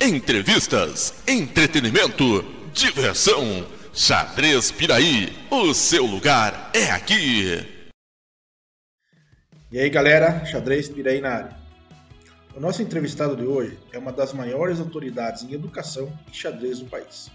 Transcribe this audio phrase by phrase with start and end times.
[0.00, 3.66] Entrevistas, entretenimento, diversão.
[3.92, 7.66] Xadrez Piraí, o seu lugar é aqui.
[9.72, 11.56] E aí galera, Xadrez Piraí na área.
[12.54, 16.86] O nosso entrevistado de hoje é uma das maiores autoridades em educação e xadrez do
[16.86, 17.28] país.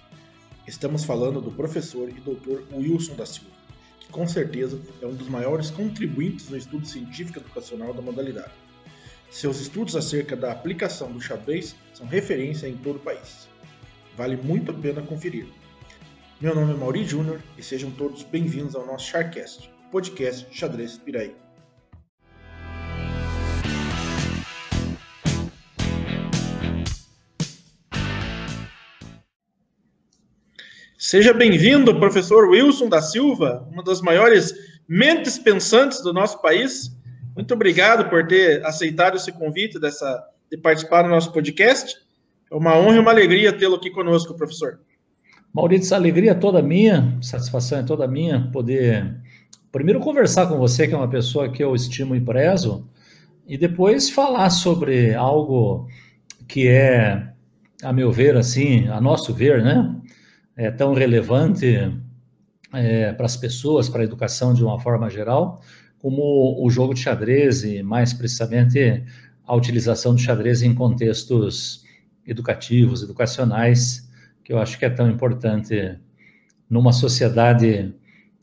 [0.65, 3.51] Estamos falando do professor e doutor Wilson da Silva,
[3.99, 8.62] que com certeza é um dos maiores contribuintes no estudo científico educacional da modalidade.
[9.33, 13.47] Seus estudos acerca da aplicação do xadrez são referência em todo o país.
[14.15, 15.47] Vale muito a pena conferir.
[16.39, 21.35] Meu nome é Mauri Júnior e sejam todos bem-vindos ao nosso Charcast, podcast Xadrez Piraí.
[30.95, 34.53] Seja bem-vindo, professor Wilson da Silva, uma das maiores
[34.87, 36.95] mentes pensantes do nosso país.
[37.35, 41.95] Muito obrigado por ter aceitado esse convite dessa, de participar do nosso podcast.
[42.51, 44.79] É uma honra e uma alegria tê-lo aqui conosco, professor.
[45.53, 49.15] Maurício, alegria é toda minha, satisfação é toda minha poder,
[49.71, 52.87] primeiro, conversar com você, que é uma pessoa que eu estimo e prezo,
[53.47, 55.87] e depois falar sobre algo
[56.47, 57.29] que é,
[57.83, 59.95] a meu ver, assim, a nosso ver, né,
[60.55, 61.91] é tão relevante
[62.73, 65.61] é, para as pessoas, para a educação de uma forma geral,
[66.03, 69.01] como o jogo de xadrez e, mais precisamente,
[69.47, 71.85] a utilização do xadrez em contextos
[72.27, 74.11] educativos, educacionais,
[74.43, 75.97] que eu acho que é tão importante
[76.69, 77.95] numa sociedade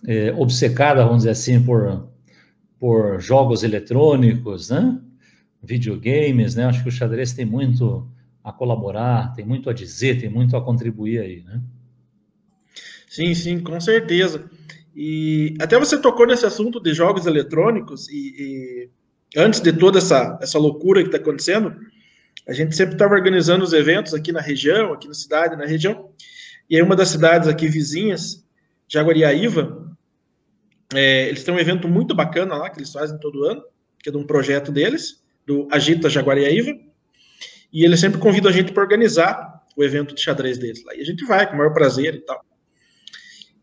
[0.06, 2.08] é, obcecada, vamos dizer assim, por,
[2.78, 4.98] por jogos eletrônicos, né?
[5.62, 6.64] videogames, né?
[6.64, 8.08] Acho que o xadrez tem muito
[8.42, 11.60] a colaborar, tem muito a dizer, tem muito a contribuir aí, né?
[13.06, 14.48] Sim, sim, com certeza.
[15.02, 18.90] E até você tocou nesse assunto de jogos eletrônicos e,
[19.34, 21.74] e antes de toda essa, essa loucura que está acontecendo,
[22.46, 26.10] a gente sempre estava organizando os eventos aqui na região, aqui na cidade, na região.
[26.68, 28.46] E aí uma das cidades aqui vizinhas,
[28.86, 29.90] Jaguariaíva,
[30.94, 33.62] é, eles têm um evento muito bacana lá que eles fazem todo ano,
[34.02, 36.78] que é de um projeto deles, do Agita Jaguariaíva.
[37.72, 40.94] E eles sempre convidam a gente para organizar o evento de xadrez deles lá.
[40.94, 42.49] E a gente vai com o maior prazer e tal.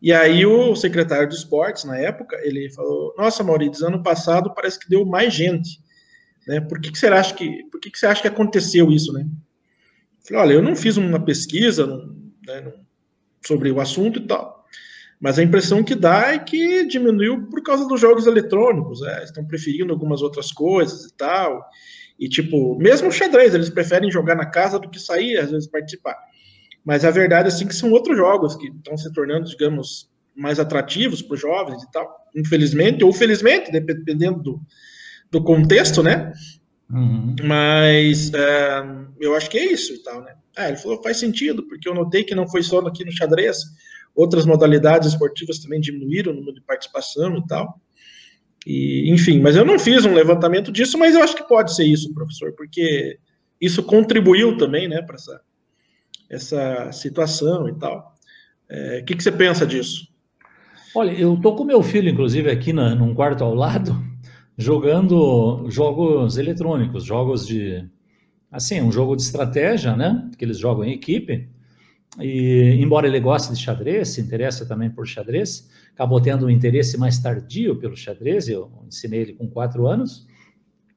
[0.00, 4.78] E aí o secretário de esportes, na época, ele falou, nossa, Maurício, ano passado parece
[4.78, 5.80] que deu mais gente.
[6.46, 6.60] Né?
[6.60, 9.22] Por que, que, você acha que, por que, que você acha que aconteceu isso, né?
[9.22, 11.86] Eu falei, olha, eu não fiz uma pesquisa
[12.46, 12.72] né,
[13.44, 14.64] sobre o assunto e tal,
[15.20, 19.24] mas a impressão que dá é que diminuiu por causa dos jogos eletrônicos, né?
[19.24, 21.66] estão preferindo algumas outras coisas e tal,
[22.18, 25.68] e tipo, mesmo o xadrez, eles preferem jogar na casa do que sair, às vezes
[25.68, 26.16] participar.
[26.88, 30.58] Mas a verdade é assim que são outros jogos que estão se tornando, digamos, mais
[30.58, 32.10] atrativos para os jovens e tal.
[32.34, 34.60] Infelizmente, ou felizmente, dependendo do,
[35.30, 36.32] do contexto, né?
[36.90, 37.36] Uhum.
[37.44, 38.82] Mas é,
[39.20, 40.34] eu acho que é isso e tal, né?
[40.56, 43.58] Ah, ele falou, faz sentido, porque eu notei que não foi só aqui no xadrez,
[44.14, 47.78] outras modalidades esportivas também diminuíram o número de participação e tal.
[48.66, 51.84] E, enfim, mas eu não fiz um levantamento disso, mas eu acho que pode ser
[51.84, 53.18] isso, professor, porque
[53.60, 55.38] isso contribuiu também, né, para essa
[56.28, 58.14] essa situação e tal.
[58.68, 60.08] É, o que, que você pensa disso?
[60.94, 63.96] Olha, eu tô com meu filho, inclusive, aqui na, num quarto ao lado,
[64.56, 67.88] jogando jogos eletrônicos, jogos de.
[68.50, 70.30] Assim, um jogo de estratégia, né?
[70.38, 71.48] Que eles jogam em equipe.
[72.18, 76.96] E, embora ele goste de xadrez, se interessa também por xadrez, acabou tendo um interesse
[76.96, 80.26] mais tardio pelo xadrez, eu ensinei ele com quatro anos,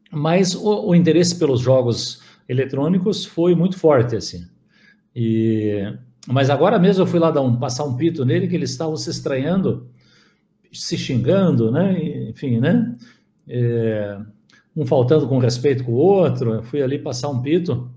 [0.09, 4.47] mas o, o interesse pelos jogos eletrônicos foi muito forte, assim.
[5.15, 5.93] E,
[6.27, 8.95] mas agora mesmo eu fui lá dar um, passar um pito nele, que eles estavam
[8.95, 9.89] se estranhando,
[10.71, 12.29] se xingando, né?
[12.29, 12.95] Enfim, né?
[13.47, 14.17] É,
[14.75, 16.53] um faltando com respeito com o outro.
[16.53, 17.91] Eu fui ali passar um pito.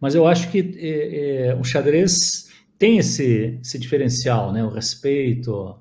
[0.00, 4.62] Mas eu acho que é, é, o xadrez tem esse, esse diferencial, né?
[4.64, 5.76] O respeito,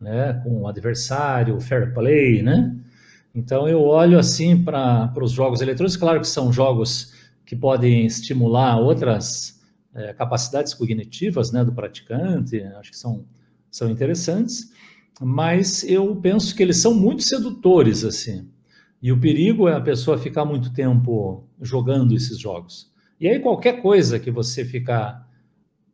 [0.00, 0.40] né?
[0.44, 2.74] Com o adversário, o fair play, né?
[3.34, 7.12] Então eu olho assim para os jogos eletrônicos, claro que são jogos
[7.44, 9.60] que podem estimular outras
[9.94, 13.24] é, capacidades cognitivas né, do praticante, acho que são,
[13.70, 14.72] são interessantes,
[15.20, 18.48] mas eu penso que eles são muito sedutores, assim.
[19.00, 22.90] E o perigo é a pessoa ficar muito tempo jogando esses jogos.
[23.20, 25.28] E aí qualquer coisa que você ficar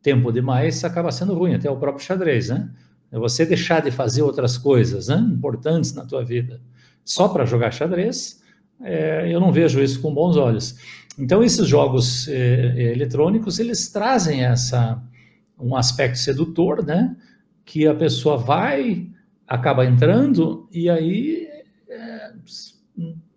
[0.01, 2.71] tempo demais acaba sendo ruim, até o próprio xadrez, né?
[3.11, 6.61] É você deixar de fazer outras coisas né, importantes na tua vida
[7.03, 8.41] só para jogar xadrez,
[8.81, 10.75] é, eu não vejo isso com bons olhos.
[11.17, 15.01] Então, esses jogos eh, eh, eletrônicos, eles trazem essa,
[15.59, 17.15] um aspecto sedutor, né?
[17.65, 19.07] Que a pessoa vai,
[19.47, 21.47] acaba entrando, e aí
[21.89, 22.31] é,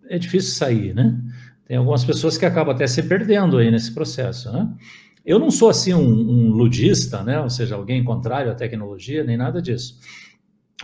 [0.09, 1.19] é difícil sair, né?
[1.65, 4.71] tem algumas pessoas que acabam até se perdendo aí nesse processo, né?
[5.25, 7.39] Eu não sou assim um, um ludista, né?
[7.41, 9.99] Ou seja, alguém contrário à tecnologia, nem nada disso.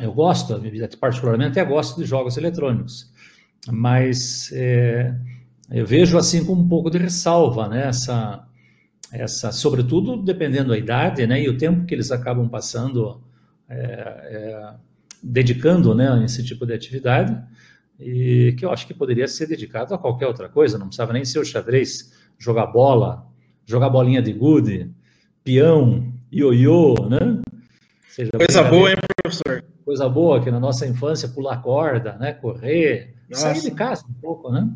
[0.02, 0.60] Eu gosto,
[1.00, 3.12] particularmente, até gosto de jogos eletrônicos,
[3.70, 5.14] mas é,
[5.72, 7.88] eu vejo assim com um pouco de ressalva, né?
[7.88, 8.46] Essa,
[9.12, 11.42] essa, sobretudo dependendo da idade, né?
[11.42, 13.22] E o tempo que eles acabam passando,
[13.70, 14.74] é, é,
[15.24, 16.12] dedicando, né?
[16.12, 17.42] A esse tipo de atividade
[18.02, 21.24] e que eu acho que poderia ser dedicado a qualquer outra coisa, não precisava nem
[21.24, 23.28] ser o xadrez, jogar bola,
[23.64, 24.92] jogar bolinha de gude,
[25.44, 27.40] peão, ioiô, né?
[28.10, 29.64] Seja coisa boa, hein, professor?
[29.86, 32.34] Coisa boa, que na nossa infância pular corda, né?
[32.34, 33.54] Correr, nossa.
[33.54, 34.68] sair de casa um pouco, né?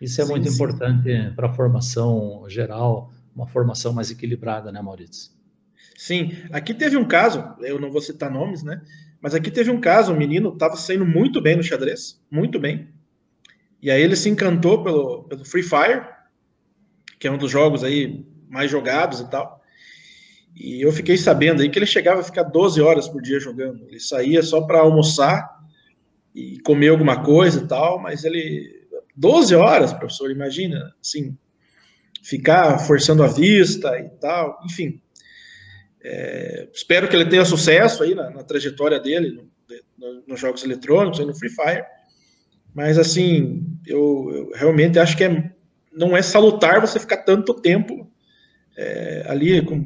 [0.00, 0.54] Isso é sim, muito sim.
[0.54, 5.32] importante para a formação geral, uma formação mais equilibrada, né, Maurício?
[5.96, 8.80] Sim, aqui teve um caso, eu não vou citar nomes, né?
[9.20, 12.88] Mas aqui teve um caso, um menino estava saindo muito bem no xadrez, muito bem.
[13.82, 16.04] E aí ele se encantou pelo, pelo Free Fire,
[17.18, 19.60] que é um dos jogos aí mais jogados e tal.
[20.54, 23.86] E eu fiquei sabendo aí que ele chegava a ficar 12 horas por dia jogando.
[23.88, 25.48] Ele saía só para almoçar
[26.34, 28.77] e comer alguma coisa e tal, mas ele
[29.18, 31.36] 12 horas, professor, imagina, assim,
[32.22, 35.02] ficar forçando a vista e tal, enfim.
[36.00, 39.50] É, espero que ele tenha sucesso aí na, na trajetória dele no,
[39.98, 41.84] no, nos jogos eletrônicos, no Free Fire.
[42.72, 45.50] Mas assim, eu, eu, realmente acho que é,
[45.92, 48.08] não é salutar você ficar tanto tempo
[48.76, 49.84] é, ali com,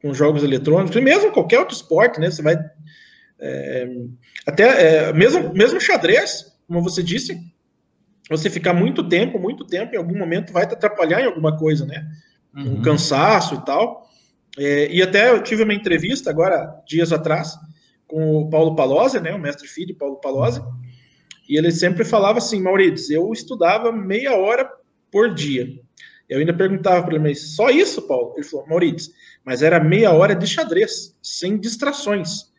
[0.00, 2.32] com jogos eletrônicos, e mesmo qualquer outro esporte, né?
[2.32, 2.56] Você vai.
[3.38, 3.88] É,
[4.44, 4.64] até
[5.08, 7.51] é, mesmo, mesmo xadrez, como você disse,
[8.28, 11.84] você ficar muito tempo, muito tempo, em algum momento vai te atrapalhar em alguma coisa,
[11.84, 12.06] né?
[12.54, 12.82] Um uhum.
[12.82, 14.08] cansaço e tal.
[14.58, 17.56] É, e até eu tive uma entrevista agora, dias atrás,
[18.06, 20.62] com o Paulo Palozzi, né, o mestre filho Paulo Palozzi,
[21.48, 24.70] e ele sempre falava assim, Maurício, eu estudava meia hora
[25.10, 25.66] por dia.
[26.28, 28.34] Eu ainda perguntava para ele, mas só isso, Paulo?
[28.36, 29.12] Ele falou, Maurício,
[29.44, 32.52] mas era meia hora de xadrez, sem distrações.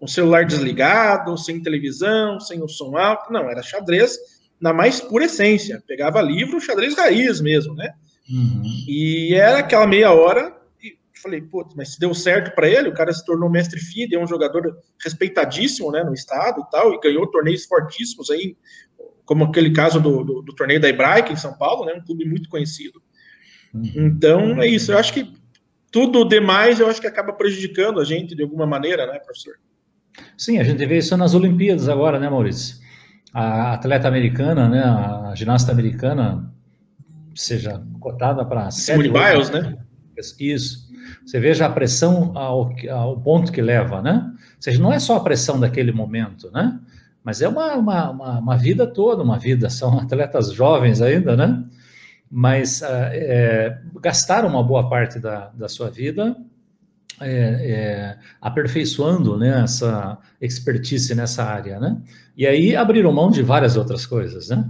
[0.00, 3.32] Um celular desligado, sem televisão, sem o som alto.
[3.32, 4.18] Não, era xadrez
[4.60, 5.82] na mais pura essência.
[5.86, 7.92] Pegava livro, xadrez raiz mesmo, né?
[8.28, 8.62] Uhum.
[8.88, 10.56] E era aquela meia hora
[11.26, 14.22] falei, putz, mas se deu certo para ele, o cara se tornou mestre FIDE, é
[14.22, 18.56] um jogador respeitadíssimo, né, no estado e tal, e ganhou torneios fortíssimos aí,
[19.24, 22.24] como aquele caso do, do, do torneio da Hebraica em São Paulo, né, um clube
[22.24, 23.02] muito conhecido.
[23.74, 23.92] Uhum.
[23.96, 25.34] Então, é isso, eu acho que
[25.90, 29.54] tudo demais, eu acho que acaba prejudicando a gente de alguma maneira, né, professor?
[30.36, 32.76] Sim, a gente vê isso nas Olimpíadas agora, né, Maurício?
[33.38, 36.50] A atleta americana, né, a ginasta americana,
[37.34, 39.76] seja cotada para Simone Biles, né?
[40.40, 40.88] Isso.
[41.22, 44.22] Você veja a pressão ao, ao ponto que leva, né?
[44.24, 46.80] Ou seja, não é só a pressão daquele momento, né?
[47.22, 49.68] Mas é uma, uma, uma, uma vida toda, uma vida.
[49.68, 51.62] São atletas jovens ainda, né?
[52.30, 56.34] Mas é, gastaram uma boa parte da, da sua vida
[57.20, 62.00] é, é, aperfeiçoando né, essa expertise nessa área, né?
[62.36, 64.68] E aí abriram mão de várias outras coisas, né?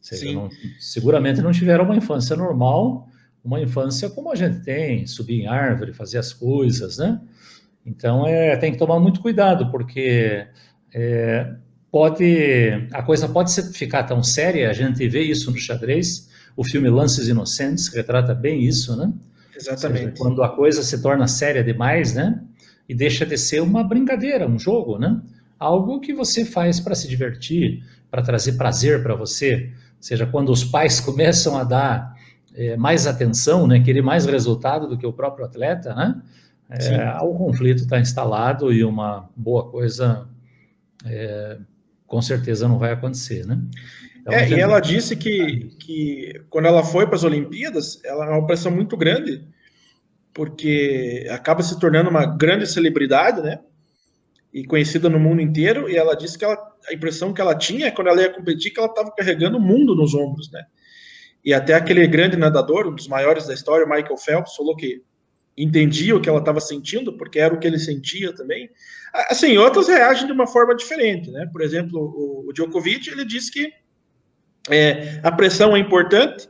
[0.00, 0.48] Seja, não,
[0.78, 3.08] seguramente não tiveram uma infância normal,
[3.44, 7.20] uma infância como a gente tem, subir em árvore, fazer as coisas, né?
[7.84, 10.46] Então, é, tem que tomar muito cuidado, porque
[10.94, 11.52] é,
[11.90, 16.88] pode a coisa pode ficar tão séria, a gente vê isso no xadrez, o filme
[16.88, 19.12] Lances Inocentes retrata bem isso, né?
[19.62, 20.00] Exatamente.
[20.00, 22.40] Seja, quando a coisa se torna séria demais, né?
[22.88, 25.20] E deixa de ser uma brincadeira, um jogo, né?
[25.58, 29.70] Algo que você faz para se divertir, para trazer prazer para você.
[29.96, 32.16] Ou seja, quando os pais começam a dar
[32.54, 36.20] é, mais atenção, né, querer mais resultado do que o próprio atleta, né?
[36.68, 40.26] É, o conflito está instalado e uma boa coisa
[41.04, 41.58] é,
[42.06, 43.58] com certeza não vai acontecer, né?
[44.20, 48.30] Então, é, e ela disse que, que quando ela foi para as Olimpíadas, ela é
[48.30, 49.44] uma pressão muito grande,
[50.34, 53.60] porque acaba se tornando uma grande celebridade, né?
[54.52, 56.56] E conhecida no mundo inteiro, e ela disse que ela,
[56.88, 59.94] a impressão que ela tinha quando ela ia competir que ela estava carregando o mundo
[59.94, 60.64] nos ombros, né?
[61.44, 65.02] E até aquele grande nadador, um dos maiores da história, Michael Phelps, falou que
[65.56, 68.70] entendia o que ela estava sentindo, porque era o que ele sentia também.
[69.28, 71.48] Assim, outros reagem de uma forma diferente, né?
[71.52, 73.70] Por exemplo, o, Djokovic, ele disse que
[74.70, 76.48] é, a pressão é importante,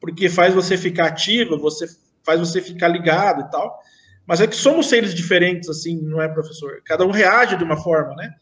[0.00, 1.86] porque faz você ficar ativa, você
[2.30, 3.80] faz você ficar ligado e tal.
[4.26, 6.80] Mas é que somos seres diferentes, assim, não é, professor?
[6.84, 8.32] Cada um reage de uma forma, né?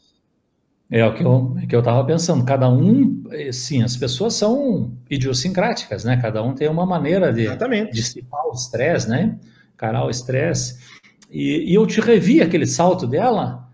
[0.90, 2.45] É o que eu é que eu estava pensando.
[2.45, 6.18] Cada um, eh, sim, as pessoas são idiosincráticas, né?
[6.21, 7.47] Cada um tem uma maneira de
[7.90, 9.38] dissipar o estresse, né?
[9.75, 10.78] Encarar o estresse.
[11.30, 13.68] E, e, eu te revi aquele salto dela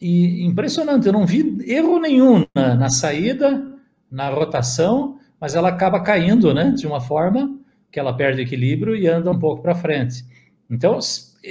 [0.00, 1.06] e impressionante.
[1.06, 3.62] Eu não vi erro nenhum na, na saída,
[4.10, 5.18] na rotação.
[5.38, 7.63] mas ela acaba caindo, né, de uma forma
[7.94, 10.24] que ela perde equilíbrio e anda um pouco para frente.
[10.68, 10.98] Então,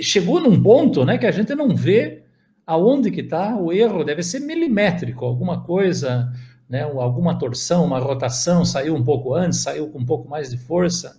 [0.02, 2.22] chegou num ponto, né, que a gente não vê
[2.68, 6.34] aonde que está o erro, deve ser milimétrico, alguma coisa,
[6.68, 10.58] né, alguma torção, uma rotação, saiu um pouco antes, saiu com um pouco mais de
[10.58, 11.18] força.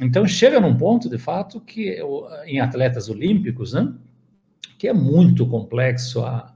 [0.00, 1.96] Então, chega num ponto, de fato, que
[2.44, 3.92] em atletas olímpicos, né,
[4.76, 6.52] que é muito complexo a,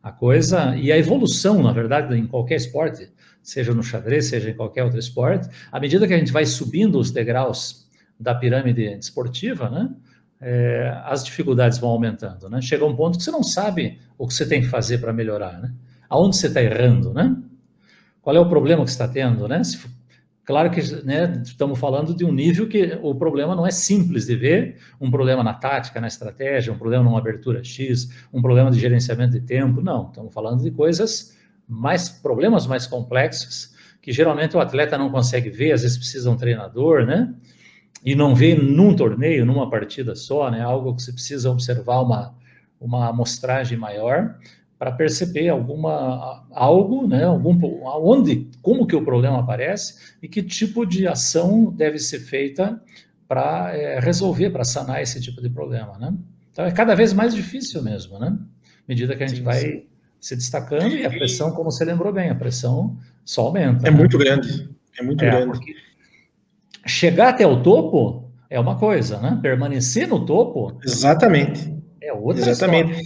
[0.00, 3.10] a coisa, e a evolução, na verdade, em qualquer esporte,
[3.42, 6.98] seja no xadrez, seja em qualquer outro esporte, à medida que a gente vai subindo
[6.98, 9.90] os degraus da pirâmide esportiva, né,
[10.40, 12.62] é, as dificuldades vão aumentando, né?
[12.62, 15.60] Chega um ponto que você não sabe o que você tem que fazer para melhorar,
[15.60, 15.72] né?
[16.08, 17.36] Aonde você está errando, né?
[18.22, 19.62] Qual é o problema que está tendo, né?
[19.62, 19.78] Se,
[20.44, 24.34] claro que né, estamos falando de um nível que o problema não é simples de
[24.34, 28.80] ver, um problema na tática, na estratégia, um problema numa abertura X, um problema de
[28.80, 30.08] gerenciamento de tempo, não.
[30.08, 31.36] Estamos falando de coisas
[31.70, 33.70] mais problemas mais complexos
[34.02, 37.32] que geralmente o atleta não consegue ver, às vezes precisa um treinador, né?
[38.04, 40.62] E não vê num torneio, numa partida só, né?
[40.62, 42.34] Algo que você precisa observar uma,
[42.80, 44.36] uma amostragem maior
[44.78, 47.24] para perceber alguma algo, né?
[47.24, 52.82] Algum onde, como que o problema aparece e que tipo de ação deve ser feita
[53.28, 56.14] para é, resolver, para sanar esse tipo de problema, né?
[56.50, 58.28] Então é cada vez mais difícil mesmo, né?
[58.28, 59.89] À medida que a gente sim, vai sim
[60.20, 63.88] se destacando e a pressão, como você lembrou bem, a pressão só aumenta.
[63.88, 63.96] É né?
[63.96, 65.60] muito grande, é muito é, grande.
[66.86, 69.38] Chegar até o topo é uma coisa, né?
[69.40, 70.78] Permanecer no topo.
[70.84, 71.74] Exatamente.
[72.02, 73.02] É outra Exatamente.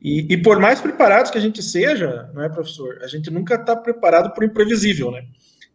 [0.00, 3.00] E, e, por mais preparados que a gente seja, não é, professor?
[3.02, 5.24] A gente nunca está preparado para o imprevisível, né?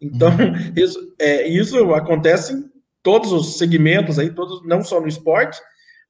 [0.01, 0.73] Então, uhum.
[0.75, 2.63] isso, é, isso acontece em
[3.01, 5.59] todos os segmentos aí, todos, não só no esporte,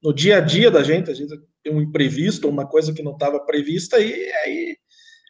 [0.04, 1.34] no dia a dia da gente, a gente
[1.64, 4.78] tem um imprevisto, uma coisa que não estava prevista, e aí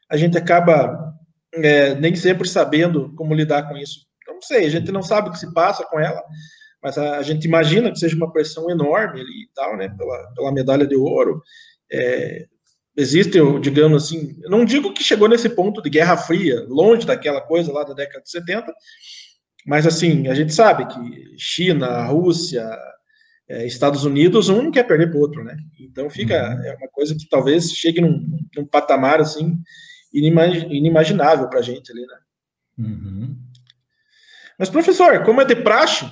[0.10, 1.14] a gente acaba
[1.54, 4.08] é, nem sempre sabendo como lidar com isso.
[4.22, 6.22] Então, não sei, a gente não sabe o que se passa com ela,
[6.82, 10.34] mas a, a gente imagina que seja uma pressão enorme ali e tal, né, pela,
[10.36, 11.42] pela medalha de ouro.
[11.92, 12.48] É,
[12.98, 17.72] existe, digamos assim, não digo que chegou nesse ponto de Guerra Fria, longe daquela coisa
[17.72, 18.74] lá da década de 70,
[19.66, 22.68] mas assim, a gente sabe que China, Rússia,
[23.48, 25.58] é, Estados Unidos, um não quer perder para o outro, né?
[25.80, 26.64] Então fica uhum.
[26.64, 29.58] é uma coisa que talvez chegue num, num patamar assim
[30.14, 32.18] inimaginável para a gente ali, né?
[32.78, 33.38] Uhum.
[34.58, 36.06] Mas professor, como é de praxe,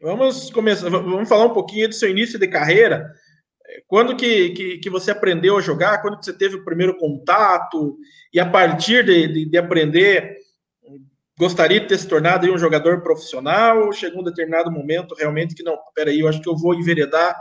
[0.00, 3.10] vamos começar, vamos falar um pouquinho do seu início de carreira.
[3.86, 6.00] Quando que, que, que, você aprendeu a jogar?
[6.00, 7.98] Quando que você teve o primeiro contato?
[8.32, 10.36] E a partir de, de, de aprender
[11.40, 15.74] gostaria de ter se tornado um jogador profissional, chegou um determinado momento realmente que não,
[15.94, 17.34] peraí, eu acho que eu vou enveredar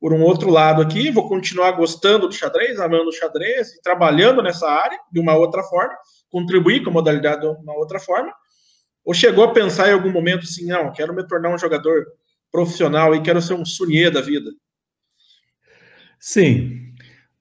[0.00, 4.42] por um outro lado aqui, vou continuar gostando do xadrez, amando o xadrez, e trabalhando
[4.42, 5.94] nessa área de uma outra forma,
[6.30, 8.32] contribuir com a modalidade de uma outra forma,
[9.04, 12.06] ou chegou a pensar em algum momento assim, não, quero me tornar um jogador
[12.50, 14.50] profissional e quero ser um sunier da vida?
[16.18, 16.94] Sim,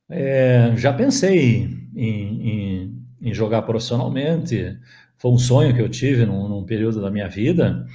[0.09, 4.77] é, já pensei em, em, em jogar profissionalmente,
[5.17, 7.85] foi um sonho que eu tive num, num período da minha vida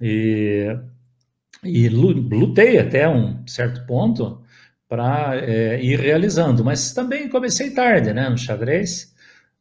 [0.00, 0.76] e,
[1.64, 4.42] e lutei até um certo ponto
[4.88, 9.14] para é, ir realizando, mas também comecei tarde, né, no xadrez.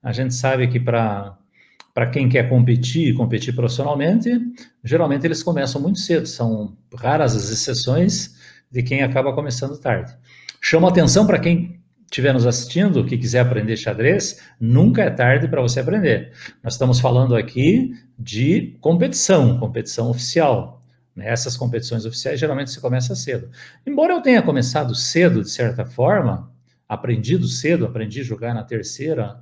[0.04, 1.38] A gente sabe que para
[1.96, 4.30] para quem quer competir, competir profissionalmente,
[4.84, 6.28] geralmente eles começam muito cedo.
[6.28, 8.36] São raras as exceções
[8.70, 10.14] de quem acaba começando tarde.
[10.60, 11.80] Chama atenção para quem
[12.16, 16.32] estiver nos assistindo, que quiser aprender xadrez, nunca é tarde para você aprender.
[16.64, 20.82] Nós estamos falando aqui de competição, competição oficial.
[21.14, 21.28] Né?
[21.28, 23.50] Essas competições oficiais geralmente se começa cedo.
[23.86, 26.50] Embora eu tenha começado cedo, de certa forma,
[26.88, 29.42] aprendido cedo, aprendi a jogar na terceira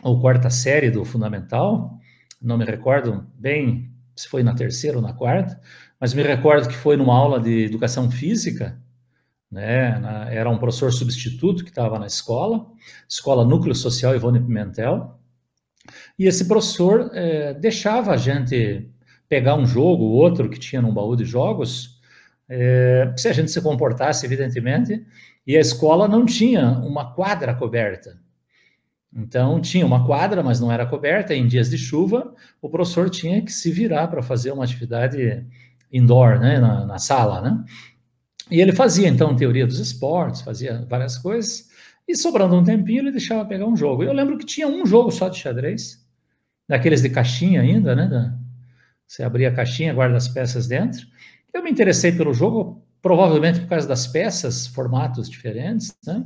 [0.00, 1.98] ou quarta série do fundamental,
[2.40, 5.60] não me recordo bem se foi na terceira ou na quarta,
[5.98, 8.80] mas me recordo que foi numa aula de educação física,
[9.50, 10.00] né?
[10.30, 12.66] Era um professor substituto que estava na escola,
[13.08, 15.18] escola Núcleo Social Ivone Pimentel,
[16.18, 18.88] e esse professor é, deixava a gente
[19.28, 22.00] pegar um jogo ou outro que tinha num baú de jogos,
[22.48, 25.04] é, se a gente se comportasse, evidentemente,
[25.46, 28.18] e a escola não tinha uma quadra coberta.
[29.12, 31.34] Então, tinha uma quadra, mas não era coberta.
[31.34, 35.44] Em dias de chuva, o professor tinha que se virar para fazer uma atividade
[35.92, 37.64] indoor, né, na, na sala, né?
[38.50, 41.68] E ele fazia, então, teoria dos esportes, fazia várias coisas,
[42.06, 44.02] e sobrando um tempinho, ele deixava pegar um jogo.
[44.02, 46.04] Eu lembro que tinha um jogo só de xadrez,
[46.68, 48.36] daqueles de caixinha ainda, né?
[49.06, 51.06] Você abria a caixinha, guarda as peças dentro.
[51.52, 56.24] Eu me interessei pelo jogo, provavelmente por causa das peças, formatos diferentes, né?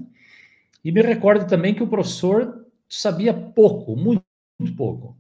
[0.85, 4.23] E me recordo também que o professor sabia pouco, muito,
[4.59, 5.17] muito pouco.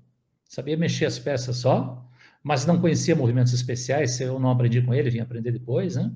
[0.46, 2.06] Sabia mexer as peças só,
[2.42, 6.12] mas não conhecia movimentos especiais, eu não aprendi com ele, vim aprender depois, né?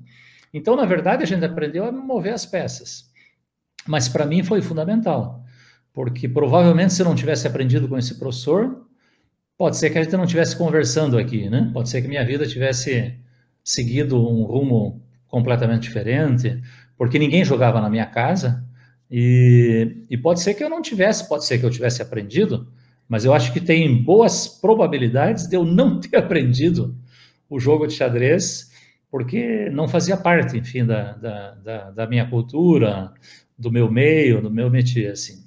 [0.53, 3.09] Então, na verdade, a gente aprendeu a mover as peças.
[3.87, 5.43] Mas para mim foi fundamental,
[5.93, 8.85] porque provavelmente se eu não tivesse aprendido com esse professor,
[9.57, 11.69] pode ser que a gente não estivesse conversando aqui, né?
[11.73, 13.15] Pode ser que minha vida tivesse
[13.63, 16.61] seguido um rumo completamente diferente,
[16.97, 18.65] porque ninguém jogava na minha casa,
[19.09, 22.67] e, e pode ser que eu não tivesse, pode ser que eu tivesse aprendido,
[23.07, 26.95] mas eu acho que tem boas probabilidades de eu não ter aprendido
[27.49, 28.68] o jogo de xadrez,
[29.09, 33.11] porque não fazia parte, enfim, da, da, da, da minha cultura,
[33.57, 35.43] do meu meio, do meu métier, assim.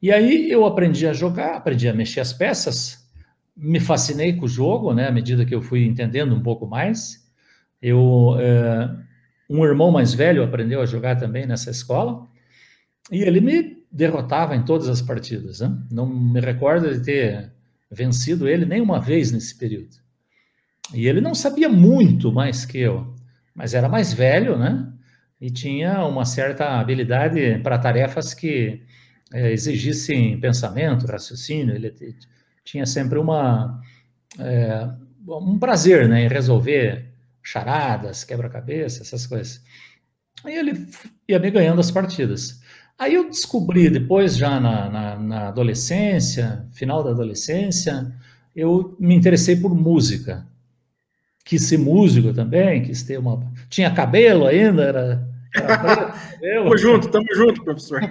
[0.00, 3.06] E aí eu aprendi a jogar, aprendi a mexer as peças,
[3.56, 7.26] me fascinei com o jogo, né, à medida que eu fui entendendo um pouco mais.
[7.80, 8.94] Eu, é,
[9.48, 12.26] um irmão mais velho aprendeu a jogar também nessa escola,
[13.10, 15.60] e ele me derrotava em todas as partidas.
[15.60, 15.76] Né?
[15.90, 17.52] Não me recordo de ter
[17.90, 19.96] vencido ele nem uma vez nesse período.
[20.94, 23.14] E ele não sabia muito mais que eu,
[23.54, 24.92] mas era mais velho, né?
[25.40, 28.82] E tinha uma certa habilidade para tarefas que
[29.32, 31.74] é, exigissem pensamento, raciocínio.
[31.74, 31.94] Ele
[32.64, 33.80] tinha sempre uma
[34.38, 34.88] é,
[35.28, 37.12] um prazer, né, em resolver
[37.42, 39.62] charadas, quebra-cabeça, essas coisas.
[40.44, 40.86] E ele
[41.28, 42.60] ia me ganhando as partidas.
[42.98, 48.12] Aí eu descobri, depois, já na, na, na, adolescência, final da adolescência,
[48.54, 50.46] eu me interessei por música.
[51.46, 53.40] Quis ser músico também, quis ter uma.
[53.68, 55.28] Tinha cabelo ainda, era.
[55.54, 56.12] era
[56.42, 58.00] tamo junto, tamo junto, professor.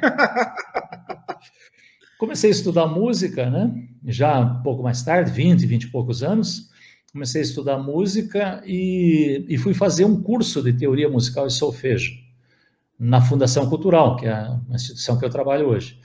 [2.17, 3.75] Comecei a estudar música, né?
[4.05, 6.69] Já um pouco mais tarde, 20, 20 e poucos anos.
[7.11, 12.13] Comecei a estudar música e, e fui fazer um curso de teoria musical e solfejo
[12.97, 15.99] na Fundação Cultural, que é a instituição que eu trabalho hoje.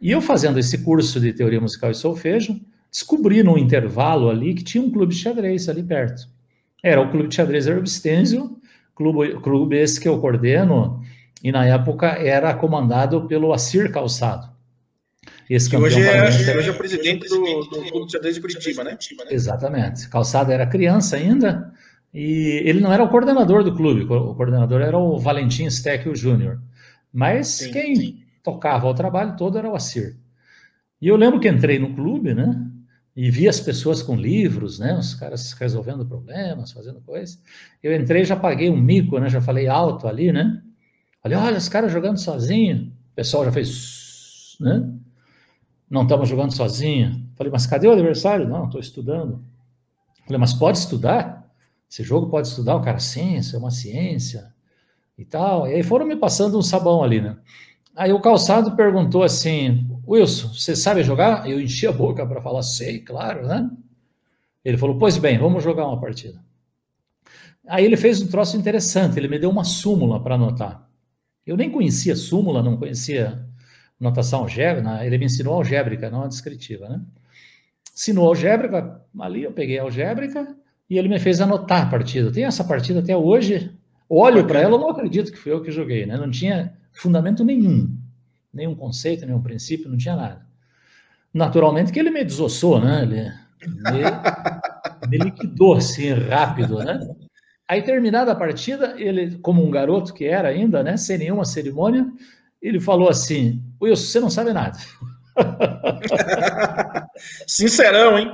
[0.00, 2.58] E eu fazendo esse curso de teoria musical e solfejo,
[2.90, 6.39] descobri num intervalo ali que tinha um clube de xadrez ali perto.
[6.82, 8.58] Era o clube de xadrez Herbstenzio,
[8.94, 11.02] clube, clube esse que eu coordeno,
[11.42, 14.48] e na época era comandado pelo Assir Calçado.
[15.48, 18.84] Esse que hoje é, hoje é o presidente do, do Clube de Xadrez de Curitiba,
[18.84, 18.96] né?
[19.34, 20.08] Exatamente.
[20.08, 21.72] Calçado era criança ainda,
[22.14, 26.60] e ele não era o coordenador do clube, o coordenador era o Valentim Steckel Júnior.
[27.12, 28.18] Mas sim, quem sim.
[28.42, 30.16] tocava o trabalho todo era o Assir.
[31.00, 32.69] E eu lembro que entrei no clube, né?
[33.20, 34.98] E vi as pessoas com livros, né?
[34.98, 37.38] Os caras resolvendo problemas, fazendo coisas.
[37.82, 39.28] Eu entrei já paguei um mico, né?
[39.28, 40.62] Já falei alto ali, né?
[41.22, 42.90] Falei, olha, os caras jogando sozinho.
[43.12, 44.90] O pessoal já fez, né?
[45.90, 47.28] Não estamos jogando sozinho.
[47.36, 48.48] Falei, mas cadê o adversário?
[48.48, 49.44] Não, estou estudando.
[50.24, 51.46] Falei, mas pode estudar?
[51.90, 54.50] Esse jogo pode estudar o cara, sim, isso é uma ciência
[55.18, 55.68] e tal.
[55.68, 57.36] E aí foram me passando um sabão ali, né?
[58.00, 61.46] Aí o calçado perguntou assim: Wilson, você sabe jogar?
[61.46, 63.70] Eu enchi a boca para falar, sei, claro, né?
[64.64, 66.42] Ele falou: Pois bem, vamos jogar uma partida.
[67.68, 70.88] Aí ele fez um troço interessante, ele me deu uma súmula para anotar.
[71.46, 73.46] Eu nem conhecia súmula, não conhecia
[74.00, 77.02] notação algébrica, ele me ensinou algébrica, não a descritiva, né?
[77.94, 80.56] Ensinou algébrica, ali eu peguei a algébrica,
[80.88, 82.32] e ele me fez anotar a partida.
[82.32, 83.70] Tem essa partida até hoje.
[84.08, 86.16] Olho para ela, eu não acredito que fui eu que joguei, né?
[86.16, 87.96] Não tinha fundamento nenhum,
[88.52, 90.46] nenhum conceito, nenhum princípio, não tinha nada.
[91.32, 93.02] Naturalmente que ele me desossou, né?
[93.02, 93.32] Ele
[93.66, 96.98] me, me liquidou assim rápido, né?
[97.66, 102.06] Aí terminada a partida, ele, como um garoto que era ainda, né, sem nenhuma cerimônia,
[102.60, 104.76] ele falou assim: Wilson, você não sabe nada.
[107.46, 108.28] Sincerão, hein?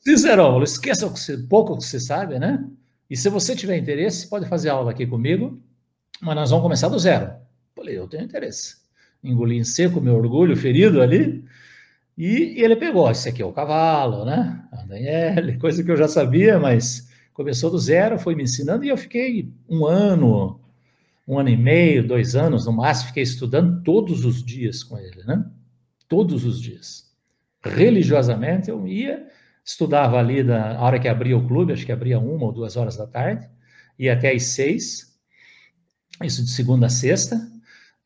[0.00, 2.62] Sincerão, esqueça o que você, pouco que você sabe, né?
[3.08, 5.60] E se você tiver interesse, pode fazer aula aqui comigo,
[6.20, 7.32] mas nós vamos começar do zero.
[7.74, 8.76] Falei, eu tenho interesse.
[9.22, 11.44] Engoli em seco meu orgulho ferido ali,
[12.16, 14.64] e, e ele pegou, esse aqui é o cavalo, né?
[14.72, 18.88] A Daniele, coisa que eu já sabia, mas começou do zero, foi me ensinando, e
[18.88, 20.60] eu fiquei um ano,
[21.26, 25.22] um ano e meio, dois anos no máximo, fiquei estudando todos os dias com ele,
[25.24, 25.44] né?
[26.08, 27.10] Todos os dias.
[27.64, 29.26] Religiosamente eu ia
[29.64, 32.96] Estudava ali da hora que abria o clube, acho que abria uma ou duas horas
[32.96, 33.48] da tarde,
[33.98, 35.16] e até às seis,
[36.22, 37.40] isso de segunda a sexta.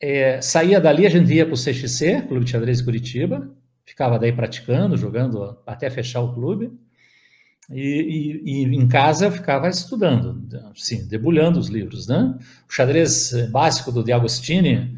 [0.01, 3.51] É, saía dali, a gente ia para o CXC, Clube de Xadrez Curitiba,
[3.85, 6.73] ficava daí praticando, jogando até fechar o clube.
[7.71, 10.41] E, e, e, em casa eu ficava estudando,
[10.77, 12.39] sim, debulhando os livros, né?
[12.69, 14.97] O xadrez básico do De Agostini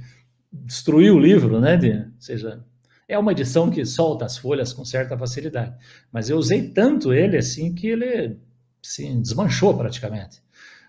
[0.52, 1.78] destruiu o livro, né?
[1.78, 2.62] De, ou seja,
[3.08, 5.74] é uma edição que solta as folhas com certa facilidade,
[6.12, 8.36] mas eu usei tanto ele assim que ele
[8.84, 10.42] assim, desmanchou praticamente.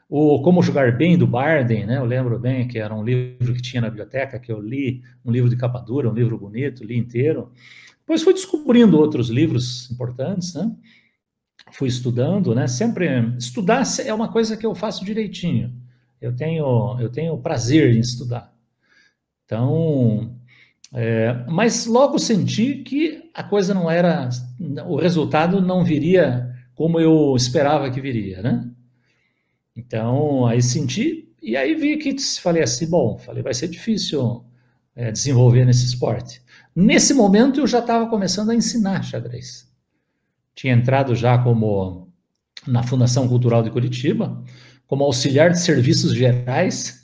[0.09, 1.97] O Como Jogar Bem do Barden, né?
[1.97, 5.31] Eu lembro bem que era um livro que tinha na biblioteca que eu li, um
[5.31, 7.51] livro de capa dura, um livro bonito, li inteiro.
[7.99, 10.75] Depois fui descobrindo outros livros importantes, né?
[11.71, 12.67] fui estudando, né?
[12.67, 15.73] Sempre estudar é uma coisa que eu faço direitinho.
[16.21, 18.53] Eu tenho eu tenho prazer em estudar.
[19.45, 20.35] Então,
[20.93, 24.29] é, mas logo senti que a coisa não era,
[24.87, 28.68] o resultado não viria como eu esperava que viria, né?
[29.79, 34.43] Então, aí senti, e aí vi que falei assim, bom, falei, vai ser difícil
[34.93, 36.41] é, desenvolver nesse esporte.
[36.75, 39.69] Nesse momento eu já estava começando a ensinar xadrez.
[40.53, 42.09] Tinha entrado já como
[42.67, 44.43] na Fundação Cultural de Curitiba,
[44.85, 47.01] como auxiliar de serviços gerais.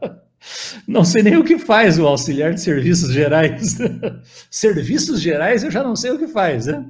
[0.86, 3.78] Não sei nem o que faz o auxiliar de serviços gerais.
[4.50, 6.84] serviços gerais eu já não sei o que faz, né?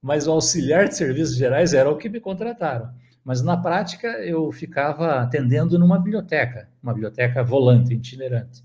[0.00, 2.88] Mas o auxiliar de serviços gerais era o que me contrataram.
[3.28, 8.64] Mas na prática eu ficava atendendo numa biblioteca, uma biblioteca volante, itinerante.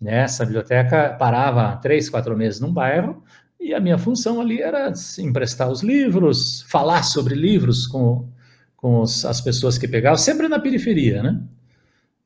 [0.00, 3.22] Nessa biblioteca parava três, quatro meses num bairro
[3.60, 8.28] e a minha função ali era emprestar os livros, falar sobre livros com,
[8.76, 11.40] com os, as pessoas que pegavam, sempre na periferia, né?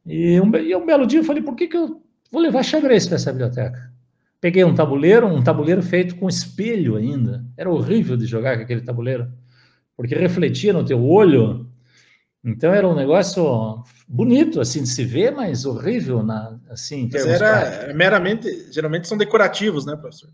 [0.07, 3.07] E um, e um belo dia eu falei, por que, que eu vou levar xadrez
[3.07, 3.93] para essa biblioteca?
[4.41, 7.45] Peguei um tabuleiro, um tabuleiro feito com espelho ainda.
[7.59, 9.31] Era horrível de jogar com aquele tabuleiro,
[10.03, 11.65] porque refletia no teu olho.
[12.45, 17.09] Então era um negócio bonito assim de se ver, mas horrível na assim.
[17.12, 17.95] Mas era práticos.
[17.95, 20.29] meramente, geralmente são decorativos, né, professor?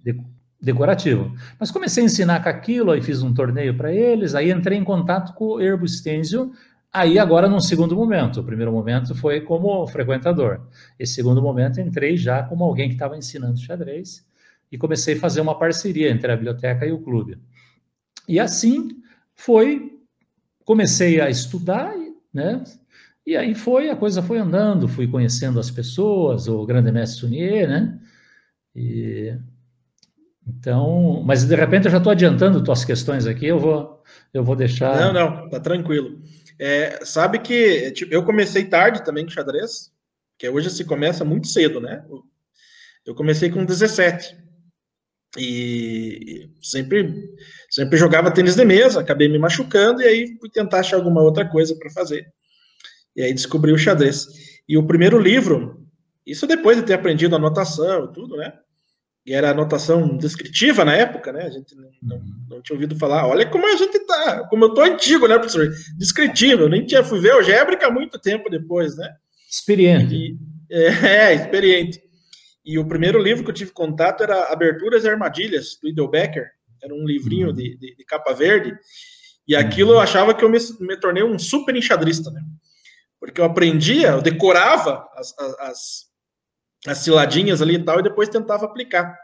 [0.00, 0.20] De,
[0.60, 1.32] decorativo.
[1.56, 4.82] Mas comecei a ensinar com aquilo, aí fiz um torneio para eles, aí entrei em
[4.82, 6.50] contato com o Herbo Stenzio,
[6.94, 8.40] Aí, agora, num segundo momento.
[8.40, 10.60] O primeiro momento foi como frequentador.
[10.98, 14.26] Esse segundo momento, entrei já como alguém que estava ensinando xadrez
[14.70, 17.38] e comecei a fazer uma parceria entre a biblioteca e o clube.
[18.28, 19.01] E assim
[19.44, 19.98] foi,
[20.64, 21.92] comecei a estudar,
[22.32, 22.62] né?
[23.26, 27.68] E aí foi, a coisa foi andando, fui conhecendo as pessoas, o grande mestre Sunier,
[27.68, 28.00] né?
[28.74, 29.36] E,
[30.46, 34.02] então, mas de repente eu já estou adiantando tuas questões aqui, eu vou,
[34.32, 34.96] eu vou deixar.
[34.96, 36.20] Não, não, tá tranquilo.
[36.58, 39.92] É, sabe que tipo, eu comecei tarde também com xadrez,
[40.38, 42.04] que hoje se começa muito cedo, né?
[43.04, 44.36] Eu comecei com 17
[45.36, 47.34] e sempre
[47.72, 51.48] sempre jogava tênis de mesa, acabei me machucando e aí fui tentar achar alguma outra
[51.48, 52.26] coisa para fazer.
[53.16, 54.26] E aí descobri o xadrez.
[54.68, 55.84] E o primeiro livro,
[56.26, 58.52] isso depois de ter aprendido anotação e tudo, né?
[59.24, 61.44] e era anotação descritiva na época, né?
[61.44, 63.26] A gente não, não, não, tinha ouvido falar.
[63.26, 65.70] Olha como a gente tá, como eu tô antigo, né, professor?
[65.96, 69.08] Descritivo, eu nem tinha, fui ver algébrica muito tempo depois, né?
[69.48, 70.14] Experiente.
[70.14, 70.36] E,
[70.70, 72.02] é, é, experiente.
[72.64, 76.48] E o primeiro livro que eu tive contato era Aberturas e Armadilhas, do Idel Becker.
[76.82, 77.54] Era um livrinho uhum.
[77.54, 78.74] de, de, de, capa verde.
[79.46, 82.40] E aquilo eu achava que eu me, me tornei um super enxadrista, né?
[83.20, 86.12] Porque eu aprendia, eu decorava as, as, as
[86.86, 89.16] as ciladinhas ali e tal, e depois tentava aplicar.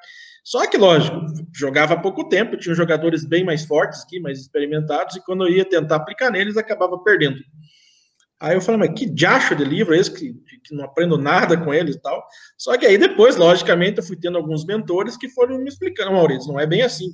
[0.44, 1.21] Só que, lógico,
[1.55, 5.53] jogava há pouco tempo, tinha jogadores bem mais fortes aqui, mais experimentados, e quando eu
[5.53, 7.38] ia tentar aplicar neles, acabava perdendo.
[8.40, 11.57] Aí eu falei, mas que diacho de livro é esse que, que não aprendo nada
[11.57, 12.25] com eles e tal.
[12.57, 16.53] Só que aí depois, logicamente, eu fui tendo alguns mentores que foram me explicando, Maurício,
[16.53, 17.11] não é bem assim.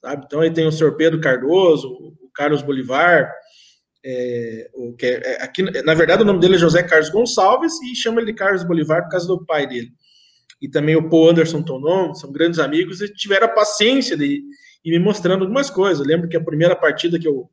[0.00, 0.24] Sabe?
[0.26, 3.30] Então aí tem o senhor Pedro Cardoso, o Carlos Bolivar,
[4.04, 7.74] é, o que é, é, aqui, na verdade, o nome dele é José Carlos Gonçalves
[7.82, 9.90] e chama ele de Carlos Bolivar por causa do pai dele.
[10.60, 14.42] E também o Paul Anderson Tonon, são grandes amigos e tiveram a paciência de
[14.84, 16.00] ir me mostrando algumas coisas.
[16.00, 17.50] Eu lembro que a primeira partida que eu,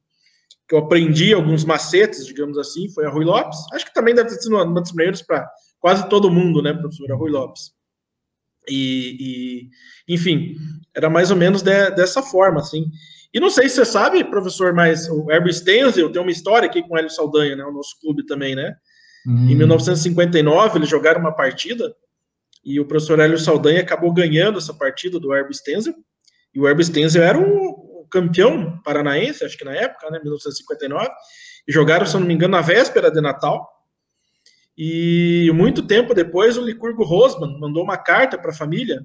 [0.68, 3.58] que eu aprendi alguns macetes, digamos assim, foi a Rui Lopes.
[3.74, 7.12] Acho que também deve ter sido uma das primeiras para quase todo mundo, né, professor?
[7.12, 7.77] A Rui Lopes.
[8.70, 9.70] E,
[10.08, 10.56] e enfim,
[10.96, 12.86] era mais ou menos de, dessa forma, assim.
[13.34, 16.82] E não sei se você sabe, professor, mas o Herbert Stenzel tem uma história aqui
[16.82, 17.64] com o Hélio Saldanha, né?
[17.64, 18.76] O nosso clube também, né?
[19.28, 19.50] Hum.
[19.50, 21.94] Em 1959, eles jogaram uma partida
[22.64, 25.94] e o professor Hélio Saldanha acabou ganhando essa partida do Herbert Stenzel.
[26.54, 30.20] E o Herbert Stenzel era o, campeão paranaense, acho que na época, né?
[30.20, 31.10] 1959.
[31.68, 33.68] E jogaram, se eu não me engano, na véspera de Natal.
[34.78, 39.04] E muito tempo depois, o Licurgo Rosman mandou uma carta para a família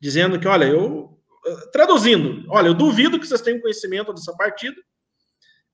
[0.00, 1.16] dizendo que, olha, eu
[1.72, 4.76] traduzindo, olha, eu duvido que vocês tenham conhecimento dessa partida,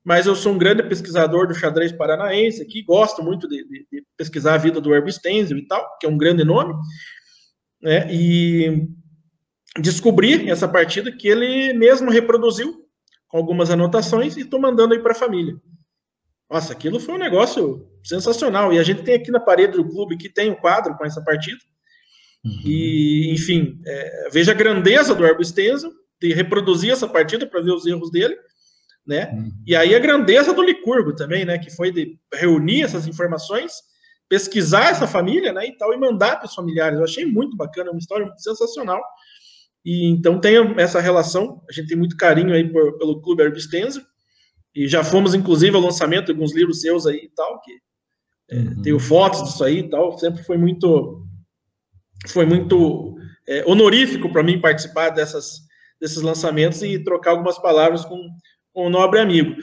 [0.03, 4.03] mas eu sou um grande pesquisador do xadrez paranaense aqui, gosto muito de, de, de
[4.15, 6.73] pesquisar a vida do Herbert Stenzel e tal, que é um grande nome,
[7.81, 8.87] né, e
[9.79, 12.85] descobri essa partida que ele mesmo reproduziu
[13.27, 15.55] com algumas anotações e estou mandando aí para a família.
[16.49, 18.73] Nossa, aquilo foi um negócio sensacional.
[18.73, 21.23] E a gente tem aqui na parede do clube que tem um quadro com essa
[21.23, 21.59] partida.
[22.43, 22.61] Uhum.
[22.65, 27.71] E, enfim, é, veja a grandeza do Herbo Stenzel de reproduzir essa partida para ver
[27.71, 28.35] os erros dele,
[29.05, 29.31] né?
[29.31, 29.51] Uhum.
[29.65, 31.57] E aí a grandeza do Licurgo também, né?
[31.57, 33.73] Que foi de reunir essas informações,
[34.27, 35.67] pesquisar essa família, né?
[35.67, 36.97] E tal, e mandar para os familiares.
[36.97, 39.01] Eu achei muito bacana, uma história sensacional.
[39.85, 44.01] E então tem essa relação, a gente tem muito carinho aí por, pelo Clube Herbistense,
[44.75, 47.71] e já fomos, inclusive, ao lançamento de alguns livros seus aí e tal, que
[48.51, 48.81] é, uhum.
[48.81, 51.23] tenho fotos disso aí e tal, sempre foi muito,
[52.27, 53.15] foi muito
[53.47, 55.61] é, honorífico para mim participar dessas,
[55.99, 58.29] desses lançamentos e trocar algumas palavras com,
[58.73, 59.55] com um nobre amigo.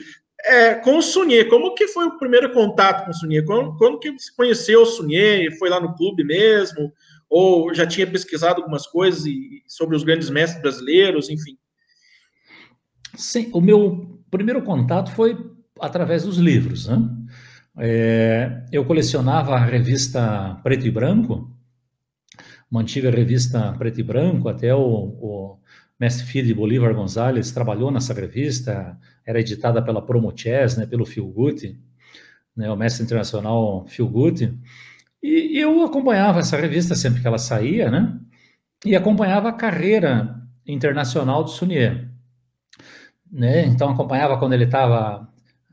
[0.45, 3.43] É, com o Sunier, como que foi o primeiro contato com o Sunier?
[3.43, 5.57] Quando, quando que você conheceu o Sunier?
[5.57, 6.93] Foi lá no clube mesmo?
[7.29, 11.57] Ou já tinha pesquisado algumas coisas e, sobre os grandes mestres brasileiros, enfim?
[13.15, 15.37] Sim, o meu primeiro contato foi
[15.79, 16.87] através dos livros.
[16.87, 16.97] Né?
[17.77, 21.51] É, eu colecionava a revista Preto e Branco,
[22.69, 25.59] uma antiga revista Preto e Branco, até o, o
[25.99, 31.79] mestre filho Bolívar Gonzalez trabalhou nessa revista, era editada pela Promochess, né, pelo Phil Guti,
[32.55, 34.53] né, o mestre internacional Phil Guti,
[35.23, 38.19] e eu acompanhava essa revista sempre que ela saía, né,
[38.85, 40.35] e acompanhava a carreira
[40.65, 42.09] internacional do Sunier.
[43.31, 45.27] Né, então acompanhava quando ele estava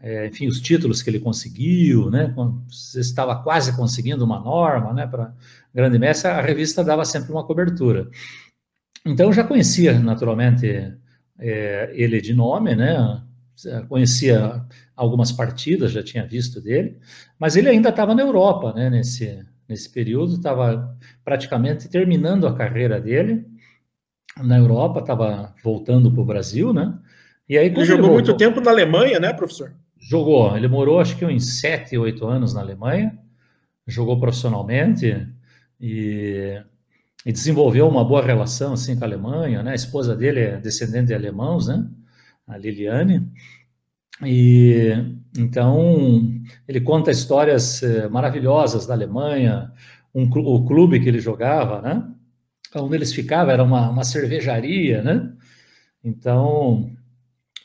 [0.04, 2.30] é, enfim, os títulos que ele conseguiu, né?
[2.34, 5.06] Quando estava quase conseguindo uma norma, né?
[5.06, 5.34] Para
[5.72, 8.10] grande mestre, a revista dava sempre uma cobertura.
[9.06, 10.94] Então, já conhecia, naturalmente,
[11.38, 13.22] é, ele de nome, né?
[13.88, 14.62] Conhecia
[14.94, 16.98] algumas partidas, já tinha visto dele,
[17.38, 18.90] mas ele ainda estava na Europa, né?
[18.90, 23.46] Nesse, nesse período, estava praticamente terminando a carreira dele
[24.42, 26.98] na Europa, estava voltando para o Brasil, né?
[27.48, 29.72] E aí, ele jogou ele muito tempo na Alemanha, né, professor?
[29.98, 33.18] Jogou, ele morou acho que uns sete, oito anos na Alemanha,
[33.86, 35.26] jogou profissionalmente
[35.80, 36.62] e,
[37.24, 39.72] e, desenvolveu uma boa relação assim com a Alemanha, né?
[39.72, 41.86] A esposa dele é descendente de alemãos, né?
[42.46, 43.30] A Liliane.
[44.24, 44.92] E
[45.36, 49.72] então ele conta histórias eh, maravilhosas da Alemanha,
[50.14, 52.06] um, o clube que ele jogava, né?
[52.76, 55.32] Onde eles ficavam era uma, uma cervejaria, né?
[56.02, 56.90] Então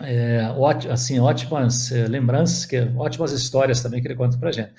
[0.02, 0.42] é,
[0.90, 4.74] assim, ótimas é, lembranças, que, ótimas histórias também que ele conta para gente.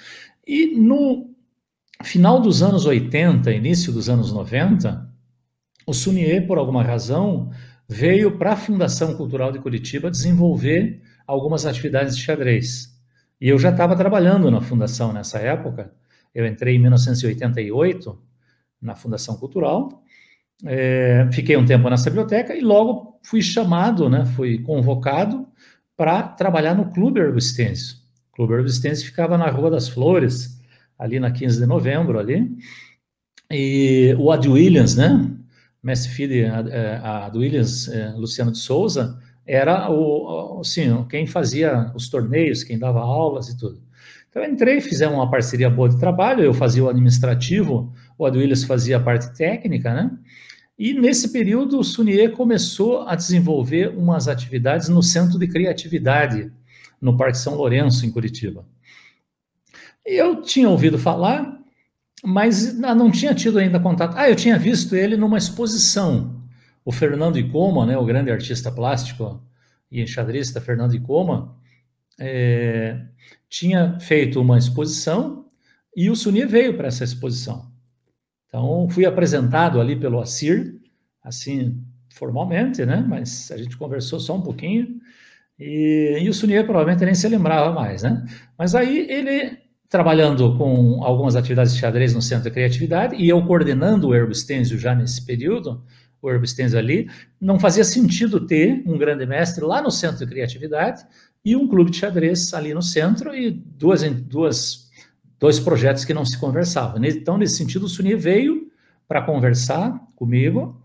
[0.46, 1.30] E no
[2.02, 5.08] final dos anos 80, início dos anos 90,
[5.86, 7.50] o Sunier, por alguma razão,
[7.88, 12.96] veio para a Fundação Cultural de Curitiba desenvolver algumas atividades de xadrez.
[13.40, 15.92] E eu já estava trabalhando na fundação nessa época.
[16.34, 18.18] Eu entrei em 1988
[18.80, 19.99] na Fundação Cultural
[20.66, 25.46] é, fiquei um tempo nessa biblioteca e logo fui chamado, né, fui convocado
[25.96, 27.96] para trabalhar no Clube Herbistêncio.
[28.32, 30.58] O Clube Herbistêncio ficava na Rua das Flores,
[30.98, 32.50] ali na 15 de novembro, ali.
[33.50, 35.30] E o Ad Williams, né,
[35.82, 42.08] mestre filho a, a Williams, é, Luciano de Souza, era o, assim, quem fazia os
[42.08, 43.82] torneios, quem dava aulas e tudo.
[44.28, 48.38] Então eu entrei, fizemos uma parceria boa de trabalho, eu fazia o administrativo, o Ad
[48.38, 50.10] Williams fazia a parte técnica, né?
[50.80, 56.50] E nesse período, o Sunier começou a desenvolver umas atividades no Centro de Criatividade,
[56.98, 58.64] no Parque São Lourenço, em Curitiba.
[60.06, 61.60] Eu tinha ouvido falar,
[62.24, 64.16] mas não tinha tido ainda contato.
[64.16, 66.42] Ah, eu tinha visto ele numa exposição.
[66.82, 69.38] O Fernando Icoma, né, o grande artista plástico
[69.92, 71.58] e enxadrista Fernando Icoma,
[72.18, 73.02] é,
[73.50, 75.44] tinha feito uma exposição
[75.94, 77.69] e o Sunier veio para essa exposição.
[78.50, 80.74] Então, fui apresentado ali pelo Assir,
[81.22, 81.80] assim,
[82.12, 83.04] formalmente, né?
[83.08, 85.00] Mas a gente conversou só um pouquinho.
[85.56, 88.24] E, e o Sunier provavelmente nem se lembrava mais, né?
[88.58, 89.56] Mas aí ele,
[89.88, 94.78] trabalhando com algumas atividades de xadrez no Centro de Criatividade, e eu coordenando o Herbstenzio
[94.78, 95.84] já nesse período,
[96.20, 97.08] o Herbstenzio ali,
[97.40, 101.06] não fazia sentido ter um grande mestre lá no Centro de Criatividade
[101.44, 104.89] e um clube de xadrez ali no centro e duas, duas
[105.40, 107.02] dois projetos que não se conversavam.
[107.02, 108.70] Então, nesse sentido, o Suni veio
[109.08, 110.80] para conversar comigo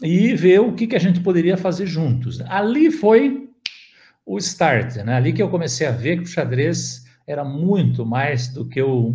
[0.00, 2.40] e ver o que, que a gente poderia fazer juntos.
[2.42, 3.50] Ali foi
[4.24, 5.14] o start, né?
[5.14, 9.14] Ali que eu comecei a ver que o xadrez era muito mais do que eu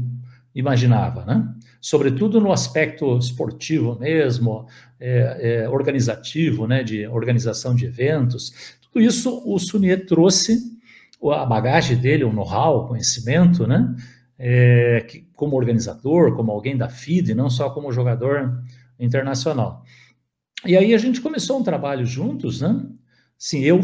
[0.54, 1.48] imaginava, né?
[1.80, 4.68] Sobretudo no aspecto esportivo mesmo,
[5.00, 6.84] é, é, organizativo, né?
[6.84, 8.76] De organização de eventos.
[8.82, 10.60] Tudo isso o Sunier trouxe
[11.32, 13.96] a bagagem dele, o know-how, o conhecimento, né?
[14.38, 18.64] É, que, como organizador, como alguém da FIDE, não só como jogador
[19.00, 19.84] internacional.
[20.66, 22.86] E aí a gente começou um trabalho juntos, né?
[23.38, 23.82] Sim, eu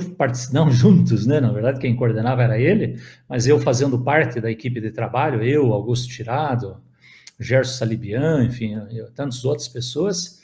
[0.53, 1.39] não juntos, né?
[1.39, 5.73] Na verdade, quem coordenava era ele, mas eu fazendo parte da equipe de trabalho, eu,
[5.73, 6.81] Augusto Tirado,
[7.39, 10.41] Gerson Salibian, enfim, eu, tantas outras pessoas,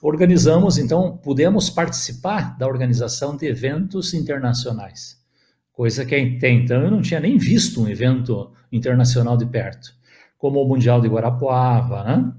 [0.00, 5.18] organizamos, então, pudemos participar da organização de eventos internacionais
[5.78, 9.94] coisa que até então eu não tinha nem visto um evento internacional de perto,
[10.36, 12.32] como o Mundial de Guarapuava, né?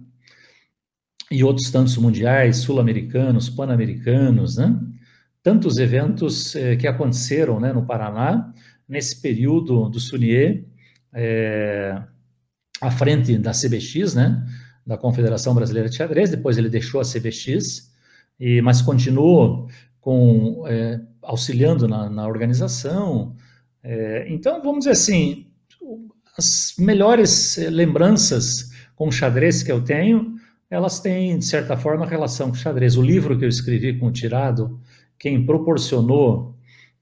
[1.32, 4.76] e outros tantos mundiais, sul-americanos, pan-americanos, né?
[5.44, 8.52] Tantos eventos eh, que aconteceram né, no Paraná,
[8.88, 10.66] nesse período do Sunier,
[11.14, 12.02] é,
[12.82, 14.46] à frente da CBX, né?
[14.86, 17.94] Da Confederação Brasileira de Xadrez, depois ele deixou a CBX,
[18.40, 19.70] e, mas continuou
[20.02, 23.36] com, é, auxiliando na, na organização.
[23.84, 25.49] É, então, vamos dizer assim,
[26.40, 30.36] as melhores lembranças com xadrez que eu tenho,
[30.70, 32.96] elas têm, de certa forma, relação com xadrez.
[32.96, 34.80] O livro que eu escrevi com o Tirado,
[35.18, 36.56] quem proporcionou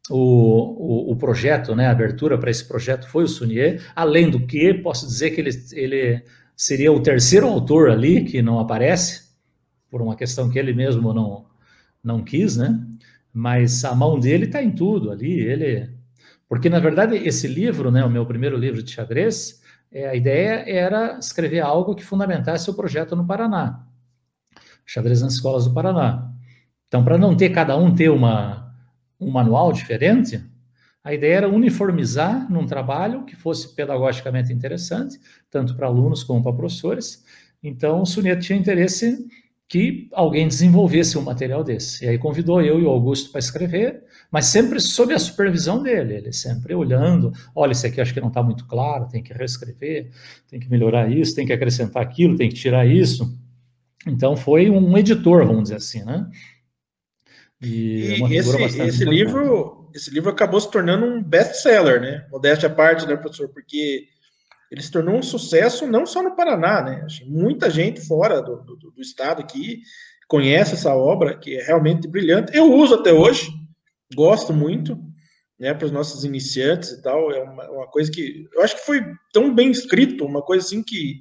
[0.10, 4.40] o, o, o projeto, né, a abertura para esse projeto foi o Sunier, além do
[4.40, 6.24] que, posso dizer que ele, ele
[6.56, 9.28] seria o terceiro autor ali que não aparece,
[9.90, 11.46] por uma questão que ele mesmo não,
[12.04, 12.80] não quis, né?
[13.32, 15.97] Mas a mão dele está em tudo ali, ele
[16.48, 20.64] porque, na verdade, esse livro, né, o meu primeiro livro de xadrez, é, a ideia
[20.68, 23.86] era escrever algo que fundamentasse o projeto no Paraná.
[24.86, 26.32] Xadrez nas escolas do Paraná.
[26.88, 28.74] Então, para não ter cada um ter uma,
[29.20, 30.42] um manual diferente,
[31.04, 36.54] a ideia era uniformizar num trabalho que fosse pedagogicamente interessante, tanto para alunos como para
[36.54, 37.26] professores.
[37.62, 39.28] Então, o Suneto tinha interesse
[39.68, 42.06] que alguém desenvolvesse um material desse.
[42.06, 46.16] E aí convidou eu e o Augusto para escrever, mas sempre sob a supervisão dele,
[46.16, 50.10] ele sempre olhando, olha, isso aqui acho que não está muito claro, tem que reescrever,
[50.50, 53.38] tem que melhorar isso, tem que acrescentar aquilo, tem que tirar isso.
[54.06, 56.30] Então foi um editor, vamos dizer assim, né?
[57.62, 62.28] E, é e esse, esse livro, esse livro acabou se tornando um best-seller, né?
[62.32, 63.50] Modéstia à parte, né, professor?
[63.50, 64.08] Porque
[64.70, 67.08] ele se tornou um sucesso não só no Paraná, né?
[67.26, 69.82] Muita gente fora do, do, do, estado aqui
[70.28, 72.56] conhece essa obra, que é realmente brilhante.
[72.56, 73.50] Eu uso até hoje,
[74.16, 74.98] gosto muito,
[75.60, 77.32] né, para os nossos iniciantes e tal.
[77.32, 79.02] É uma, uma, coisa que eu acho que foi
[79.34, 81.20] tão bem escrito, uma coisa assim que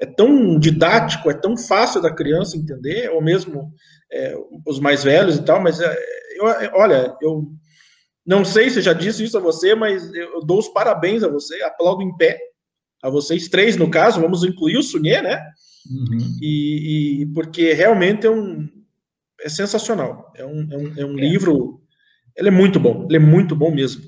[0.00, 3.72] é tão didático, é tão fácil da criança entender, ou mesmo
[4.12, 4.34] é,
[4.66, 5.60] os mais velhos e tal.
[5.60, 5.96] Mas é,
[6.36, 7.50] eu, olha, eu
[8.24, 11.28] não sei se eu já disse isso a você, mas eu dou os parabéns a
[11.28, 12.38] você, aplaudo em pé
[13.02, 15.40] a vocês três, no caso, vamos incluir o Sunier, né?
[15.88, 16.36] Uhum.
[16.42, 18.68] E, e, porque realmente é um
[19.40, 20.32] é sensacional.
[20.34, 21.20] É um, é um, é um é.
[21.20, 21.80] livro.
[22.38, 23.04] Ele é muito bom.
[23.08, 24.02] Ele é muito bom mesmo.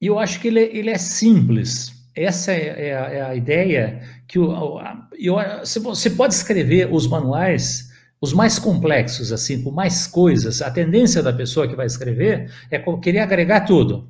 [0.00, 1.92] E eu acho que ele, é, ele é simples.
[2.16, 4.80] Essa é, é, a, é a, ideia que o,
[5.16, 5.36] eu,
[5.82, 7.88] você pode escrever os manuais
[8.20, 10.60] os mais complexos, assim, com mais coisas.
[10.60, 14.08] A tendência da pessoa que vai escrever é querer agregar tudo.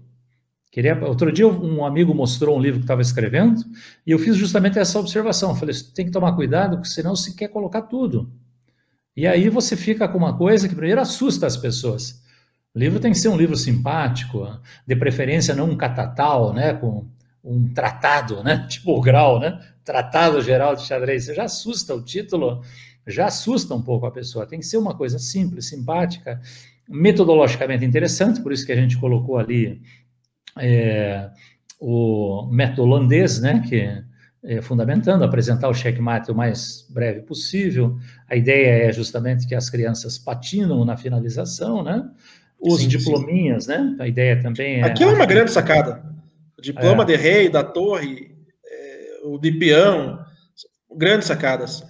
[0.70, 3.62] Queria, outro dia um amigo mostrou um livro que estava escrevendo
[4.06, 5.54] e eu fiz justamente essa observação.
[5.54, 8.30] falei, você tem que tomar cuidado, porque senão você quer colocar tudo.
[9.16, 12.22] E aí você fica com uma coisa que primeiro assusta as pessoas.
[12.78, 14.48] O livro tem que ser um livro simpático,
[14.86, 17.08] de preferência não um catatal, né, com
[17.42, 21.24] um tratado, né, tipo o grau, né, tratado geral de xadrez.
[21.24, 22.62] Você já assusta o título,
[23.04, 24.46] já assusta um pouco a pessoa.
[24.46, 26.40] Tem que ser uma coisa simples, simpática,
[26.88, 29.82] metodologicamente interessante, por isso que a gente colocou ali
[30.56, 31.30] é,
[31.80, 34.04] o método holandês, né, que
[34.44, 37.98] é fundamentando, apresentar o checkmate o mais breve possível.
[38.30, 42.08] A ideia é justamente que as crianças patinam na finalização, né?
[42.60, 43.70] Os sim, diplominhas, sim.
[43.70, 43.96] né?
[44.00, 44.84] A ideia também é...
[44.84, 46.02] Aqui é uma grande sacada.
[46.58, 47.06] O diploma é.
[47.06, 50.18] de rei, da torre, é, o de peão,
[50.96, 51.84] grandes sacadas.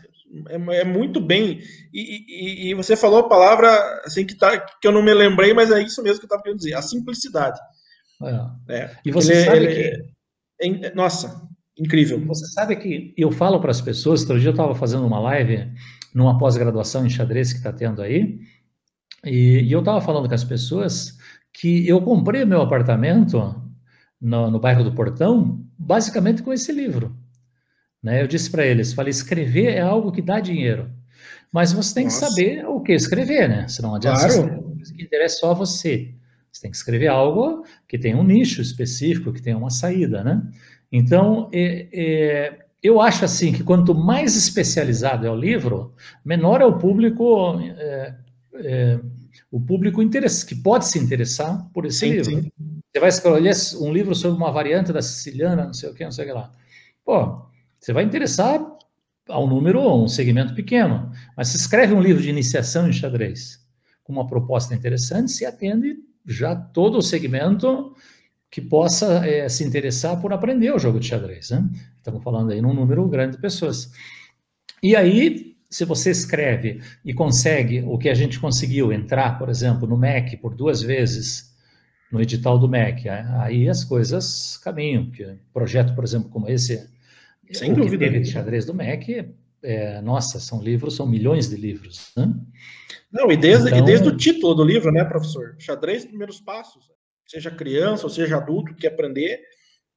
[0.49, 1.61] É, é muito bem.
[1.93, 3.69] E, e, e, você falou a palavra
[4.05, 6.43] assim que, tá, que eu não me lembrei, mas é isso mesmo que eu estava
[6.43, 7.59] querendo dizer: a simplicidade.
[8.69, 8.75] É.
[8.75, 8.97] É.
[9.05, 10.87] E você ele, sabe ele, que.
[10.87, 12.21] É, nossa, incrível.
[12.27, 15.71] Você sabe que eu falo para as pessoas, outro dia eu estava fazendo uma live
[16.15, 18.39] numa pós-graduação em xadrez que está tendo aí,
[19.25, 21.19] e, e eu estava falando com as pessoas
[21.53, 23.55] que eu comprei meu apartamento
[24.21, 27.17] no, no bairro do Portão basicamente com esse livro.
[28.03, 28.23] Né?
[28.23, 30.91] Eu disse para eles, falei, escrever é algo que dá dinheiro,
[31.53, 32.27] mas você tem Nossa.
[32.27, 33.67] que saber o que escrever, né?
[33.69, 34.77] Senão não adianta claro.
[34.97, 36.15] que interessa só você.
[36.53, 40.43] Você tem que escrever algo que tenha um nicho específico, que tenha uma saída, né?
[40.91, 46.65] Então, é, é, eu acho assim que quanto mais especializado é o livro, menor é
[46.65, 48.15] o público, é,
[48.59, 49.01] é
[49.51, 50.03] o público
[50.47, 52.31] que pode se interessar por esse sim, livro.
[52.31, 52.53] Sim.
[52.93, 56.11] Você vai escolher um livro sobre uma variante da siciliana, não sei o que, não
[56.11, 56.53] sei o que lá.
[57.05, 57.47] Pô,
[57.79, 58.61] você vai interessar
[59.29, 61.11] a um número, um segmento pequeno.
[61.37, 63.67] Mas se escreve um livro de iniciação em xadrez
[64.03, 65.97] com uma proposta interessante, se atende
[66.27, 67.95] já todo o segmento
[68.51, 71.51] que possa é, se interessar por aprender o jogo de xadrez.
[71.51, 71.69] Né?
[71.97, 73.93] Estamos falando aí num número grande de pessoas.
[74.83, 79.87] E aí, se você escreve e consegue o que a gente conseguiu entrar, por exemplo,
[79.87, 81.55] no MEC por duas vezes,
[82.11, 85.07] no edital do MEC, aí as coisas caminham.
[85.07, 86.89] Porque projeto, por exemplo, como esse,
[87.53, 87.91] Sem dúvida.
[87.91, 92.33] que teve de xadrez do MEC, é, nossa, são livros, são milhões de livros, né?
[93.11, 95.57] Não, e desde, então, e desde o título do livro, né, professor?
[95.59, 96.85] Xadrez, primeiros passos.
[97.27, 99.41] Seja criança ou seja adulto que aprender,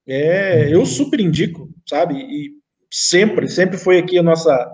[0.07, 2.15] é, eu super indico, sabe?
[2.15, 2.51] E
[2.89, 4.69] sempre, sempre foi aqui a nossa,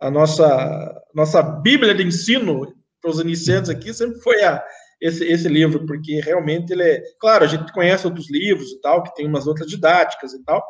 [0.00, 4.64] a nossa, nossa Bíblia de ensino para os iniciantes aqui, sempre foi a,
[5.00, 7.02] esse, esse livro, porque realmente ele é.
[7.20, 10.62] Claro, a gente conhece outros livros e tal, que tem umas outras didáticas e tal.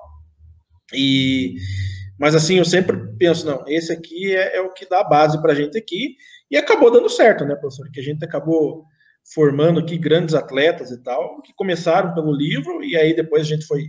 [0.92, 1.54] E,
[2.18, 5.40] mas assim, eu sempre penso, não, esse aqui é, é o que dá a base
[5.40, 6.16] para a gente aqui,
[6.50, 7.90] e acabou dando certo, né, professor?
[7.92, 8.84] Que a gente acabou
[9.32, 13.66] formando aqui grandes atletas e tal, que começaram pelo livro, e aí depois a gente
[13.66, 13.86] foi,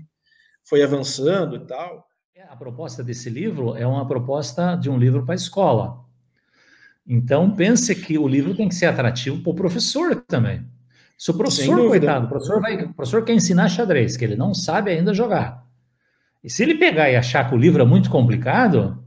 [0.68, 2.06] foi avançando e tal.
[2.38, 6.04] É, a proposta desse livro é uma proposta de um livro para a escola.
[7.08, 10.66] Então, pense que o livro tem que ser atrativo para o professor também.
[11.18, 14.54] Se o professor, coitado, o professor, vai, o professor quer ensinar xadrez, que ele não
[14.54, 15.66] sabe ainda jogar.
[16.44, 19.02] E se ele pegar e achar que o livro é muito complicado,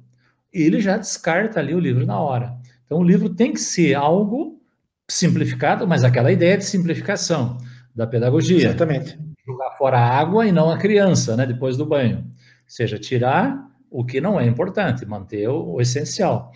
[0.50, 2.56] ele já descarta ali o livro na hora.
[2.86, 4.58] Então, o livro tem que ser algo
[5.06, 7.58] simplificado, mas aquela ideia de simplificação
[7.94, 8.68] da pedagogia.
[8.68, 9.18] Exatamente.
[9.46, 12.24] Jogar fora a água e não a criança, né, depois do banho.
[12.68, 16.52] Seja, tirar o que não é importante, manter o, o essencial.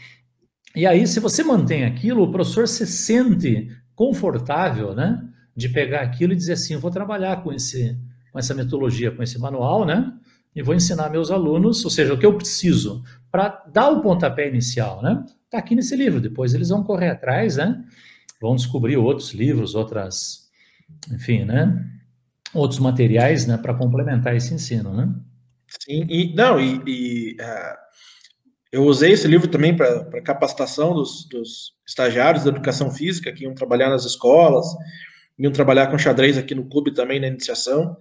[0.77, 5.21] E aí, se você mantém aquilo, o professor se sente confortável, né,
[5.57, 7.99] de pegar aquilo e dizer assim, vou trabalhar com esse,
[8.31, 10.13] com essa metodologia, com esse manual, né,
[10.55, 14.49] e vou ensinar meus alunos, ou seja, o que eu preciso para dar o pontapé
[14.49, 15.25] inicial, né?
[15.45, 16.21] Está aqui nesse livro.
[16.21, 17.83] Depois eles vão correr atrás, né?
[18.41, 20.51] Vão descobrir outros livros, outras,
[21.11, 21.83] enfim, né?
[22.53, 23.57] Outros materiais, né?
[23.57, 25.15] Para complementar esse ensino, né?
[25.81, 27.77] Sim, e não, e, e uh,
[28.73, 33.55] eu usei esse livro também para capacitação dos, dos, estagiários da educação física que iam
[33.55, 34.67] trabalhar nas escolas,
[35.39, 37.97] iam trabalhar com xadrez aqui no clube também na iniciação.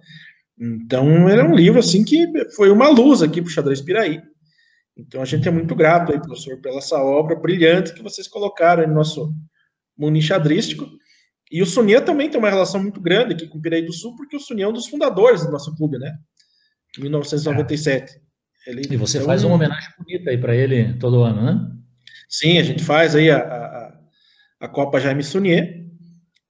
[0.58, 4.22] Então, é um livro assim que foi uma luz aqui para o xadrez Piraí.
[4.96, 8.86] Então, a gente é muito grato aí, professor, pela essa obra brilhante que vocês colocaram
[8.86, 9.34] no nosso
[9.96, 10.88] mundo xadrístico.
[11.50, 14.14] E o Sunia também tem uma relação muito grande aqui com o Piraí do Sul,
[14.16, 16.14] porque o Sunia é um dos fundadores do nosso clube, né?
[16.98, 18.20] Em 1997.
[18.66, 21.72] Ele, e você então, faz uma homenagem bonita aí para ele todo ano, né?
[22.28, 23.98] Sim, a gente faz aí a, a,
[24.60, 25.82] a Copa Jaime Sunier.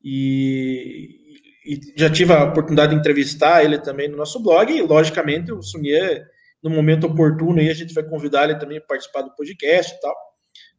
[0.04, 1.22] E,
[1.64, 5.62] e já tive a oportunidade de entrevistar ele também no nosso blog, e logicamente o
[5.62, 6.26] Sunier,
[6.62, 10.00] no momento oportuno, aí a gente vai convidar ele também para participar do podcast e
[10.00, 10.14] tal,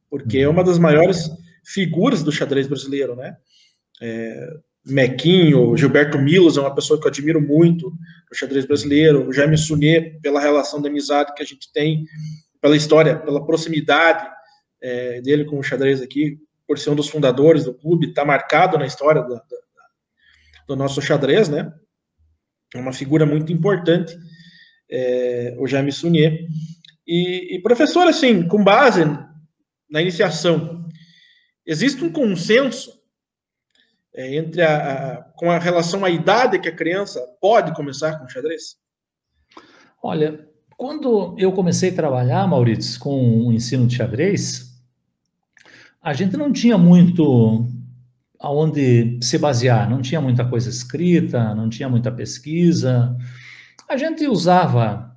[0.10, 1.30] porque é uma das maiores
[1.66, 3.36] figuras do xadrez brasileiro, né?
[4.02, 4.48] É,
[4.86, 9.58] Mequinho, Gilberto Milos é uma pessoa que eu admiro muito no xadrez brasileiro, o Jaime
[9.58, 12.06] Sunier, pela relação de amizade que a gente tem,
[12.60, 14.28] pela história, pela proximidade
[14.82, 18.78] é, dele com o xadrez aqui, por ser um dos fundadores do clube, está marcado
[18.78, 19.64] na história da, da
[20.68, 21.72] do nosso xadrez, né?
[22.74, 24.18] É uma figura muito importante,
[24.90, 26.48] é, o Jaime Sunier.
[27.06, 29.04] E, e, professor, assim, com base
[29.90, 30.88] na iniciação,
[31.66, 33.03] existe um consenso
[34.16, 38.28] é, entre a, a, com a relação à idade que a criança pode começar com
[38.28, 38.78] xadrez?
[40.02, 40.48] Olha,
[40.78, 44.74] quando eu comecei a trabalhar, Maurício, com o ensino de xadrez,
[46.02, 47.66] a gente não tinha muito
[48.44, 49.90] aonde se basear.
[49.90, 53.16] Não tinha muita coisa escrita, não tinha muita pesquisa.
[53.88, 55.16] A gente usava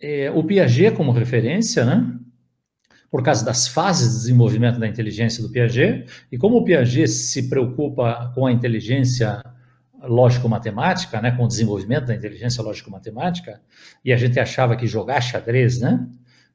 [0.00, 2.17] é, o Piaget como referência, né?
[3.10, 6.04] Por causa das fases de desenvolvimento da inteligência do Piaget.
[6.30, 9.42] E como o Piaget se preocupa com a inteligência
[10.02, 13.60] lógico-matemática, né, com o desenvolvimento da inteligência lógico-matemática,
[14.04, 16.06] e a gente achava que jogar xadrez, né,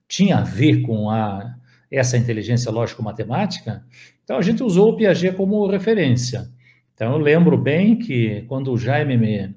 [0.08, 1.56] tinha a ver com a,
[1.91, 3.84] essa inteligência lógico-matemática,
[4.24, 6.49] então a gente usou o Piaget como referência.
[6.93, 9.56] Então eu lembro bem que quando o Jaime me,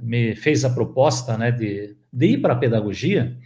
[0.00, 3.36] me fez a proposta né, de, de ir para a pedagogia,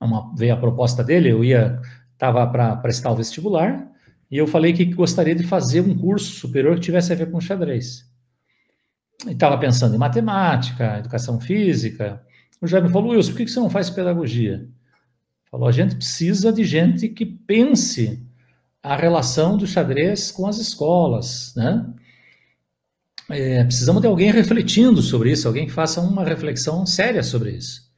[0.00, 1.80] uma, veio a proposta dele, eu ia
[2.20, 3.90] estava para prestar o vestibular
[4.30, 7.40] e eu falei que gostaria de fazer um curso superior que tivesse a ver com
[7.40, 8.06] xadrez.
[9.26, 12.22] Estava pensando em matemática, educação física.
[12.60, 14.68] O Jaime falou, Wilson, por que você não faz pedagogia?
[15.50, 18.22] Falou, a gente precisa de gente que pense
[18.82, 21.86] a relação do xadrez com as escolas, né?
[23.30, 27.90] É, precisamos de alguém refletindo sobre isso, alguém que faça uma reflexão séria sobre isso.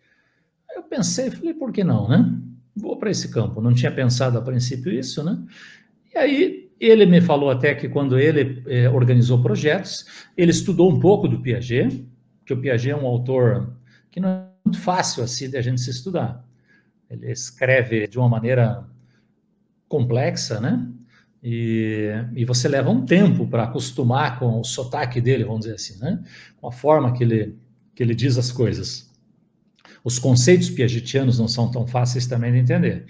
[0.75, 2.42] Eu pensei, falei, por que não, né?
[2.75, 3.61] Vou para esse campo.
[3.61, 5.39] Não tinha pensado a princípio isso, né?
[6.15, 10.05] E aí ele me falou até que quando ele é, organizou projetos,
[10.37, 12.05] ele estudou um pouco do Piaget,
[12.45, 13.73] que o Piaget é um autor
[14.11, 16.45] que não é muito fácil assim de a gente se estudar.
[17.09, 18.85] Ele escreve de uma maneira
[19.87, 20.89] complexa, né?
[21.43, 25.99] E, e você leva um tempo para acostumar com o sotaque dele, vamos dizer assim,
[25.99, 26.23] né?
[26.61, 27.57] Com a forma que ele,
[27.95, 29.12] que ele diz as coisas.
[30.05, 33.07] Os conceitos piagetianos não são tão fáceis também de entender.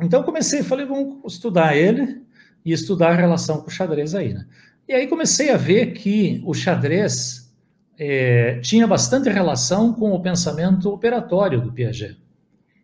[0.00, 2.22] Então comecei, falei, vamos estudar ele
[2.64, 4.46] e estudar a relação com o xadrez aí, né?
[4.88, 7.52] E aí comecei a ver que o xadrez
[7.98, 12.18] é, tinha bastante relação com o pensamento operatório do Piaget,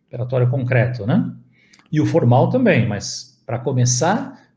[0.06, 1.32] operatório concreto, né?
[1.90, 4.48] E o formal também, mas para começar,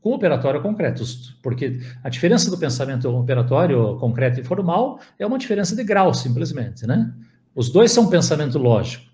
[0.00, 1.04] com o operatório concreto,
[1.40, 6.86] porque a diferença do pensamento operatório concreto e formal é uma diferença de grau, simplesmente,
[6.86, 7.14] né?
[7.54, 9.04] Os dois são pensamento lógico,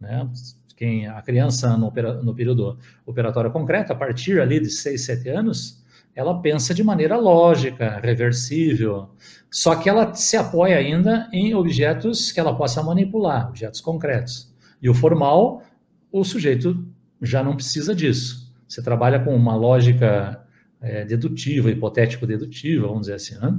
[0.00, 0.28] né?
[0.76, 5.82] Quem a criança no, no período operatório concreto, a partir ali de 6, 7 anos,
[6.14, 9.10] ela pensa de maneira lógica, reversível,
[9.50, 14.52] só que ela se apoia ainda em objetos que ela possa manipular, objetos concretos.
[14.80, 15.62] E o formal,
[16.10, 16.82] o sujeito
[17.20, 18.50] já não precisa disso.
[18.66, 20.42] Você trabalha com uma lógica
[20.80, 23.58] é, dedutiva, hipotético-dedutiva, vamos dizer assim, né?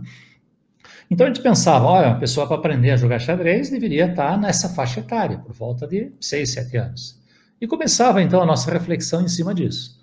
[1.11, 4.69] Então a gente pensava, olha, a pessoa para aprender a jogar xadrez deveria estar nessa
[4.69, 7.21] faixa etária, por volta de 6, 7 anos.
[7.59, 9.99] E começava então a nossa reflexão em cima disso.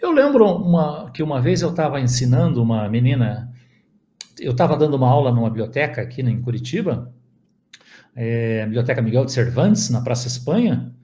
[0.00, 3.52] Eu lembro uma, que uma vez eu estava ensinando uma menina,
[4.38, 7.12] eu estava dando uma aula numa biblioteca aqui em Curitiba,
[8.14, 10.94] é, Biblioteca Miguel de Cervantes, na Praça Espanha,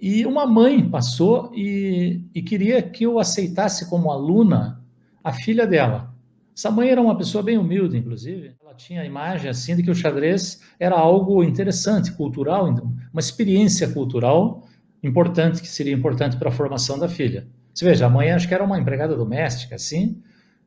[0.00, 4.82] e uma mãe passou e, e queria que eu aceitasse como aluna
[5.22, 6.13] a filha dela.
[6.56, 8.54] Essa mãe era uma pessoa bem humilde, inclusive.
[8.62, 12.68] Ela tinha a imagem assim de que o xadrez era algo interessante, cultural,
[13.12, 14.66] uma experiência cultural
[15.02, 17.46] importante que seria importante para a formação da filha.
[17.74, 20.22] Você veja, a mãe acho que era uma empregada doméstica, assim,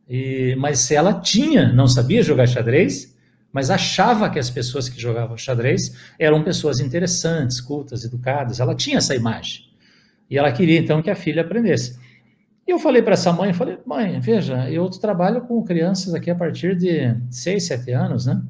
[0.07, 3.15] e, mas ela tinha, não sabia jogar xadrez,
[3.51, 8.59] mas achava que as pessoas que jogavam xadrez eram pessoas interessantes, cultas, educadas.
[8.59, 9.63] Ela tinha essa imagem.
[10.29, 11.97] E ela queria então que a filha aprendesse.
[12.67, 16.35] E eu falei para essa mãe, falei, mãe, veja, eu trabalho com crianças aqui a
[16.35, 18.43] partir de 6, 7 anos, né?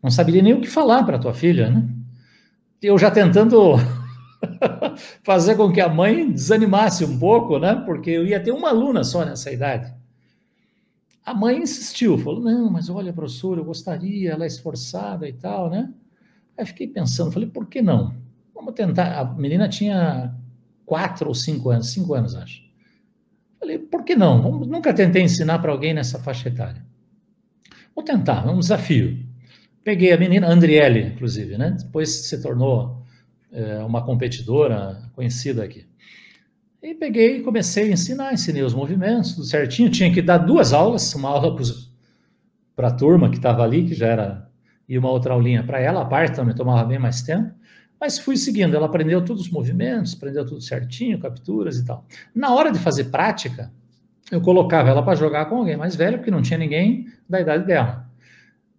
[0.00, 1.84] Não saberia nem o que falar para tua filha, né?
[2.80, 3.74] Eu já tentando
[5.24, 7.74] fazer com que a mãe desanimasse um pouco, né?
[7.84, 9.92] Porque eu ia ter uma aluna só nessa idade.
[11.24, 15.68] A mãe insistiu, falou: não, mas olha, professor, eu gostaria, ela é esforçada e tal,
[15.70, 15.92] né?
[16.56, 18.14] Aí fiquei pensando, falei: por que não?
[18.54, 19.18] Vamos tentar.
[19.18, 20.32] A menina tinha
[20.86, 22.71] quatro ou cinco anos, cinco anos, acho.
[23.62, 24.42] Falei: por que não?
[24.42, 26.84] Vamos, nunca tentei ensinar para alguém nessa faixa etária.
[27.94, 29.24] Vou tentar, é um desafio.
[29.84, 31.76] Peguei a menina, Andriele, inclusive, né?
[31.78, 33.04] Depois se tornou
[33.52, 35.86] é, uma competidora conhecida aqui.
[36.82, 39.88] E peguei e comecei a ensinar, ensinei os movimentos, tudo certinho.
[39.88, 41.56] Tinha que dar duas aulas, uma aula
[42.74, 44.50] para a turma que estava ali, que já era,
[44.88, 47.54] e uma outra aulinha para ela, a parte também tomava bem mais tempo.
[48.02, 52.04] Mas fui seguindo, ela aprendeu todos os movimentos, aprendeu tudo certinho, capturas e tal.
[52.34, 53.72] Na hora de fazer prática,
[54.28, 57.64] eu colocava ela para jogar com alguém mais velho, porque não tinha ninguém da idade
[57.64, 58.04] dela.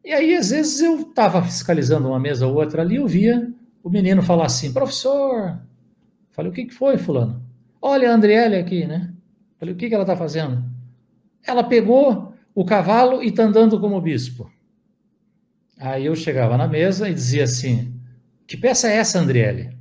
[0.04, 3.50] E aí, às vezes, eu estava fiscalizando uma mesa ou outra ali, eu via
[3.82, 5.58] o menino falar assim, professor,
[6.32, 7.42] falei, o que, que foi, fulano?
[7.82, 9.14] Olha a Andriele aqui, né?
[9.58, 10.62] Falei, o que, que ela está fazendo?
[11.48, 14.52] Ela pegou o cavalo e está andando como bispo.
[15.80, 17.93] Aí eu chegava na mesa e dizia assim:
[18.48, 19.78] Que peça é essa, Andriele?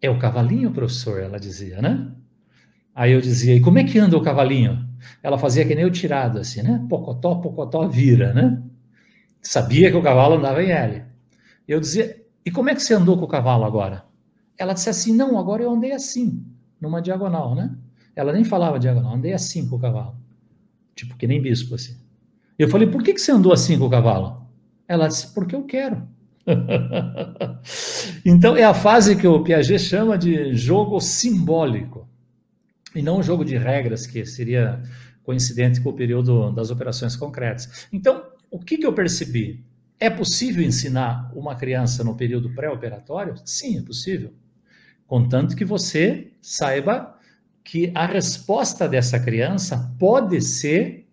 [0.00, 2.12] É o cavalinho, professor, ela dizia, né?
[2.94, 4.86] Aí eu dizia: E como é que anda o cavalinho?
[5.22, 6.84] Ela fazia que nem o tirado, assim, né?
[6.88, 8.62] Pocotó, pocotó, vira, né?
[9.42, 11.04] Sabia que o cavalo andava em L.
[11.66, 14.04] Eu dizia: E como é que você andou com o cavalo agora?
[14.58, 16.44] Ela disse assim: Não, agora eu andei assim
[16.80, 17.74] numa diagonal, né?
[18.14, 20.16] Ela nem falava diagonal, andei assim com o cavalo.
[20.94, 21.96] Tipo, que nem bispo, assim.
[22.58, 24.46] Eu falei, por que, que você andou assim com o cavalo?
[24.88, 26.08] Ela disse, porque eu quero.
[28.24, 32.08] então, é a fase que o Piaget chama de jogo simbólico,
[32.94, 34.82] e não jogo de regras, que seria
[35.22, 37.88] coincidente com o período das operações concretas.
[37.92, 39.64] Então, o que, que eu percebi?
[39.98, 43.34] É possível ensinar uma criança no período pré-operatório?
[43.44, 44.32] Sim, é possível
[45.06, 47.16] contanto que você saiba
[47.64, 51.06] que a resposta dessa criança pode ser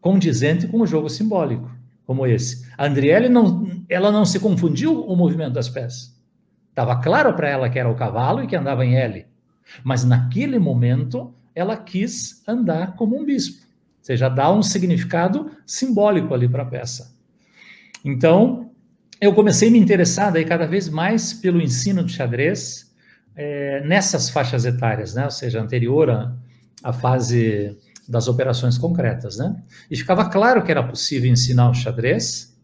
[0.00, 1.70] condizente com o jogo simbólico,
[2.04, 2.66] como esse.
[2.78, 6.14] A Andriele não, ela não se confundiu o movimento das pés.
[6.70, 9.26] Estava claro para ela que era o cavalo e que andava em L.
[9.82, 13.64] Mas naquele momento ela quis andar como um bispo.
[13.64, 17.16] Ou seja, dá um significado simbólico ali para a peça.
[18.04, 18.70] Então,
[19.20, 22.94] eu comecei a me interessar daí cada vez mais pelo ensino de xadrez,
[23.34, 25.24] é, nessas faixas etárias, né?
[25.24, 26.32] ou seja, anterior à,
[26.82, 27.76] à fase
[28.08, 29.38] das operações concretas.
[29.38, 29.56] Né?
[29.90, 32.55] E ficava claro que era possível ensinar o xadrez,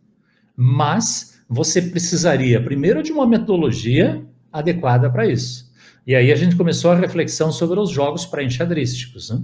[0.62, 5.70] mas você precisaria primeiro de uma metodologia adequada para isso.
[6.06, 9.30] E aí a gente começou a reflexão sobre os jogos pré-enxadrísticos.
[9.30, 9.42] Né?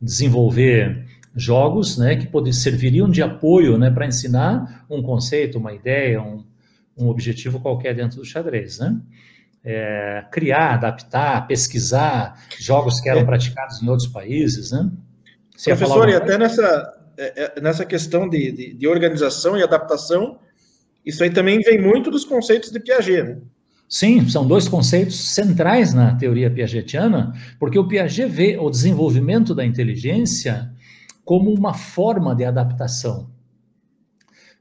[0.00, 6.20] Desenvolver jogos né, que poder, serviriam de apoio né, para ensinar um conceito, uma ideia,
[6.22, 6.44] um,
[6.96, 8.78] um objetivo qualquer dentro do xadrez.
[8.78, 9.00] Né?
[9.64, 13.24] é, criar, adaptar, pesquisar jogos que eram é.
[13.24, 14.90] praticados em outros países, né?
[15.56, 16.99] Você Professor, e até nessa,
[17.60, 20.38] nessa questão de, de, de, organização e adaptação,
[21.04, 23.38] isso aí também vem muito dos conceitos de Piaget, né?
[23.88, 29.66] Sim, são dois conceitos centrais na teoria piagetiana, porque o Piaget vê o desenvolvimento da
[29.66, 30.72] inteligência
[31.24, 33.28] como uma forma de adaptação.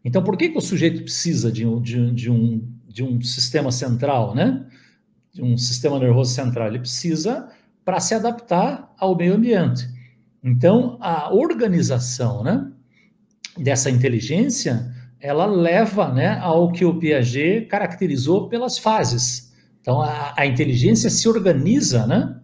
[0.04, 3.72] Então, por que, que o sujeito precisa de um, de, de, um, de um sistema
[3.72, 4.66] central, né?
[5.32, 6.68] De um sistema nervoso central?
[6.68, 7.50] Ele precisa
[7.86, 9.88] para se adaptar ao meio ambiente.
[10.44, 12.72] Então, a organização né,
[13.58, 19.54] dessa inteligência, ela leva né, ao que o Piaget caracterizou pelas fases.
[19.82, 22.36] Então, a, a inteligência se organiza né,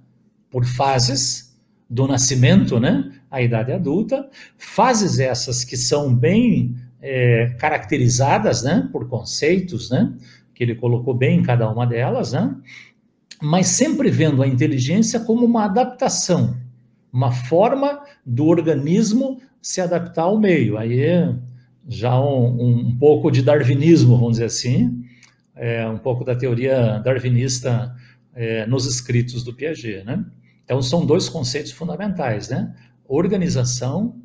[0.49, 1.55] por fases
[1.89, 9.07] do nascimento né, à idade adulta, fases essas que são bem é, caracterizadas né, por
[9.07, 10.13] conceitos, né,
[10.53, 12.55] que ele colocou bem em cada uma delas, né,
[13.41, 16.57] mas sempre vendo a inteligência como uma adaptação,
[17.15, 20.77] uma forma do organismo se adaptar ao meio.
[20.77, 21.33] Aí
[21.87, 25.01] já um, um pouco de darwinismo, vamos dizer assim,
[25.55, 27.95] é, um pouco da teoria darwinista
[28.33, 30.25] é, nos escritos do Piaget, né?
[30.65, 32.75] Então são dois conceitos fundamentais, né?
[33.07, 34.19] Organização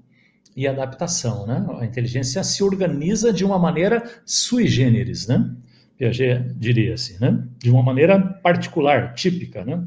[0.57, 1.64] e adaptação, né?
[1.78, 5.49] A inteligência se organiza de uma maneira sui generis, né?
[5.97, 7.41] Piaget diria assim, né?
[7.57, 9.80] De uma maneira particular, típica, né?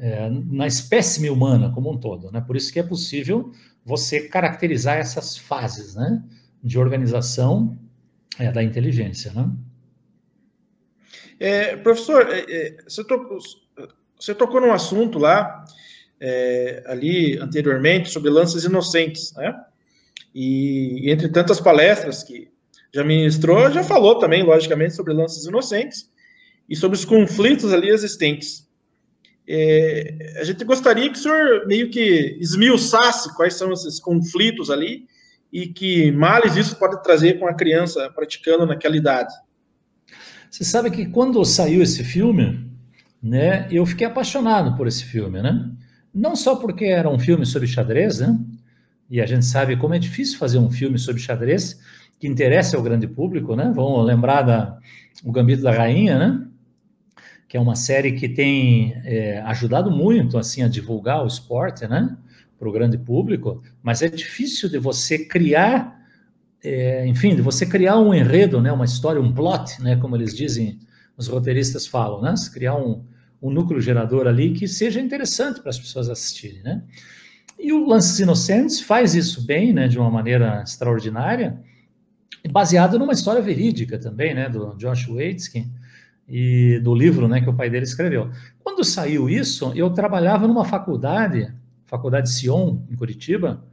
[0.00, 2.40] É, na espécime humana como um todo, né?
[2.40, 3.52] Por isso que é possível
[3.84, 6.22] você caracterizar essas fases, né?
[6.62, 7.76] De organização
[8.38, 9.50] é, da inteligência, né?
[11.40, 13.38] É, professor, é, é, você, tocou,
[14.18, 15.64] você tocou num assunto lá
[16.20, 19.54] é, ali anteriormente sobre lances inocentes, né?
[20.34, 22.50] E entre tantas palestras que
[22.94, 26.10] já ministrou, já falou também, logicamente, sobre lances inocentes
[26.68, 28.67] e sobre os conflitos ali existentes.
[29.50, 35.06] É, a gente gostaria que o senhor meio que esmiuçasse quais são esses conflitos ali
[35.50, 39.32] e que males isso pode trazer com a criança praticando naquela idade.
[40.50, 42.70] Você sabe que quando saiu esse filme,
[43.22, 45.70] né, eu fiquei apaixonado por esse filme, né?
[46.12, 48.38] Não só porque era um filme sobre xadrez, né?
[49.08, 51.80] E a gente sabe como é difícil fazer um filme sobre xadrez
[52.20, 53.72] que interesse ao grande público, né?
[53.74, 54.78] Vamos lembrar da
[55.24, 56.46] O Gambito da Rainha, né?
[57.48, 62.16] Que é uma série que tem é, ajudado muito assim a divulgar o esporte, né?
[62.58, 65.98] Para o grande público, mas é difícil de você criar,
[66.62, 68.70] é, enfim, de você criar um enredo, né?
[68.70, 69.96] Uma história, um plot, né?
[69.96, 70.78] Como eles dizem,
[71.16, 72.36] os roteiristas falam, né?
[72.36, 73.02] Se criar um,
[73.40, 76.82] um núcleo gerador ali que seja interessante para as pessoas assistirem, né?
[77.58, 81.60] E o Lances Inocentes faz isso bem, né, de uma maneira extraordinária,
[82.52, 85.68] baseado numa história verídica também, né, do Josh Waitzkin
[86.28, 88.30] e do livro, né, que o pai dele escreveu.
[88.62, 91.52] Quando saiu isso, eu trabalhava numa faculdade,
[91.86, 93.64] Faculdade Sion, em Curitiba,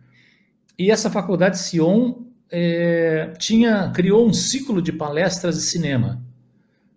[0.80, 6.22] e essa Faculdade Sion é, tinha criou um ciclo de palestras de cinema,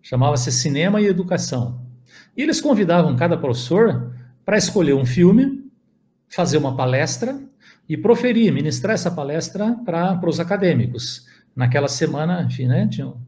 [0.01, 1.81] chamava-se Cinema e Educação.
[2.37, 4.13] E eles convidavam cada professor
[4.45, 5.65] para escolher um filme,
[6.29, 7.39] fazer uma palestra
[7.89, 11.27] e proferir, ministrar essa palestra para os acadêmicos.
[11.57, 13.21] Naquela semana, enfim, né, tinham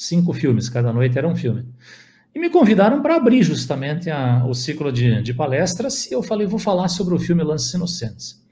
[0.00, 1.66] cinco filmes, cada noite era um filme.
[2.34, 6.46] E me convidaram para abrir justamente a, o ciclo de, de palestras e eu falei,
[6.46, 8.42] vou falar sobre o filme Lances Inocentes.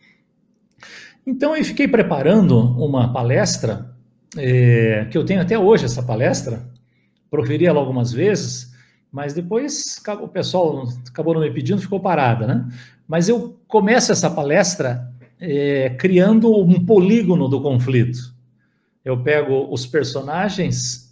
[1.26, 3.94] Então eu fiquei preparando uma palestra,
[4.36, 6.68] é, que eu tenho até hoje essa palestra,
[7.30, 8.74] proferi ela algumas vezes,
[9.10, 12.68] mas depois o pessoal acabou não me pedindo, ficou parada, né?
[13.06, 18.34] Mas eu começo essa palestra é, criando um polígono do conflito.
[19.02, 21.07] Eu pego os personagens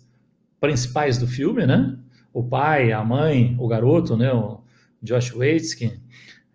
[0.60, 1.96] principais do filme, né?
[2.32, 4.32] O pai, a mãe, o garoto, né?
[4.32, 4.60] O
[5.02, 6.00] Josh Waitzkin,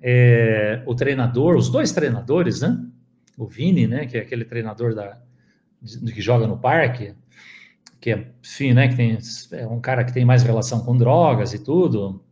[0.01, 2.77] é, o treinador, os dois treinadores, né?
[3.37, 4.05] O Vini, né?
[4.05, 5.17] Que é aquele treinador da,
[5.81, 7.15] de, que joga no parque,
[7.99, 9.17] que é, enfim, né, que tem,
[9.51, 12.23] é um cara que tem mais relação com drogas e tudo.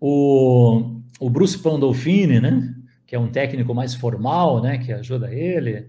[0.00, 2.74] O, o Bruce Pandolfini, né,
[3.06, 5.88] que é um técnico mais formal, né, que ajuda ele.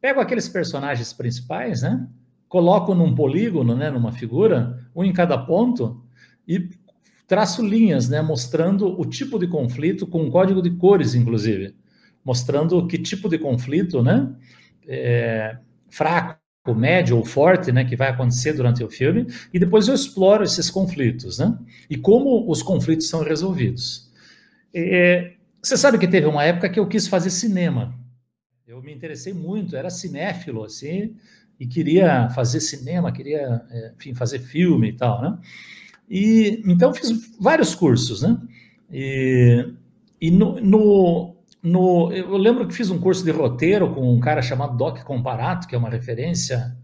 [0.00, 2.06] Pego aqueles personagens principais, né,
[2.48, 6.02] coloco num polígono, né, numa figura, um em cada ponto,
[6.46, 6.68] e
[7.26, 11.74] traço linhas, né, mostrando o tipo de conflito, com um código de cores, inclusive,
[12.24, 14.32] mostrando que tipo de conflito, né,
[14.86, 15.58] é,
[15.90, 16.40] fraco,
[16.74, 20.70] médio ou forte, né, que vai acontecer durante o filme, e depois eu exploro esses
[20.70, 21.56] conflitos, né,
[21.90, 24.10] e como os conflitos são resolvidos.
[24.72, 27.92] É, você sabe que teve uma época que eu quis fazer cinema.
[28.66, 31.16] Eu me interessei muito, era cinéfilo, assim,
[31.58, 35.38] e queria fazer cinema, queria, é, enfim, fazer filme e tal, né?
[36.08, 38.38] E então fiz vários cursos, né?
[38.92, 39.72] E,
[40.20, 44.42] e no, no, no, eu lembro que fiz um curso de roteiro com um cara
[44.42, 46.76] chamado Doc Comparato, que é uma referência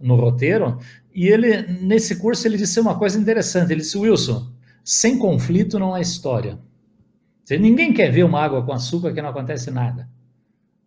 [0.00, 0.78] no roteiro,
[1.14, 3.72] e ele nesse curso ele disse uma coisa interessante.
[3.72, 4.50] Ele disse: Wilson,
[4.84, 6.58] sem conflito não há história.
[7.50, 10.08] Ninguém quer ver uma água com açúcar que não acontece nada.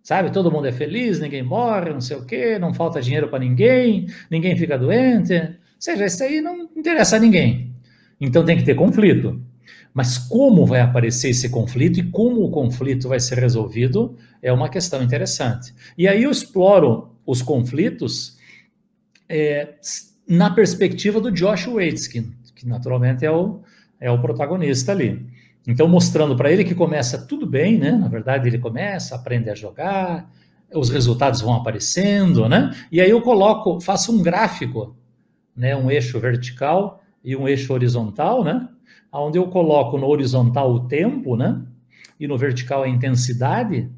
[0.06, 0.32] Sabe?
[0.32, 4.06] Todo mundo é feliz, ninguém morre, não sei o quê, não falta dinheiro para ninguém,
[4.30, 5.34] ninguém fica doente.
[5.34, 5.50] Ou
[5.80, 7.74] seja, isso aí não interessa a ninguém.
[8.22, 9.42] Então tem que ter conflito.
[9.92, 14.70] Mas como vai aparecer esse conflito e como o conflito vai ser resolvido é uma
[14.70, 15.74] questão interessante.
[15.98, 18.38] E aí eu exploro os conflitos
[19.28, 19.74] é,
[20.28, 23.62] na perspectiva do Josh Waitzkin, que naturalmente é o,
[24.00, 25.26] é o protagonista ali.
[25.68, 27.92] Então, mostrando para ele que começa tudo bem, né?
[27.92, 30.30] Na verdade, ele começa, aprende a jogar,
[30.74, 32.72] os resultados vão aparecendo, né?
[32.92, 34.96] E aí eu coloco, faço um gráfico,
[35.56, 35.76] né?
[35.76, 38.68] Um eixo vertical e um eixo horizontal, né?
[39.12, 41.62] Onde eu coloco no horizontal o tempo, né?
[42.20, 43.90] E no vertical a intensidade,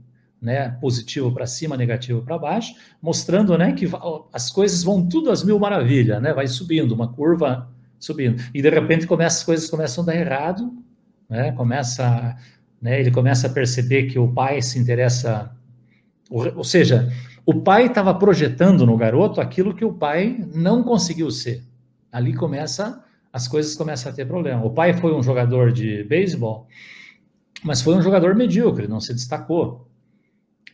[0.41, 0.69] né?
[0.79, 3.73] Positivo para cima, negativo para baixo, mostrando, né?
[3.73, 3.89] Que
[4.31, 6.33] as coisas vão tudo às mil maravilhas, né?
[6.33, 7.67] Vai subindo, uma curva
[7.99, 8.41] subindo.
[8.53, 10.71] E de repente começa, as coisas começam a dar errado,
[11.29, 11.51] né?
[11.51, 12.35] Começa,
[12.81, 12.99] né?
[12.99, 15.51] Ele começa a perceber que o pai se interessa,
[16.29, 17.11] ou, ou seja,
[17.45, 21.63] o pai estava projetando no garoto aquilo que o pai não conseguiu ser.
[22.11, 24.65] Ali começa, as coisas começam a ter problema.
[24.65, 26.67] O pai foi um jogador de beisebol,
[27.63, 29.87] mas foi um jogador medíocre, não se destacou.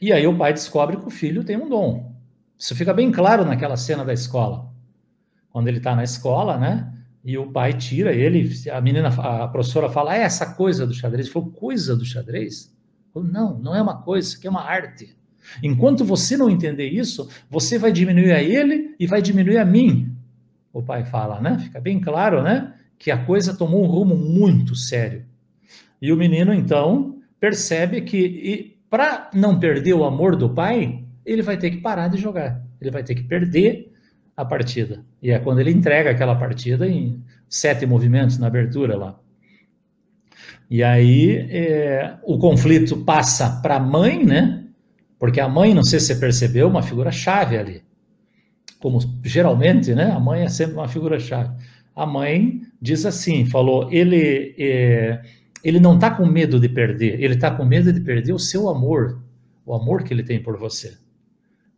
[0.01, 2.14] E aí o pai descobre que o filho tem um dom.
[2.58, 4.70] Isso fica bem claro naquela cena da escola.
[5.49, 6.91] Quando ele está na escola, né?
[7.24, 11.26] E o pai tira ele, a menina, a professora fala, é essa coisa do xadrez.
[11.26, 12.74] Ele falou, coisa do xadrez?
[13.15, 15.15] Não, não é uma coisa, isso aqui é uma arte.
[15.61, 20.13] Enquanto você não entender isso, você vai diminuir a ele e vai diminuir a mim.
[20.74, 21.59] O pai fala, né?
[21.59, 22.74] Fica bem claro, né?
[22.97, 25.26] Que a coisa tomou um rumo muito sério.
[26.01, 31.57] E o menino, então, percebe que para não perder o amor do pai, ele vai
[31.57, 32.61] ter que parar de jogar.
[32.82, 33.93] Ele vai ter que perder
[34.36, 35.04] a partida.
[35.22, 39.20] E é quando ele entrega aquela partida em sete movimentos na abertura lá.
[40.70, 44.64] E aí é, o conflito passa para a mãe, né?
[45.20, 47.84] Porque a mãe, não sei se você percebeu, uma figura chave ali.
[48.80, 50.12] Como geralmente, né?
[50.12, 51.56] A mãe é sempre uma figura chave.
[51.96, 55.22] A mãe diz assim, falou, ele é,
[55.64, 58.68] ele não está com medo de perder, ele está com medo de perder o seu
[58.68, 59.24] amor,
[59.66, 60.98] o amor que ele tem por você,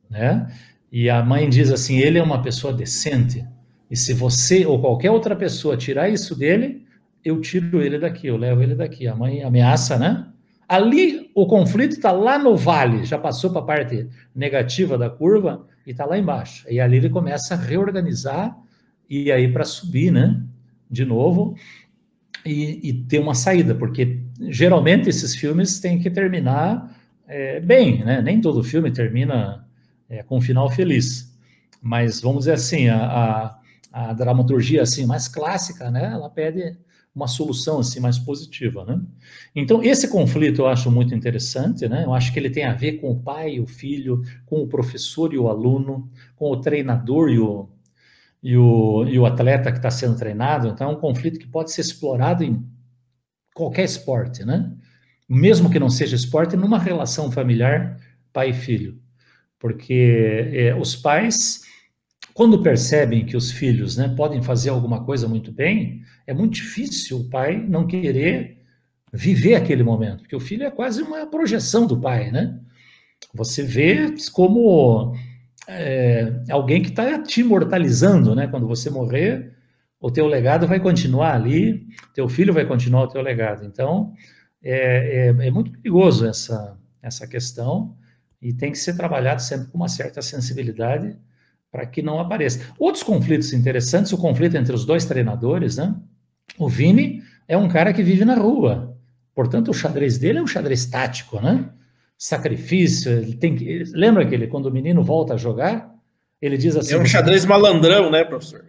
[0.09, 0.47] né?
[0.95, 3.45] E a mãe diz assim: ele é uma pessoa decente.
[3.91, 6.85] E se você ou qualquer outra pessoa tirar isso dele,
[7.21, 9.05] eu tiro ele daqui, eu levo ele daqui.
[9.05, 10.25] A mãe ameaça, né?
[10.69, 15.67] Ali o conflito está lá no vale, já passou para a parte negativa da curva
[15.85, 16.65] e está lá embaixo.
[16.69, 18.57] E ali ele começa a reorganizar
[19.09, 20.41] e aí para subir, né?
[20.89, 21.57] De novo
[22.45, 28.21] e, e, ter uma saída, porque geralmente esses filmes têm que terminar é, bem, né?
[28.21, 29.64] Nem todo filme termina
[30.09, 31.33] é, com um final feliz.
[31.81, 33.59] Mas vamos dizer assim, a, a,
[34.09, 36.11] a, dramaturgia assim mais clássica, né?
[36.13, 36.77] Ela pede
[37.13, 39.01] uma solução assim mais positiva, né?
[39.55, 42.03] Então esse conflito eu acho muito interessante, né?
[42.03, 44.67] Eu acho que ele tem a ver com o pai e o filho, com o
[44.67, 47.69] professor e o aluno, com o treinador e o
[48.43, 50.67] e o, e o atleta que está sendo treinado.
[50.67, 52.63] Então é um conflito que pode ser explorado em
[53.55, 54.71] qualquer esporte, né?
[55.27, 57.99] Mesmo que não seja esporte, numa relação familiar
[58.31, 58.99] pai e filho
[59.59, 61.61] porque é, os pais,
[62.33, 67.19] quando percebem que os filhos né, podem fazer alguma coisa muito bem, é muito difícil
[67.19, 68.57] o pai não querer
[69.13, 72.59] viver aquele momento, porque o filho é quase uma projeção do pai, né?
[73.33, 75.15] Você vê como
[75.67, 78.47] é, alguém que está te imortalizando, né?
[78.47, 79.53] Quando você morrer,
[79.99, 83.65] o teu legado vai continuar ali, teu filho vai continuar o teu legado.
[83.65, 84.13] Então,
[84.61, 87.95] é, é, é muito perigoso essa, essa questão
[88.45, 91.17] e tem que ser trabalhado sempre com uma certa sensibilidade
[91.71, 92.61] para que não apareça.
[92.77, 95.95] Outros conflitos interessantes, o conflito entre os dois treinadores, né?
[96.59, 98.95] O Vini é um cara que vive na rua,
[99.33, 101.71] portanto o xadrez dele é um xadrez tático, né?
[102.19, 103.83] Sacrifício, ele tem que...
[103.95, 105.91] Lembra que ele, quando o menino volta a jogar,
[106.39, 106.93] ele diz assim...
[106.93, 108.63] É um xadrez malandrão, né, professor?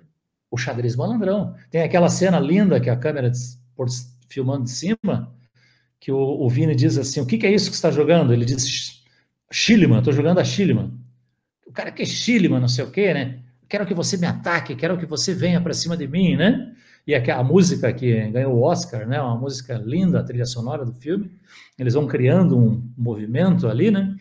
[0.51, 1.55] O xadrez malandrão.
[1.71, 3.31] Tem aquela cena linda que a câmera
[4.27, 5.35] filmando de cima,
[6.01, 8.33] que o, o Vini diz assim, o que, que é isso que está jogando?
[8.33, 8.96] Ele diz,
[9.51, 10.93] Schilleman, estou jogando a Schilleman.
[11.67, 13.41] O cara que é Schilleman, não sei o quê, né?
[13.69, 16.73] Quero que você me ataque, quero que você venha para cima de mim, né?
[17.07, 19.21] E aqui, a música que ganhou o Oscar, né?
[19.21, 21.31] Uma música linda, a trilha sonora do filme.
[21.79, 24.17] Eles vão criando um movimento ali, né?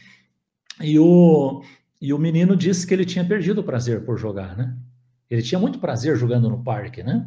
[0.81, 1.63] E o,
[2.01, 4.75] e o menino disse que ele tinha perdido o prazer por jogar, né?
[5.29, 7.25] Ele tinha muito prazer jogando no parque, né?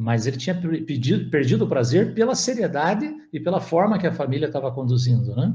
[0.00, 4.46] mas ele tinha pedido, perdido o prazer pela seriedade e pela forma que a família
[4.46, 5.54] estava conduzindo, né?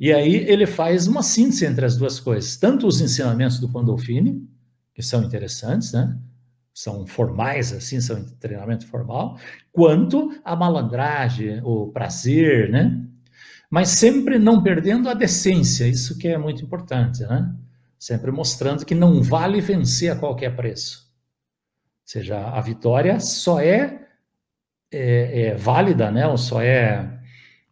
[0.00, 4.48] E aí ele faz uma síntese entre as duas coisas, tanto os ensinamentos do Pandolfini,
[4.94, 6.18] que são interessantes, né?
[6.72, 9.38] São formais, assim, são treinamento formal,
[9.70, 12.98] quanto a malandragem, o prazer, né?
[13.70, 17.54] Mas sempre não perdendo a decência, isso que é muito importante, né?
[17.98, 21.10] Sempre mostrando que não vale vencer a qualquer preço
[22.10, 24.04] seja, a vitória só é,
[24.90, 26.26] é, é, válida, né?
[26.26, 27.19] Ou só é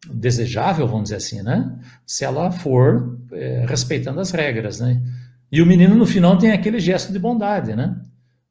[0.07, 1.79] desejável, vamos dizer assim, né?
[2.07, 5.03] Se ela for é, respeitando as regras, né?
[5.51, 8.01] E o menino no final tem aquele gesto de bondade, né?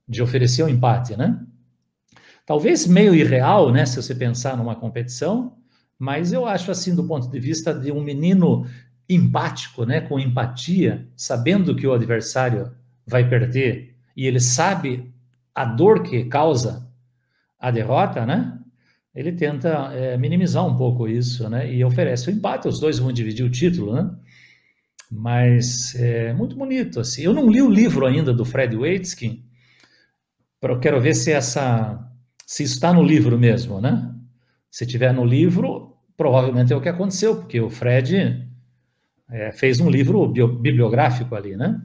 [0.08, 1.40] De oferecer o um empate, né?
[2.46, 3.86] Talvez meio irreal, né?
[3.86, 5.58] Se você pensar numa competição,
[5.98, 8.66] mas eu acho assim do ponto de vista de um menino
[9.10, 10.02] empático, né?
[10.02, 12.72] Com empatia, sabendo que o adversário
[13.06, 15.14] vai perder e ele sabe
[15.54, 16.88] a dor que causa
[17.60, 18.57] a derrota, né?
[19.18, 21.74] Ele tenta é, minimizar um pouco isso, né?
[21.74, 22.68] E oferece o empate.
[22.68, 24.12] Os dois vão dividir o título, né?
[25.10, 27.24] Mas é muito bonito, assim.
[27.24, 29.44] Eu não li o livro ainda do Fred Waitskin,
[30.62, 32.04] eu quero ver se essa
[32.46, 34.14] se está no livro mesmo, né?
[34.70, 38.48] Se tiver no livro, provavelmente é o que aconteceu, porque o Fred
[39.32, 41.82] é, fez um livro bio, bibliográfico ali, né?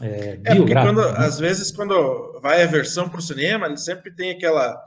[0.00, 1.14] É, é porque quando, né?
[1.16, 4.80] às vezes, quando vai a versão para o cinema, ele sempre tem aquela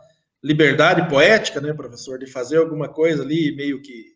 [0.43, 4.13] liberdade poética, né, professor, de fazer alguma coisa ali, meio que.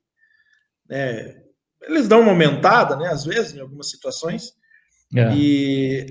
[0.90, 1.36] Né,
[1.84, 4.54] eles dão uma aumentada, né, às vezes, em algumas situações.
[5.16, 5.34] É.
[5.34, 6.06] E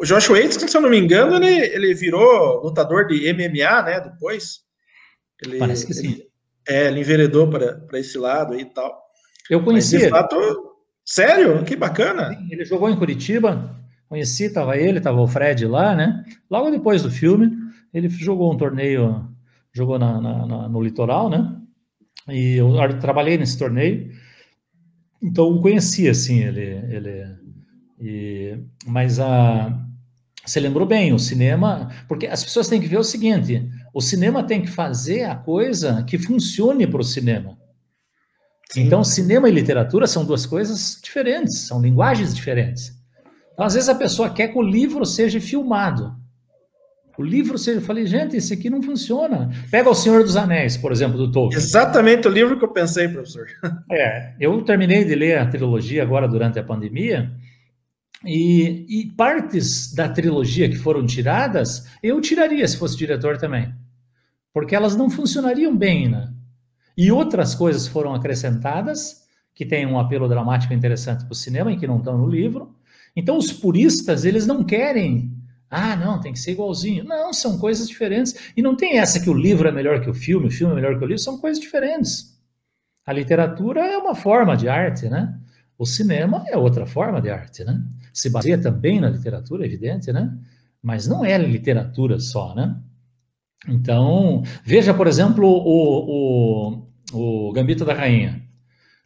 [0.00, 4.00] o Josh Waits, se eu não me engano, ele, ele virou lutador de MMA, né,
[4.00, 4.60] depois.
[5.42, 6.12] Ele, Parece que sim.
[6.12, 6.28] Ele,
[6.66, 8.98] é, ele enveredou para esse lado aí e tal.
[9.50, 9.96] Eu conheci.
[9.96, 11.64] Mas, de fato, sério?
[11.64, 12.38] Que bacana.
[12.50, 16.24] Ele jogou em Curitiba, Conheci, estava ele, estava o Fred lá, né?
[16.50, 17.52] Logo depois do filme,
[17.92, 19.28] ele jogou um torneio,
[19.78, 21.56] jogou na, na, na, no litoral, né?
[22.28, 24.12] E eu trabalhei nesse torneio,
[25.22, 26.62] então eu conheci, assim, ele.
[26.94, 27.38] ele
[28.00, 29.84] e, mas a.
[30.44, 34.42] Você lembrou bem, o cinema, porque as pessoas têm que ver o seguinte: o cinema
[34.42, 37.58] tem que fazer a coisa que funcione para o cinema.
[38.70, 38.82] Sim.
[38.82, 42.92] Então, cinema e literatura são duas coisas diferentes, são linguagens diferentes.
[43.52, 46.14] Então, às vezes a pessoa quer que o livro seja filmado.
[47.18, 47.78] O livro seja.
[47.78, 49.50] Eu falei, gente, esse aqui não funciona.
[49.72, 51.60] Pega O Senhor dos Anéis, por exemplo, do Tolkien.
[51.60, 53.46] Exatamente o livro que eu pensei, professor.
[53.90, 57.32] É, eu terminei de ler a trilogia agora durante a pandemia.
[58.24, 63.72] E, e partes da trilogia que foram tiradas, eu tiraria se fosse diretor também.
[64.52, 66.32] Porque elas não funcionariam bem, né?
[66.96, 71.76] E outras coisas foram acrescentadas, que têm um apelo dramático interessante para o cinema e
[71.76, 72.76] que não estão no livro.
[73.16, 75.32] Então, os puristas, eles não querem,
[75.70, 77.04] ah, não, tem que ser igualzinho.
[77.04, 78.52] Não, são coisas diferentes.
[78.56, 80.76] E não tem essa que o livro é melhor que o filme, o filme é
[80.76, 82.38] melhor que o livro, são coisas diferentes.
[83.04, 85.38] A literatura é uma forma de arte, né?
[85.78, 87.82] O cinema é outra forma de arte, né?
[88.12, 90.36] Se baseia também na literatura, evidente, né?
[90.82, 92.76] Mas não é literatura só, né?
[93.66, 98.42] Então, veja, por exemplo, o, o, o Gambito da Rainha.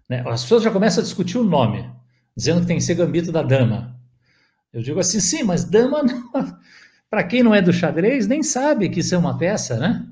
[0.09, 0.23] Né?
[0.27, 1.89] As pessoas já começam a discutir o nome,
[2.37, 3.92] dizendo que tem que ser Gambito da Dama.
[4.73, 6.03] Eu digo assim, sim, mas dama,
[7.11, 10.07] para quem não é do xadrez, nem sabe que isso é uma peça, né?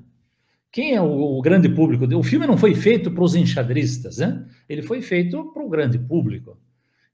[0.70, 2.04] Quem é o, o grande público?
[2.16, 4.46] O filme não foi feito para os enxadristas, né?
[4.68, 6.58] Ele foi feito para o grande público.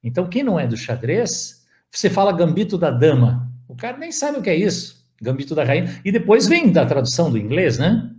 [0.02, 4.38] Então, quem não é do xadrez, você fala gambito da dama, o cara nem sabe
[4.38, 6.00] o que é isso, gambito da rainha.
[6.04, 8.10] E depois vem da tradução do inglês, né?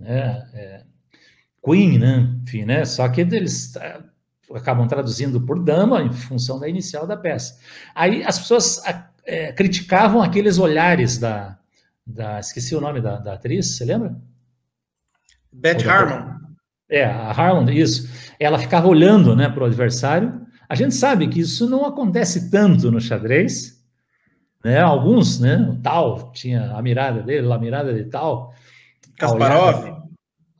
[0.00, 0.84] É, é,
[1.64, 2.28] Queen, né?
[2.42, 2.84] Enfim, né?
[2.84, 3.74] Só que eles
[4.54, 7.58] acabam traduzindo por dama em função da inicial da peça.
[7.94, 8.82] Aí as pessoas
[9.24, 11.58] é, criticavam aqueles olhares da,
[12.06, 14.16] da, esqueci o nome da, da atriz, você lembra?
[15.52, 16.38] Beth Harmon.
[16.90, 18.08] É, a Harmon, isso.
[18.40, 20.46] Ela ficava olhando, né, para o adversário.
[20.68, 23.82] A gente sabe que isso não acontece tanto no xadrez,
[24.64, 24.80] né?
[24.80, 28.54] Alguns, né, o tal tinha a mirada dele, a mirada de tal.
[29.18, 29.98] Kasparov.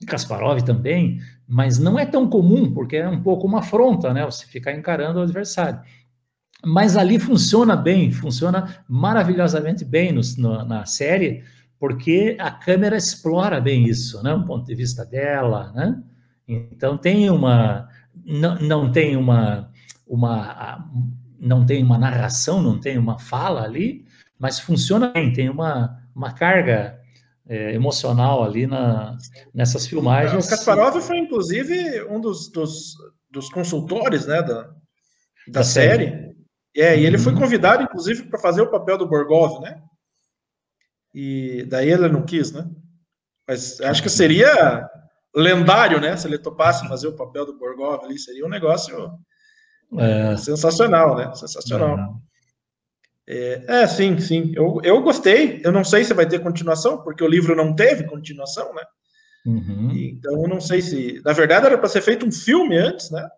[0.07, 4.22] Kasparov também mas não é tão comum, porque é um pouco uma afronta, né?
[4.26, 5.80] Você ficar encarando o adversário.
[6.62, 11.42] Mas ali funciona bem, funciona maravilhosamente bem no, no, na série,
[11.80, 14.34] porque a câmera explora bem isso, né?
[14.34, 16.03] O ponto de vista dela, né?
[16.46, 17.88] Então tem uma,
[18.26, 19.70] não, não tem uma,
[20.07, 20.86] uma,
[21.40, 24.05] não tem uma narração, não tem uma fala ali,
[24.38, 26.97] mas funciona bem, tem uma, uma carga
[27.49, 29.16] é, emocional ali na,
[29.55, 30.46] nessas filmagens.
[30.46, 32.94] O Kasparov foi, inclusive, um dos, dos,
[33.30, 34.70] dos consultores né, da, da,
[35.49, 36.11] da série.
[36.11, 36.28] série.
[36.76, 37.40] É, e ele foi uhum.
[37.40, 39.82] convidado, inclusive, para fazer o papel do Borgov, né?
[41.14, 42.68] E daí ele não quis, né?
[43.49, 44.86] Mas acho que seria
[45.34, 46.16] lendário, né?
[46.16, 49.11] Se ele topasse fazer o papel do Borgov ali, seria um negócio
[49.99, 50.36] é.
[50.36, 51.34] sensacional, né?
[51.34, 52.20] Sensacional.
[53.31, 53.62] É.
[53.68, 54.53] é, sim, sim.
[54.57, 55.61] Eu, eu gostei.
[55.62, 58.83] Eu não sei se vai ter continuação, porque o livro não teve continuação, né?
[59.45, 59.93] Uhum.
[59.95, 61.20] Então, eu não sei se.
[61.22, 63.29] Na verdade, era para ser feito um filme antes, né?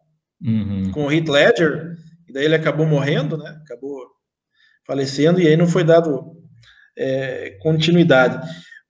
[0.41, 0.93] Uhum.
[0.93, 1.97] Com o Heath Ledger,
[2.29, 3.61] e daí ele acabou morrendo, né?
[3.65, 4.07] Acabou
[4.87, 6.37] falecendo, e aí não foi dado
[6.97, 8.41] é, continuidade.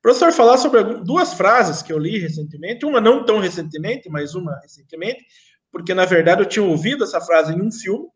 [0.02, 4.58] Professor, falar sobre duas frases que eu li recentemente, uma não tão recentemente, mas uma
[4.60, 5.24] recentemente,
[5.72, 8.06] porque na verdade eu tinha ouvido essa frase em um filme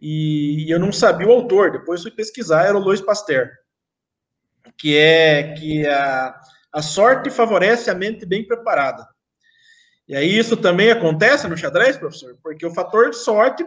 [0.00, 1.72] e eu não sabia o autor.
[1.72, 3.48] Depois fui pesquisar, era o Louis Pasteur,
[4.78, 6.38] que é que a,
[6.72, 9.06] a sorte favorece a mente bem preparada.
[10.08, 13.66] E aí isso também acontece no xadrez, professor, porque o fator sorte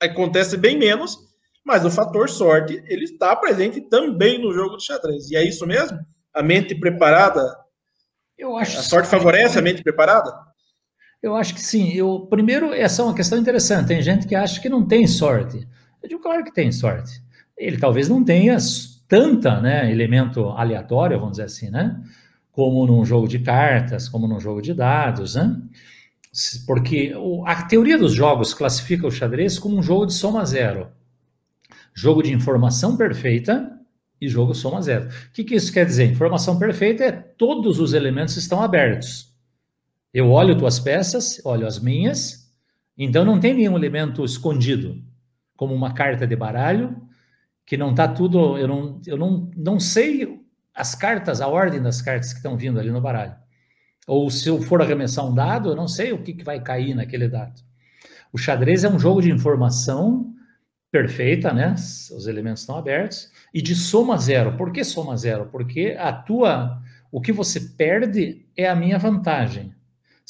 [0.00, 1.16] acontece bem menos,
[1.64, 5.30] mas o fator sorte ele está presente também no jogo de xadrez.
[5.30, 5.98] E é isso mesmo?
[6.34, 7.56] a mente preparada?
[8.36, 8.78] Eu acho.
[8.78, 10.32] A sorte favorece a mente preparada?
[11.22, 11.92] Eu acho que sim.
[11.92, 13.88] Eu, primeiro, essa é uma questão interessante.
[13.88, 15.66] Tem gente que acha que não tem sorte.
[16.02, 17.22] Eu digo, claro que tem sorte.
[17.56, 18.56] Ele talvez não tenha
[19.06, 22.02] tanta, né, elemento aleatório, vamos dizer assim, né,
[22.50, 25.56] como num jogo de cartas, como num jogo de dados, né?
[26.66, 27.12] Porque
[27.44, 30.88] a teoria dos jogos classifica o xadrez como um jogo de soma zero.
[31.94, 33.78] Jogo de informação perfeita
[34.18, 35.08] e jogo soma zero.
[35.08, 36.10] O que, que isso quer dizer?
[36.10, 39.31] Informação perfeita é todos os elementos estão abertos.
[40.12, 42.52] Eu olho tuas peças, olho as minhas,
[42.96, 45.02] então não tem nenhum elemento escondido,
[45.56, 47.00] como uma carta de baralho,
[47.64, 48.58] que não está tudo.
[48.58, 50.40] Eu, não, eu não, não sei
[50.74, 53.34] as cartas, a ordem das cartas que estão vindo ali no baralho.
[54.06, 56.94] Ou se eu for arremessar um dado, eu não sei o que, que vai cair
[56.94, 57.62] naquele dado.
[58.32, 60.34] O xadrez é um jogo de informação
[60.90, 61.74] perfeita, né?
[61.74, 64.56] Os elementos estão abertos e de soma zero.
[64.56, 65.46] Por que soma zero?
[65.46, 69.74] Porque a tua, o que você perde é a minha vantagem.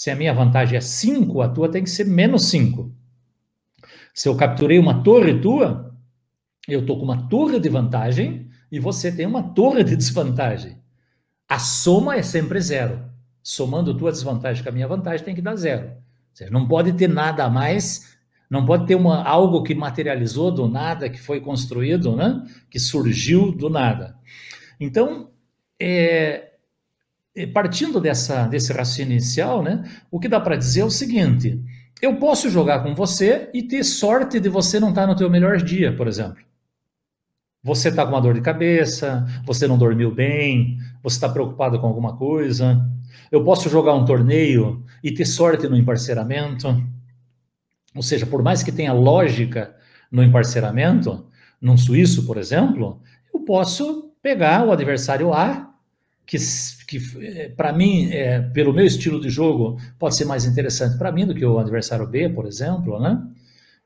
[0.02, 2.92] Se a minha vantagem é 5, a tua tem que ser menos 5.
[4.12, 5.96] Se eu capturei uma torre tua,
[6.66, 10.76] eu estou com uma torre de vantagem e você tem uma torre de desvantagem.
[11.48, 13.00] A soma é sempre zero.
[13.44, 15.86] Somando tua desvantagem com a minha vantagem, tem que dar zero.
[15.86, 18.18] Ou seja, não pode ter nada a mais
[18.50, 22.44] não pode ter uma, algo que materializou do nada, que foi construído, né?
[22.68, 24.16] que surgiu do nada.
[24.80, 25.30] Então,
[25.78, 26.51] é, é,
[27.52, 31.58] partindo dessa, desse raciocínio inicial, né, o que dá para dizer é o seguinte:
[32.00, 35.30] eu posso jogar com você e ter sorte de você não estar tá no teu
[35.30, 36.42] melhor dia, por exemplo.
[37.64, 41.86] Você está com uma dor de cabeça, você não dormiu bem, você está preocupado com
[41.86, 42.84] alguma coisa.
[43.30, 46.84] Eu posso jogar um torneio e ter sorte no emparceramento.
[47.94, 49.76] Ou seja, por mais que tenha lógica
[50.10, 51.24] no emparceramento,
[51.60, 53.00] num suíço, por exemplo,
[53.32, 55.71] eu posso pegar o adversário A,
[56.26, 56.36] que,
[56.86, 61.12] que eh, para mim, é, pelo meu estilo de jogo, pode ser mais interessante para
[61.12, 63.22] mim do que o adversário B, por exemplo, né?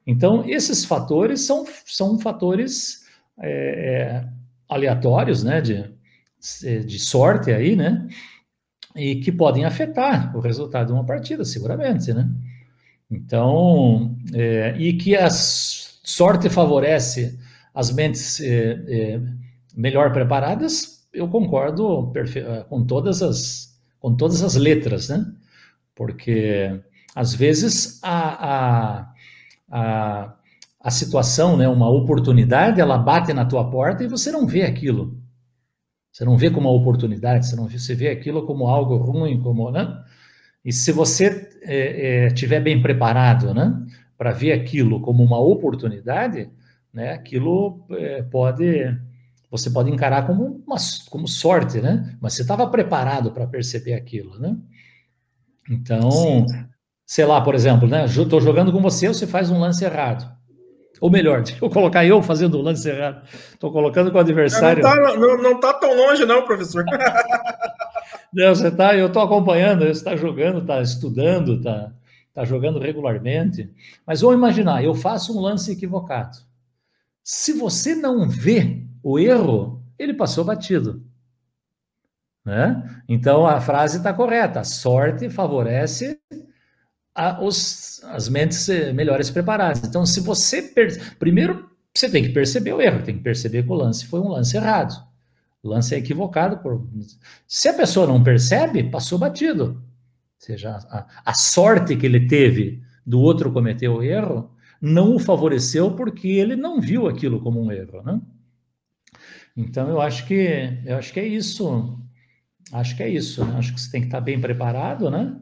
[0.06, 3.04] Então, esses fatores são, são fatores
[3.42, 4.24] é,
[4.68, 5.84] aleatórios, né, de,
[6.84, 8.06] de sorte aí, né,
[8.94, 12.28] e que podem afetar o resultado de uma partida, seguramente, né?
[13.10, 17.38] Então, é, e que a sorte favorece
[17.74, 19.20] as mentes é,
[19.76, 25.24] melhor preparadas, eu concordo é, com todas as com todas as letras, né?
[25.94, 26.80] Porque
[27.14, 29.12] às vezes a, a,
[29.70, 30.34] a,
[30.80, 35.18] a situação, né, uma oportunidade, ela bate na tua porta e você não vê aquilo.
[36.12, 39.40] Você não vê como uma oportunidade, você não vê, você vê aquilo como algo ruim,
[39.40, 40.02] como, né?
[40.64, 43.86] E se você é, é, tiver bem preparado, né,
[44.16, 46.50] para ver aquilo como uma oportunidade,
[46.92, 48.96] né, aquilo é, pode,
[49.50, 50.76] você pode encarar como uma
[51.08, 52.16] como sorte, né?
[52.20, 54.56] Mas você estava preparado para perceber aquilo, né?
[55.70, 56.46] Então, Sim.
[57.04, 58.04] sei lá, por exemplo, né?
[58.04, 60.30] Estou jogando com você, você faz um lance errado.
[61.00, 63.26] Ou melhor, deixa eu colocar eu fazendo o lance errado.
[63.52, 64.82] Estou colocando com o adversário.
[64.82, 66.84] Não está não, não tá tão longe, não, professor.
[68.32, 71.90] Não, você tá, eu estou acompanhando, você está jogando, está estudando, está
[72.34, 73.70] tá jogando regularmente.
[74.06, 76.36] Mas vamos imaginar, eu faço um lance equivocado.
[77.22, 81.00] Se você não vê o erro, ele passou batido.
[82.44, 83.02] Né?
[83.08, 84.58] Então a frase está correta.
[84.58, 86.18] A sorte favorece
[87.14, 89.84] a, os, as mentes melhores preparadas.
[89.84, 90.60] Então, se você.
[90.60, 91.16] Per...
[91.18, 94.28] Primeiro, você tem que perceber o erro, tem que perceber que o lance foi um
[94.28, 95.00] lance errado.
[95.62, 96.58] O lance é equivocado.
[96.58, 96.84] Por...
[97.46, 99.64] Se a pessoa não percebe, passou batido.
[99.64, 99.84] Ou
[100.36, 104.50] seja, a, a sorte que ele teve do outro cometer o erro
[104.82, 108.20] não o favoreceu porque ele não viu aquilo como um erro, né?
[109.56, 111.98] Então eu acho que eu acho que é isso
[112.72, 113.58] Acho que é isso, né?
[113.58, 115.36] Acho que você tem que estar bem preparado, né?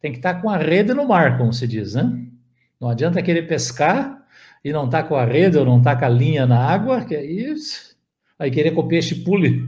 [0.00, 2.26] Tem que estar com a rede no mar, como se diz, né?
[2.80, 4.24] Não adianta querer pescar
[4.64, 6.58] e não estar tá com a rede ou não estar tá com a linha na
[6.58, 7.94] água, que é isso.
[8.38, 9.66] Aí querer que o peixe pule,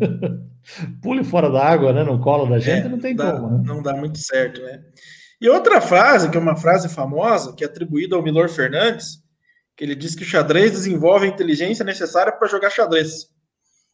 [1.03, 2.03] pule fora da água, né?
[2.03, 3.63] No colo da gente, é, não tem dá, como, né?
[3.67, 4.83] Não dá muito certo, né?
[5.39, 9.23] E outra frase, que é uma frase famosa, que é atribuída ao Milor Fernandes,
[9.77, 13.32] que ele diz que o xadrez desenvolve a inteligência necessária para jogar xadrez.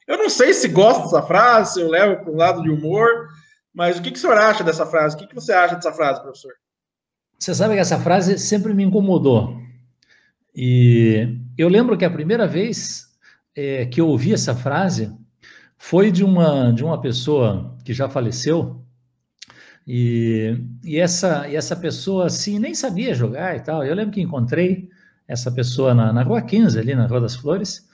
[0.08, 3.28] Eu não sei se gosto dessa frase, se eu levo para um lado de humor,
[3.72, 5.14] mas o que, que o senhor acha dessa frase?
[5.14, 6.52] O que, que você acha dessa frase, professor?
[7.38, 9.56] Você sabe que essa frase sempre me incomodou.
[10.54, 13.06] E eu lembro que a primeira vez
[13.54, 15.14] é, que eu ouvi essa frase
[15.76, 18.82] foi de uma, de uma pessoa que já faleceu,
[19.90, 20.54] e,
[20.84, 23.82] e, essa, e essa pessoa, assim, nem sabia jogar e tal.
[23.82, 24.90] Eu lembro que encontrei
[25.26, 27.87] essa pessoa na, na Rua 15, ali na Rua das Flores,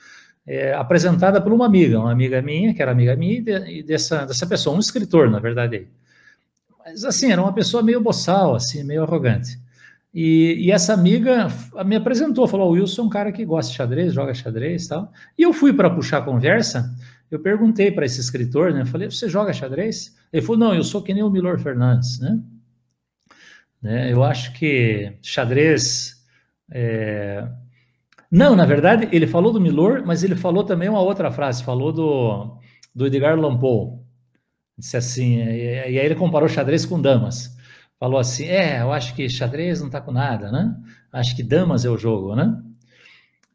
[0.47, 3.83] é, apresentada por uma amiga, uma amiga minha, que era amiga minha, e, de, e,
[3.83, 5.89] dessa, dessa pessoa, um escritor, na verdade.
[6.85, 9.59] Mas, assim, era uma pessoa meio boçal, assim, meio arrogante.
[10.13, 11.49] E, e essa amiga
[11.85, 14.89] me apresentou, falou, o Wilson é um cara que gosta de xadrez, joga xadrez e
[14.89, 15.13] tal.
[15.37, 16.95] E eu fui para puxar a conversa,
[17.31, 20.15] eu perguntei para esse escritor, né, falei, você joga xadrez?
[20.33, 22.39] Ele falou, não, eu sou que nem o Milor Fernandes, né?
[23.83, 26.23] né eu acho que xadrez...
[26.71, 27.47] É,
[28.35, 31.93] não, na verdade, ele falou do Milor, mas ele falou também uma outra frase, falou
[31.93, 32.59] do,
[32.93, 34.05] do Edgar Lampou.
[34.77, 37.57] Disse assim, e, aí ele comparou xadrez com damas.
[37.97, 40.75] Falou assim, é, eu acho que xadrez não tá com nada, né?
[41.13, 42.61] Acho que damas é o jogo, né?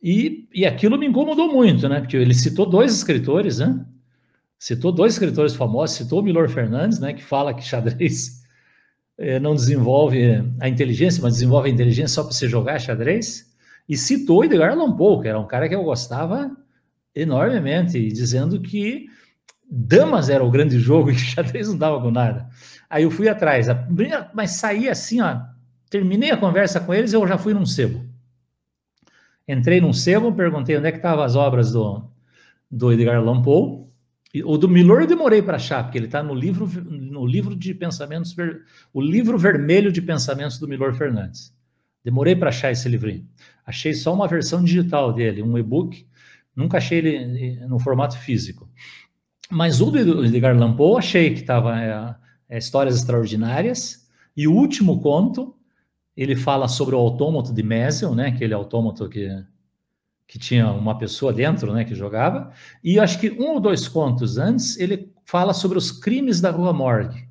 [0.01, 1.99] E, e aquilo me incomodou muito, né?
[1.99, 3.85] Porque ele citou dois escritores, né?
[4.57, 7.13] Citou dois escritores famosos, citou o Milor Fernandes, né?
[7.13, 8.43] Que fala que xadrez
[9.17, 13.48] é, não desenvolve a inteligência, mas desenvolve a inteligência só para você jogar xadrez.
[13.89, 16.55] E citou Edgar Allan Poe, que era um cara que eu gostava
[17.15, 19.07] enormemente, dizendo que
[19.69, 22.47] damas era o grande jogo e xadrez não dava com nada.
[22.87, 23.65] Aí eu fui atrás,
[24.33, 25.41] mas saí assim, ó,
[25.89, 28.07] terminei a conversa com eles, eu já fui num sebo.
[29.47, 32.03] Entrei num sebo, perguntei onde é que estavam as obras do,
[32.69, 33.89] do Edgar Allan Poe.
[34.45, 37.73] O do Milor eu demorei para achar, porque ele está no livro, no livro de
[37.73, 38.35] pensamentos,
[38.93, 41.51] o livro vermelho de pensamentos do Milor Fernandes.
[42.09, 43.23] Demorei para achar esse livrinho.
[43.63, 46.07] Achei só uma versão digital dele, um e-book.
[46.55, 48.67] Nunca achei ele no formato físico.
[49.51, 52.15] Mas o do Edgar Allan Poe achei que estava é,
[52.49, 54.09] é, histórias extraordinárias.
[54.35, 55.55] E o último conto,
[56.17, 58.29] ele fala sobre o autômato de Messel, né?
[58.29, 59.29] Aquele autômato que
[60.27, 62.51] que tinha uma pessoa dentro, né, que jogava.
[62.83, 66.71] E acho que um ou dois contos antes ele fala sobre os crimes da Rua
[66.71, 67.27] Morgue.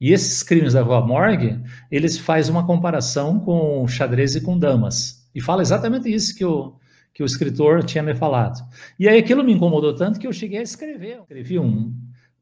[0.00, 5.28] E esses crimes da Rua Morgue, eles faz uma comparação com xadrez e com damas.
[5.34, 6.74] E fala exatamente isso que o,
[7.12, 8.66] que o escritor tinha me falado.
[8.98, 11.16] E aí aquilo me incomodou tanto que eu cheguei a escrever.
[11.16, 11.94] Eu escrevi um,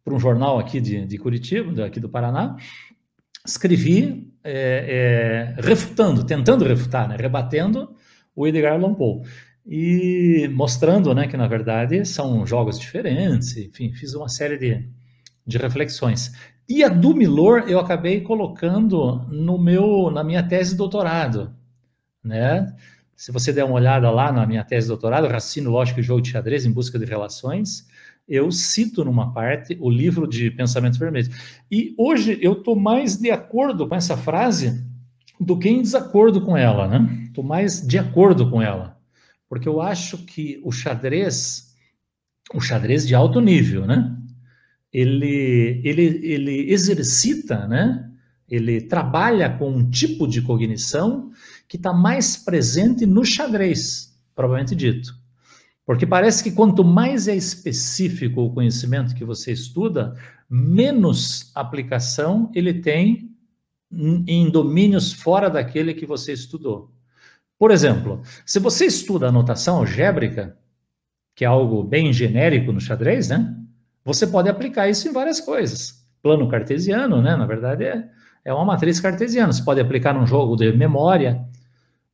[0.04, 2.56] para um jornal aqui de, de Curitiba, aqui do Paraná,
[3.44, 7.94] escrevi é, é, refutando, tentando refutar, né, rebatendo
[8.34, 9.22] o Edgar Allan Poe.
[9.66, 14.88] E mostrando né, que, na verdade, são jogos diferentes, enfim, fiz uma série de,
[15.46, 16.32] de reflexões.
[16.68, 21.54] E a do Milor eu acabei colocando no meu, na minha tese de doutorado,
[22.22, 22.76] né?
[23.16, 26.20] Se você der uma olhada lá na minha tese de doutorado, Racino, Lógico e Jogo
[26.20, 27.88] de Xadrez em Busca de Relações,
[28.28, 31.30] eu cito numa parte o livro de Pensamentos Vermelhos.
[31.70, 34.84] E hoje eu estou mais de acordo com essa frase
[35.40, 37.24] do que em desacordo com ela, né?
[37.24, 38.98] Estou mais de acordo com ela,
[39.48, 41.74] porque eu acho que o xadrez,
[42.52, 44.17] o xadrez de alto nível, né?
[44.92, 48.08] Ele, ele, ele exercita, né?
[48.48, 51.30] ele trabalha com um tipo de cognição
[51.68, 55.14] que está mais presente no xadrez, provavelmente dito.
[55.84, 60.14] Porque parece que quanto mais é específico o conhecimento que você estuda,
[60.48, 63.30] menos aplicação ele tem
[64.26, 66.92] em domínios fora daquele que você estudou.
[67.58, 70.56] Por exemplo, se você estuda anotação algébrica,
[71.34, 73.56] que é algo bem genérico no xadrez, né?
[74.08, 76.02] Você pode aplicar isso em várias coisas.
[76.22, 77.36] Plano cartesiano, né?
[77.36, 78.08] Na verdade, é,
[78.42, 79.52] é uma matriz cartesiana.
[79.52, 81.44] Você pode aplicar num jogo de memória.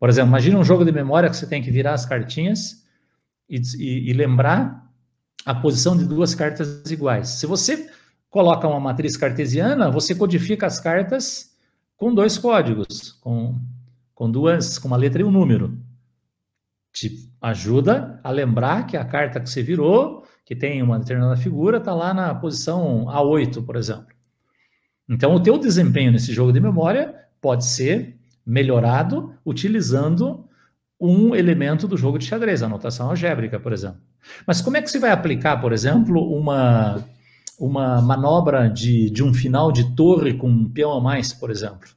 [0.01, 2.85] Por exemplo, imagine um jogo de memória que você tem que virar as cartinhas
[3.49, 4.91] e, e, e lembrar
[5.47, 7.29] a posição de duas cartas iguais.
[7.29, 7.89] Se você
[8.29, 11.57] coloca uma matriz cartesiana, você codifica as cartas
[11.97, 13.55] com dois códigos, com,
[14.16, 15.79] com duas, com uma letra e um número.
[16.93, 21.79] Te ajuda a lembrar que a carta que você virou que tem uma determinada figura
[21.79, 24.15] está lá na posição A8, por exemplo.
[25.09, 30.47] Então, o teu desempenho nesse jogo de memória pode ser melhorado utilizando
[31.01, 34.01] um elemento do jogo de xadrez, a notação algébrica, por exemplo.
[34.47, 37.05] Mas como é que você vai aplicar, por exemplo, uma,
[37.59, 41.89] uma manobra de, de um final de torre com um peão a mais, por exemplo.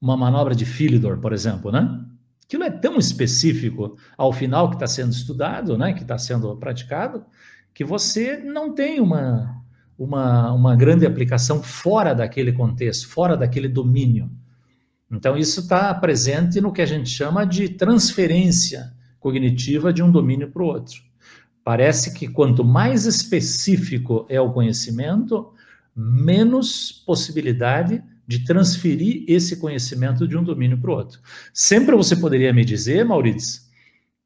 [0.00, 2.04] Uma manobra de Philidor, por exemplo, né?
[2.46, 5.92] Aquilo é tão específico ao final que está sendo estudado, né?
[5.92, 7.24] Que está sendo praticado,
[7.72, 9.62] que você não tem uma,
[9.98, 14.30] uma, uma grande aplicação fora daquele contexto, fora daquele domínio.
[15.10, 20.50] Então, isso está presente no que a gente chama de transferência cognitiva de um domínio
[20.50, 21.02] para o outro.
[21.62, 25.52] Parece que quanto mais específico é o conhecimento,
[25.96, 31.20] menos possibilidade de transferir esse conhecimento de um domínio para o outro.
[31.52, 33.62] Sempre você poderia me dizer, Maurício,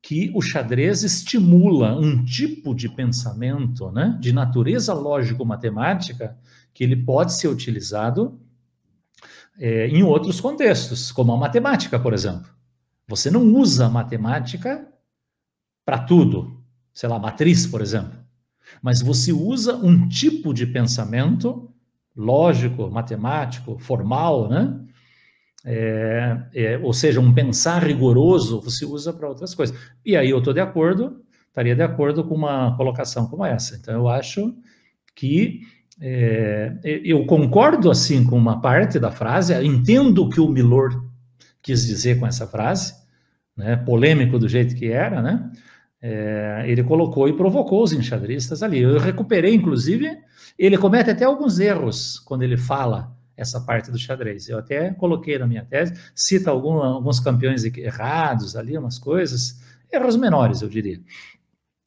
[0.01, 6.37] que o xadrez estimula um tipo de pensamento, né, de natureza lógico-matemática,
[6.73, 8.41] que ele pode ser utilizado
[9.59, 12.49] é, em outros contextos, como a matemática, por exemplo.
[13.09, 14.87] Você não usa a matemática
[15.85, 16.59] para tudo
[16.99, 18.19] sei lá, matriz, por exemplo.
[18.83, 21.73] Mas você usa um tipo de pensamento
[22.19, 24.77] lógico, matemático, formal, né?
[25.65, 29.77] É, é, ou seja, um pensar rigoroso, você usa para outras coisas.
[30.05, 33.77] E aí eu estou de acordo, estaria de acordo com uma colocação como essa.
[33.77, 34.55] Então eu acho
[35.15, 35.61] que
[36.01, 41.05] é, eu concordo assim com uma parte da frase, entendo o que o Milor
[41.63, 42.95] quis dizer com essa frase,
[43.57, 45.51] né, polêmico do jeito que era, né?
[46.01, 48.79] É, ele colocou e provocou os enxadristas ali.
[48.81, 50.17] Eu recuperei, inclusive,
[50.59, 54.49] ele comete até alguns erros quando ele fala essa parte do xadrez.
[54.49, 59.61] Eu até coloquei na minha tese, cita algum, alguns campeões errados ali, umas coisas,
[59.93, 61.01] erros menores, eu diria.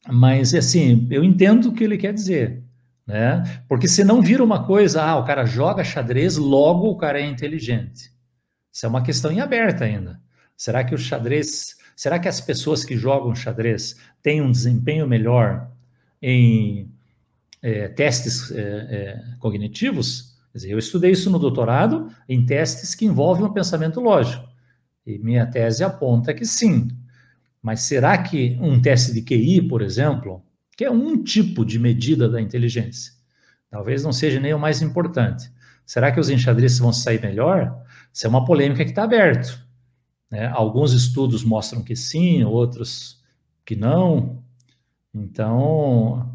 [0.08, 2.62] Mas, assim, eu entendo o que ele quer dizer,
[3.06, 3.62] né?
[3.68, 7.26] Porque se não vira uma coisa, ah, o cara joga xadrez, logo o cara é
[7.26, 8.10] inteligente.
[8.72, 10.20] Isso é uma questão em aberta ainda.
[10.56, 15.70] Será que o xadrez Será que as pessoas que jogam xadrez têm um desempenho melhor
[16.20, 16.90] em
[17.62, 20.32] é, testes é, é, cognitivos?
[20.54, 24.46] Dizer, eu estudei isso no doutorado em testes que envolvem o pensamento lógico.
[25.06, 26.88] E minha tese aponta que sim.
[27.62, 30.42] Mas será que um teste de QI, por exemplo,
[30.76, 33.12] que é um tipo de medida da inteligência,
[33.70, 35.50] talvez não seja nem o mais importante.
[35.86, 37.74] Será que os enxadristas vão sair melhor?
[38.12, 39.54] Isso é uma polêmica que está aberta.
[40.30, 40.46] Né?
[40.46, 43.22] Alguns estudos mostram que sim, outros
[43.64, 44.42] que não.
[45.14, 46.31] Então,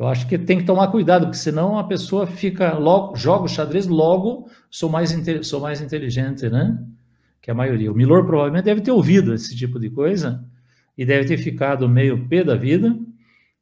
[0.00, 3.48] eu acho que tem que tomar cuidado, porque senão a pessoa fica logo, joga o
[3.48, 6.82] xadrez, logo sou mais, sou mais inteligente, né?
[7.38, 7.92] Que a maioria.
[7.92, 10.42] O Milor provavelmente deve ter ouvido esse tipo de coisa
[10.96, 12.98] e deve ter ficado meio pé da vida.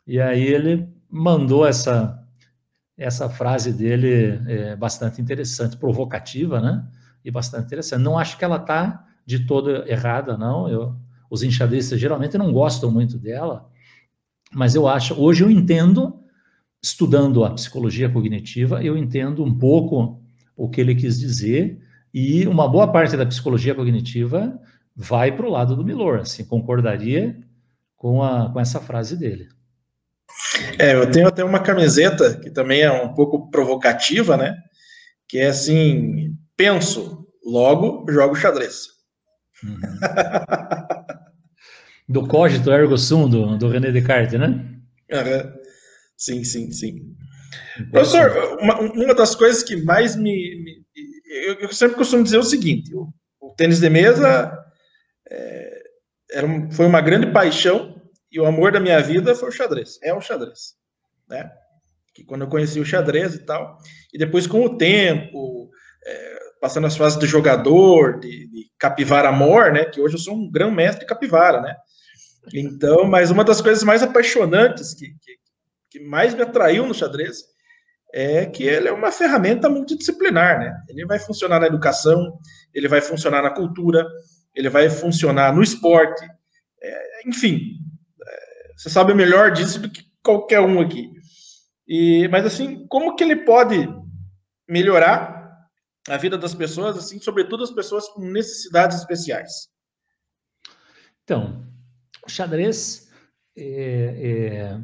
[0.07, 2.25] E aí ele mandou essa
[2.97, 6.87] essa frase dele é bastante interessante, provocativa, né?
[7.25, 8.01] E bastante interessante.
[8.01, 10.69] Não acho que ela está de toda errada, não.
[10.69, 10.95] Eu,
[11.29, 13.69] os enxadristas geralmente não gostam muito dela,
[14.53, 16.18] mas eu acho, hoje eu entendo,
[16.83, 20.23] estudando a psicologia cognitiva, eu entendo um pouco
[20.57, 21.81] o que ele quis dizer,
[22.13, 24.59] e uma boa parte da psicologia cognitiva
[24.95, 27.39] vai para o lado do Milor, assim, concordaria
[27.97, 29.49] com, a, com essa frase dele.
[30.79, 34.57] É, eu tenho até uma camiseta que também é um pouco provocativa, né?
[35.27, 38.89] Que é assim: penso, logo jogo xadrez.
[39.63, 39.81] Uhum.
[42.09, 44.65] do cogito ergo sum, do, do René Descartes, né?
[45.11, 45.58] Uhum.
[46.19, 47.15] Sim, sim, sim.
[47.93, 50.57] Professor, uma, uma das coisas que mais me.
[50.63, 50.85] me
[51.47, 53.09] eu, eu, sempre costumo dizer o seguinte: o,
[53.41, 54.53] o tênis de mesa
[55.31, 55.83] é,
[56.33, 59.99] era, foi uma grande paixão e o amor da minha vida foi o xadrez.
[60.03, 60.75] É o xadrez.
[61.29, 61.49] Né?
[62.13, 63.79] Que quando eu conheci o xadrez e tal,
[64.13, 65.71] e depois com o tempo,
[66.05, 69.85] é, passando as fases de jogador, de, de capivara mor, né?
[69.85, 71.77] Que hoje eu sou um grão mestre de capivara, né?
[72.53, 75.37] Então, mas uma das coisas mais apaixonantes que, que,
[75.91, 77.45] que, mais me atraiu no xadrez
[78.13, 80.75] é que ele é uma ferramenta multidisciplinar, né?
[80.89, 82.39] Ele vai funcionar na educação,
[82.75, 84.07] ele vai funcionar na cultura,
[84.55, 86.27] ele vai funcionar no esporte,
[86.83, 87.77] é, enfim,
[88.27, 91.13] é, você sabe melhor disso do que qualquer um aqui.
[91.87, 93.89] E, mas assim, como que ele pode
[94.69, 95.39] melhorar
[96.09, 99.69] a vida das pessoas, assim, sobretudo as pessoas com necessidades especiais?
[101.25, 101.67] Então,
[102.27, 103.09] o xadrez
[103.57, 104.81] é, é,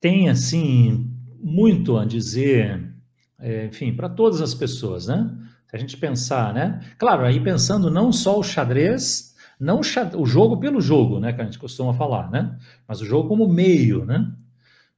[0.00, 1.10] tem, assim,
[1.40, 2.92] muito a dizer,
[3.38, 5.30] é, enfim, para todas as pessoas, né?
[5.68, 6.80] Se a gente pensar, né?
[6.98, 9.80] Claro, aí pensando não só o xadrez, não
[10.16, 11.32] o jogo pelo jogo, né?
[11.32, 12.56] Que a gente costuma falar, né?
[12.88, 14.32] Mas o jogo como meio, né?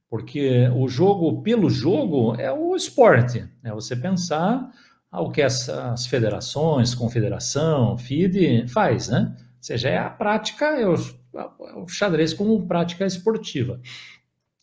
[0.09, 4.69] Porque o jogo pelo jogo é o esporte, é você pensar
[5.11, 9.35] ao que as, as federações, confederação, FIDE faz, né?
[9.37, 13.79] Ou seja, é a prática, é o, é o xadrez como prática esportiva.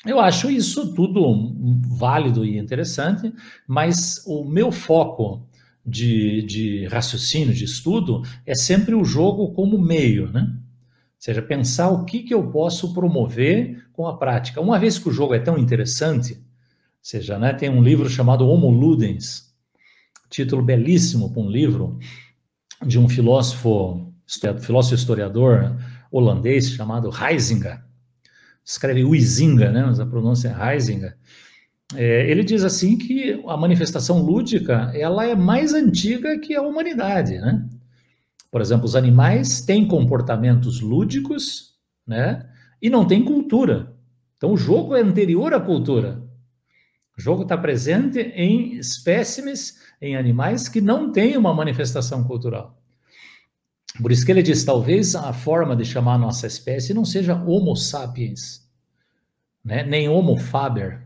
[0.07, 1.55] Eu acho isso tudo
[1.99, 3.33] válido e interessante,
[3.67, 5.47] mas o meu foco
[5.85, 10.43] de, de raciocínio, de estudo, é sempre o jogo como meio, né?
[10.51, 14.61] Ou seja, pensar o que, que eu posso promover com a prática.
[14.61, 16.43] Uma vez que o jogo é tão interessante,
[17.03, 19.55] seja, né, tem um livro chamado Homo Ludens,
[20.31, 21.99] título belíssimo para um livro
[22.87, 24.15] de um filósofo,
[24.63, 25.77] filósofo historiador
[26.11, 27.83] holandês chamado Heisinger.
[28.71, 31.17] Escreve Huizinga, né, mas a pronúncia é Heisinger.
[31.97, 37.37] É, ele diz assim que a manifestação lúdica ela é mais antiga que a humanidade,
[37.39, 37.69] né?
[38.49, 41.75] Por exemplo, os animais têm comportamentos lúdicos,
[42.07, 42.49] né?
[42.81, 43.93] E não têm cultura.
[44.37, 46.23] Então, o jogo é anterior à cultura.
[47.19, 52.80] O jogo está presente em espécimes, em animais que não têm uma manifestação cultural.
[54.01, 57.35] Por isso que ele diz, talvez a forma de chamar a nossa espécie não seja
[57.35, 58.67] Homo sapiens,
[59.65, 59.83] né?
[59.85, 61.03] nem Homo faber,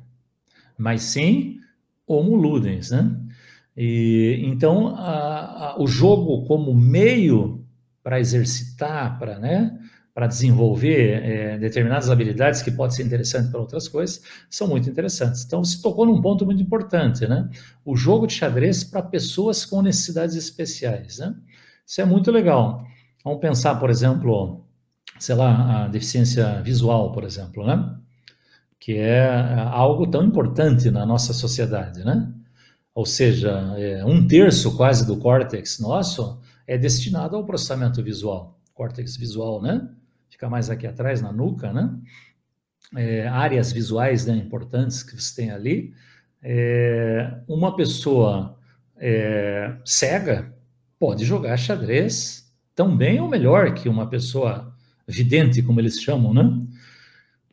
[0.78, 1.60] mas sim
[2.06, 3.16] Homo ludens, né?
[3.76, 7.64] E, então, a, a, o jogo como meio
[8.02, 9.76] para exercitar, para né,
[10.28, 15.44] desenvolver é, determinadas habilidades que podem ser interessantes para outras coisas, são muito interessantes.
[15.44, 17.48] Então, você tocou num ponto muito importante, né?
[17.84, 21.34] O jogo de xadrez para pessoas com necessidades especiais, né?
[21.86, 22.84] Isso é muito legal.
[23.24, 24.64] Vamos pensar, por exemplo,
[25.18, 27.96] sei lá, a deficiência visual, por exemplo, né?
[28.78, 32.32] Que é algo tão importante na nossa sociedade, né?
[32.94, 39.16] ou seja, é, um terço quase do córtex nosso é destinado ao processamento visual, córtex
[39.16, 39.88] visual, né?
[40.30, 41.92] Fica mais aqui atrás, na nuca, né?
[42.96, 45.92] É, áreas visuais né, importantes que você tem ali.
[46.40, 48.56] É, uma pessoa
[48.96, 50.53] é, cega
[51.04, 54.74] pode jogar xadrez tão bem ou melhor que uma pessoa
[55.06, 56.66] vidente, como eles chamam, né?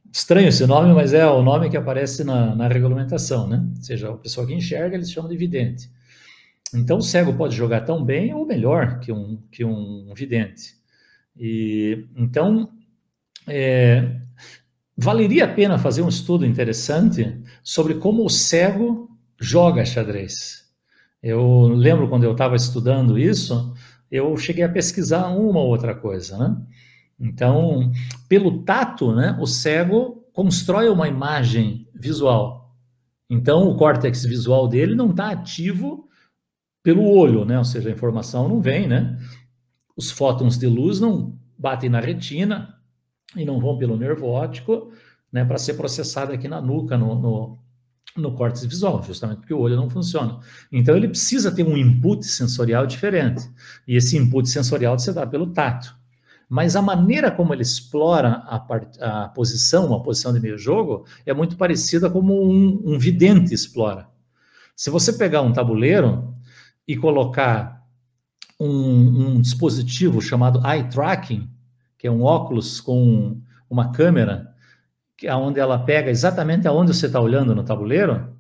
[0.10, 3.62] Estranho esse nome, mas é o nome que aparece na, na regulamentação, né?
[3.76, 5.92] Ou seja, a pessoa que enxerga, eles chamam de vidente.
[6.74, 10.74] Então, o cego pode jogar tão bem ou melhor que um, que um vidente.
[11.38, 12.72] E, então,
[13.46, 14.16] é,
[14.96, 20.61] valeria a pena fazer um estudo interessante sobre como o cego joga xadrez.
[21.22, 23.74] Eu lembro quando eu estava estudando isso,
[24.10, 26.58] eu cheguei a pesquisar uma ou outra coisa, né?
[27.20, 27.92] Então,
[28.28, 32.76] pelo tato, né, o cego constrói uma imagem visual.
[33.30, 36.10] Então, o córtex visual dele não está ativo
[36.84, 37.58] pelo olho, né?
[37.58, 39.20] Ou seja, a informação não vem, né?
[39.96, 42.76] Os fótons de luz não batem na retina
[43.36, 44.92] e não vão pelo nervo óptico,
[45.32, 45.46] né?
[45.46, 47.60] Para ser processado aqui na nuca, no, no,
[48.18, 50.40] no córtex visual, justamente porque o olho não funciona.
[50.72, 53.50] Então, ele precisa ter um input sensorial diferente.
[53.88, 56.02] E esse input sensorial se dá pelo tato
[56.54, 61.34] mas a maneira como ele explora a, part, a posição, posição de meio jogo, é
[61.34, 64.10] muito parecida como um, um vidente explora.
[64.76, 66.34] Se você pegar um tabuleiro
[66.86, 67.82] e colocar
[68.60, 71.50] um, um, dispositivo chamado eye tracking,
[71.98, 73.40] que é um óculos com
[73.70, 74.51] uma câmera,
[75.22, 78.36] que é onde ela pega exatamente aonde você está olhando no tabuleiro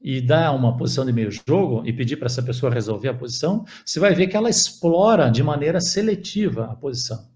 [0.00, 3.66] e dá uma posição de meio jogo e pedir para essa pessoa resolver a posição,
[3.84, 7.30] você vai ver que ela explora de maneira seletiva a posição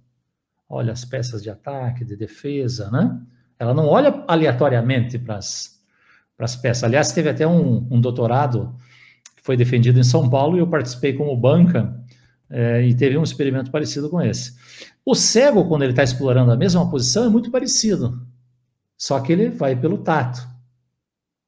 [0.69, 3.21] olha as peças de ataque, de defesa, né?
[3.59, 6.85] Ela não olha aleatoriamente para as peças.
[6.85, 8.75] Aliás, teve até um, um, doutorado
[9.37, 11.99] que foi defendido em São Paulo e eu participei como banca
[12.51, 14.55] é, e teve um experimento parecido com esse.
[15.05, 18.21] O cego, quando ele está explorando a mesma posição, é muito parecido,
[18.97, 20.47] só que ele vai pelo tato.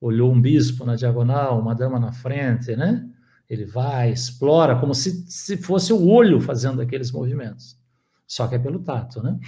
[0.00, 3.04] Olhou um bispo na diagonal, uma dama na frente, né?
[3.48, 7.78] Ele vai, explora, como se, se fosse o olho fazendo aqueles movimentos
[8.28, 9.38] só que é pelo tato, né?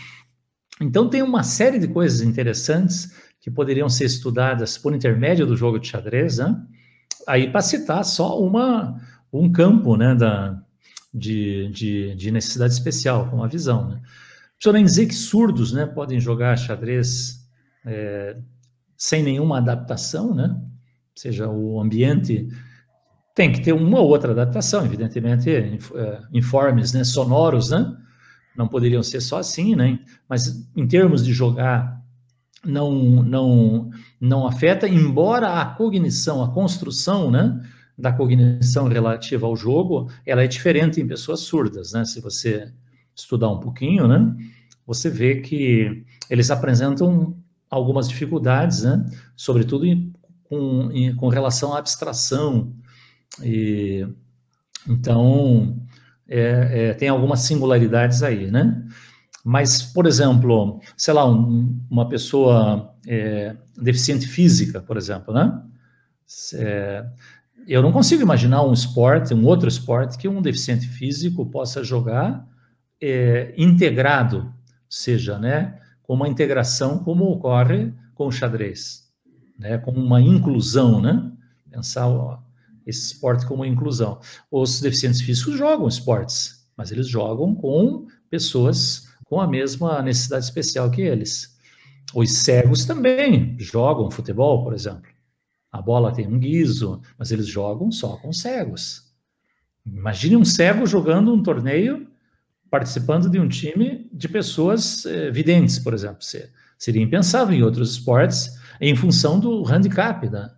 [0.81, 5.79] Então tem uma série de coisas interessantes que poderiam ser estudadas por intermédio do jogo
[5.79, 6.57] de xadrez, né?
[7.29, 8.99] Aí para citar só uma
[9.33, 10.61] um campo, né, da,
[11.15, 14.01] de, de, de necessidade especial, com a visão, né?
[14.73, 17.40] Nem dizer que surdos, né, podem jogar xadrez
[17.85, 18.37] é,
[18.97, 20.49] sem nenhuma adaptação, né?
[20.51, 22.49] Ou seja, o ambiente
[23.35, 25.79] tem que ter uma ou outra adaptação, evidentemente, é,
[26.33, 27.97] informes, né, sonoros, né?
[28.57, 29.99] não poderiam ser só assim, né?
[30.29, 32.01] Mas em termos de jogar,
[32.65, 33.91] não, não,
[34.21, 37.61] não afeta, embora a cognição, a construção, né?
[37.97, 42.05] Da cognição relativa ao jogo, ela é diferente em pessoas surdas, né?
[42.05, 42.73] Se você
[43.15, 44.35] estudar um pouquinho, né?
[44.87, 47.37] Você vê que eles apresentam
[47.71, 49.07] algumas dificuldades, né?
[49.37, 50.13] Sobretudo em,
[50.45, 52.75] com, em, com relação à abstração.
[53.43, 54.07] E,
[54.89, 55.77] então,
[56.29, 58.85] é, é, tem algumas singularidades aí, né?
[59.45, 65.63] Mas, por exemplo, sei lá, um, uma pessoa é, deficiente física, por exemplo, né?
[66.55, 67.07] É,
[67.67, 72.47] eu não consigo imaginar um esporte, um outro esporte que um deficiente físico possa jogar
[73.01, 74.53] é, integrado,
[74.89, 75.80] seja, né,
[76.15, 79.11] uma integração como ocorre com o xadrez,
[79.59, 81.31] né, com uma inclusão, né?
[81.71, 82.39] Pensar ó,
[82.87, 84.19] esse esporte como inclusão.
[84.51, 90.91] Os deficientes físicos jogam esportes, mas eles jogam com pessoas com a mesma necessidade especial
[90.91, 91.57] que eles.
[92.13, 95.09] Os cegos também jogam futebol, por exemplo.
[95.71, 99.15] A bola tem um guiso, mas eles jogam só com cegos.
[99.87, 102.10] Imagine um cego jogando um torneio,
[102.71, 106.19] participando de um time de pessoas eh, videntes, por exemplo.
[106.79, 110.55] Seria impensável em outros esportes, em função do handicap, da,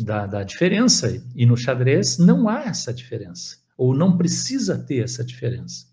[0.00, 1.22] da, da diferença.
[1.34, 5.86] E no xadrez não há essa diferença, ou não precisa ter essa diferença.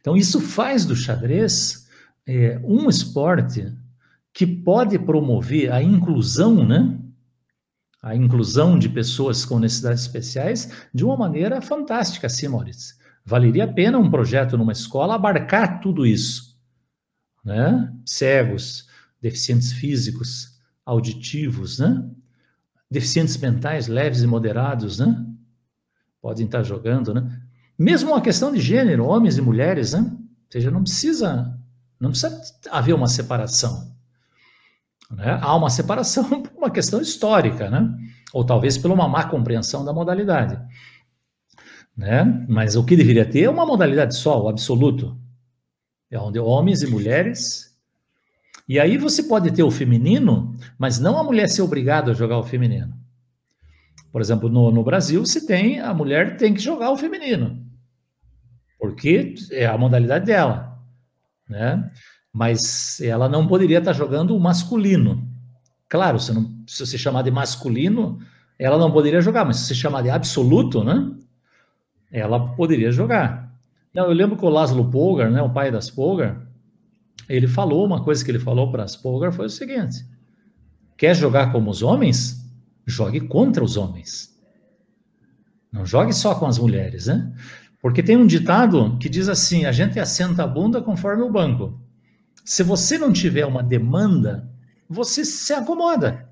[0.00, 1.88] Então, isso faz do xadrez
[2.26, 3.72] é, um esporte
[4.34, 6.98] que pode promover a inclusão, né?
[8.02, 12.96] A inclusão de pessoas com necessidades especiais de uma maneira fantástica, sim, Maurício.
[13.24, 16.58] Valeria a pena um projeto numa escola abarcar tudo isso,
[17.44, 17.92] né?
[18.04, 18.88] Cegos,
[19.20, 22.04] deficientes físicos, auditivos, né?
[22.90, 25.24] Deficientes mentais leves e moderados, né?
[26.20, 27.40] Podem estar jogando, né?
[27.78, 30.00] Mesmo uma questão de gênero, homens e mulheres, né?
[30.00, 31.58] Ou seja, não precisa,
[31.98, 32.40] não precisa
[32.70, 33.92] haver uma separação.
[35.10, 35.38] Né?
[35.40, 37.88] Há uma separação por uma questão histórica, né?
[38.32, 40.58] Ou talvez por uma má compreensão da modalidade.
[41.96, 42.46] Né?
[42.48, 45.16] Mas o que deveria ter é uma modalidade só, o absoluto.
[46.10, 47.72] É onde homens e mulheres.
[48.68, 52.38] E aí você pode ter o feminino, mas não a mulher ser obrigada a jogar
[52.38, 52.94] o feminino.
[54.12, 57.66] Por exemplo, no, no Brasil, se tem, a mulher tem que jogar o feminino,
[58.78, 60.78] porque é a modalidade dela,
[61.48, 61.90] né?
[62.30, 65.26] Mas ela não poderia estar jogando o masculino.
[65.88, 68.18] Claro, se, não, se você chamar de masculino,
[68.58, 71.10] ela não poderia jogar, mas se você chamar de absoluto, né?
[72.12, 73.50] Ela poderia jogar.
[73.94, 76.46] Eu lembro que o Laszlo Polgar, né, o pai das Polgar,
[77.28, 80.04] ele falou, uma coisa que ele falou para as Polgar foi o seguinte:
[80.96, 82.42] quer jogar como os homens?
[82.86, 84.36] jogue contra os homens.
[85.70, 87.32] Não jogue só com as mulheres, né?
[87.80, 91.80] Porque tem um ditado que diz assim: a gente assenta a bunda conforme o banco.
[92.44, 94.50] Se você não tiver uma demanda,
[94.88, 96.28] você se acomoda.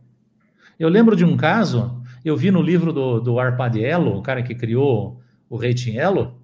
[0.79, 4.55] Eu lembro de um caso, eu vi no livro do, do Arpadiello, o cara que
[4.55, 5.21] criou
[5.51, 6.41] o rating Elo,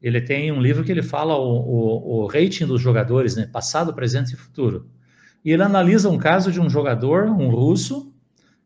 [0.00, 3.46] ele tem um livro que ele fala o, o, o rating dos jogadores, né?
[3.46, 4.88] Passado, presente e futuro.
[5.44, 8.14] E ele analisa um caso de um jogador, um russo,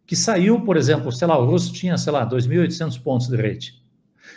[0.06, 3.73] que saiu, por exemplo, sei lá, o russo tinha, sei lá, 2.800 pontos de rating.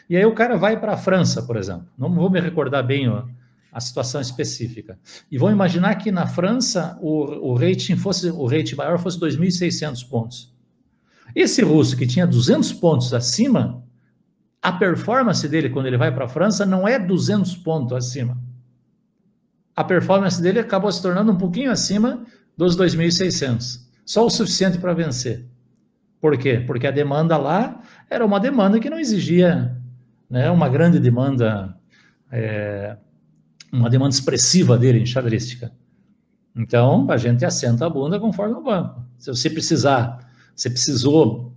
[0.09, 1.87] E aí o cara vai para a França, por exemplo.
[1.97, 3.23] Não vou me recordar bem ó,
[3.71, 4.99] a situação específica.
[5.31, 10.07] E vou imaginar que na França o, o rating fosse o rating maior fosse 2.600
[10.07, 10.53] pontos.
[11.35, 13.83] Esse russo que tinha 200 pontos acima,
[14.61, 18.37] a performance dele quando ele vai para a França não é 200 pontos acima.
[19.75, 22.23] A performance dele acabou se tornando um pouquinho acima
[22.55, 25.47] dos 2.600, só o suficiente para vencer.
[26.19, 26.63] Por quê?
[26.67, 29.75] Porque a demanda lá era uma demanda que não exigia
[30.29, 31.75] né, uma grande demanda,
[32.31, 32.95] é,
[33.71, 35.71] uma demanda expressiva dele em xadrística.
[36.55, 39.03] Então, a gente assenta a bunda conforme o banco.
[39.17, 41.50] Se você precisar, você precisou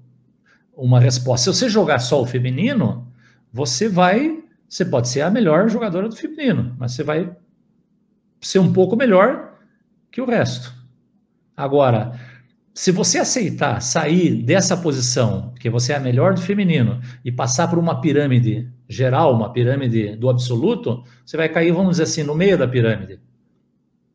[0.77, 1.53] uma resposta.
[1.53, 3.07] Se você jogar só o feminino,
[3.53, 7.35] você vai, você pode ser a melhor jogadora do feminino, mas você vai
[8.41, 9.55] ser um pouco melhor
[10.11, 10.73] que o resto.
[11.57, 12.19] Agora,
[12.75, 17.69] se você aceitar sair dessa posição, que você é a melhor do feminino, e passar
[17.69, 22.35] por uma pirâmide geral, uma pirâmide do absoluto, você vai cair, vamos dizer assim, no
[22.35, 23.21] meio da pirâmide.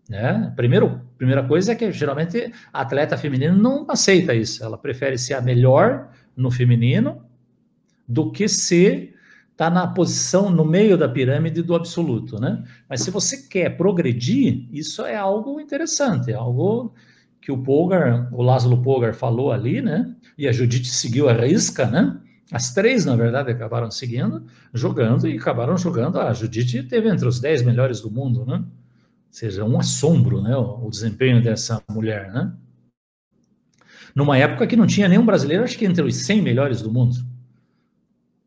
[0.09, 0.51] Né?
[0.55, 4.63] Primeiro, primeira coisa é que geralmente a atleta feminina não aceita isso.
[4.63, 7.21] Ela prefere ser a melhor no feminino
[8.07, 9.15] do que ser
[9.55, 12.63] tá na posição no meio da pirâmide do absoluto, né?
[12.89, 16.93] Mas se você quer progredir, isso é algo interessante, é algo
[17.41, 20.15] que o Polgar, o Lázaro Polgar falou ali, né?
[20.37, 22.17] E a Judite seguiu a risca, né?
[22.51, 26.19] As três, na verdade, acabaram seguindo, jogando e acabaram jogando.
[26.19, 28.55] A Judite teve entre os dez melhores do mundo, né?
[28.55, 28.65] Ou
[29.29, 30.55] seja, um assombro, né?
[30.55, 32.53] O, o desempenho dessa mulher, né?
[34.15, 37.15] Numa época que não tinha nenhum brasileiro, acho que entre os 100 melhores do mundo.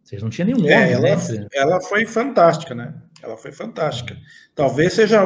[0.03, 1.49] Seja, não tinha nenhum é, homem, ela, né?
[1.55, 2.95] Ela foi fantástica, né?
[3.23, 4.17] Ela foi fantástica.
[4.55, 5.23] Talvez seja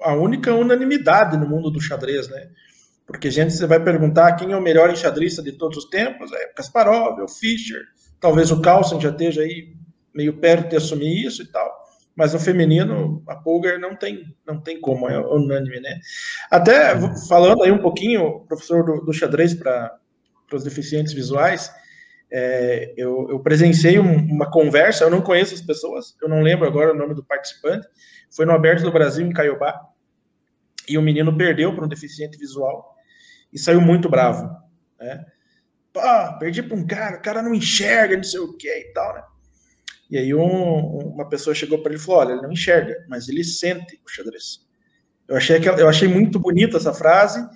[0.00, 2.48] a única unanimidade no mundo do xadrez, né?
[3.06, 6.30] Porque a gente você vai perguntar quem é o melhor enxadrista de todos os tempos,
[6.32, 7.82] é o Kasparov, é o Fischer,
[8.20, 9.74] talvez o Carlsen já esteja aí
[10.14, 11.79] meio perto de assumir isso e tal.
[12.20, 15.98] Mas no feminino a Polgar não tem, não tem como, é unânime, né?
[16.50, 16.94] Até
[17.26, 19.98] falando aí um pouquinho, professor do, do xadrez para
[20.52, 21.72] os deficientes visuais,
[22.30, 26.66] é, eu, eu, presenciei um, uma conversa, eu não conheço as pessoas, eu não lembro
[26.68, 27.88] agora o nome do participante,
[28.30, 29.80] foi no Aberto do Brasil, em Caiobá,
[30.86, 32.96] e o menino perdeu para um deficiente visual
[33.50, 34.46] e saiu muito bravo,
[35.00, 35.24] né?
[35.90, 36.02] Pô,
[36.38, 39.22] perdi para um cara, o cara não enxerga, não sei o que e tal, né?
[40.10, 43.28] E aí um, uma pessoa chegou para ele e falou: olha, ele não enxerga, mas
[43.28, 44.66] ele sente o xadrez.
[45.28, 47.46] Eu achei, que, eu achei muito bonita essa frase,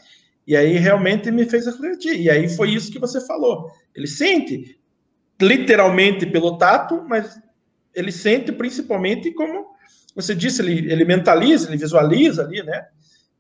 [0.47, 2.21] e aí realmente me fez refletir.
[2.21, 3.69] E aí foi isso que você falou.
[3.95, 4.79] Ele sente,
[5.43, 7.37] literalmente pelo tato, mas
[7.93, 9.75] ele sente principalmente como
[10.15, 12.87] você disse, ele, ele mentaliza, ele visualiza ali, né?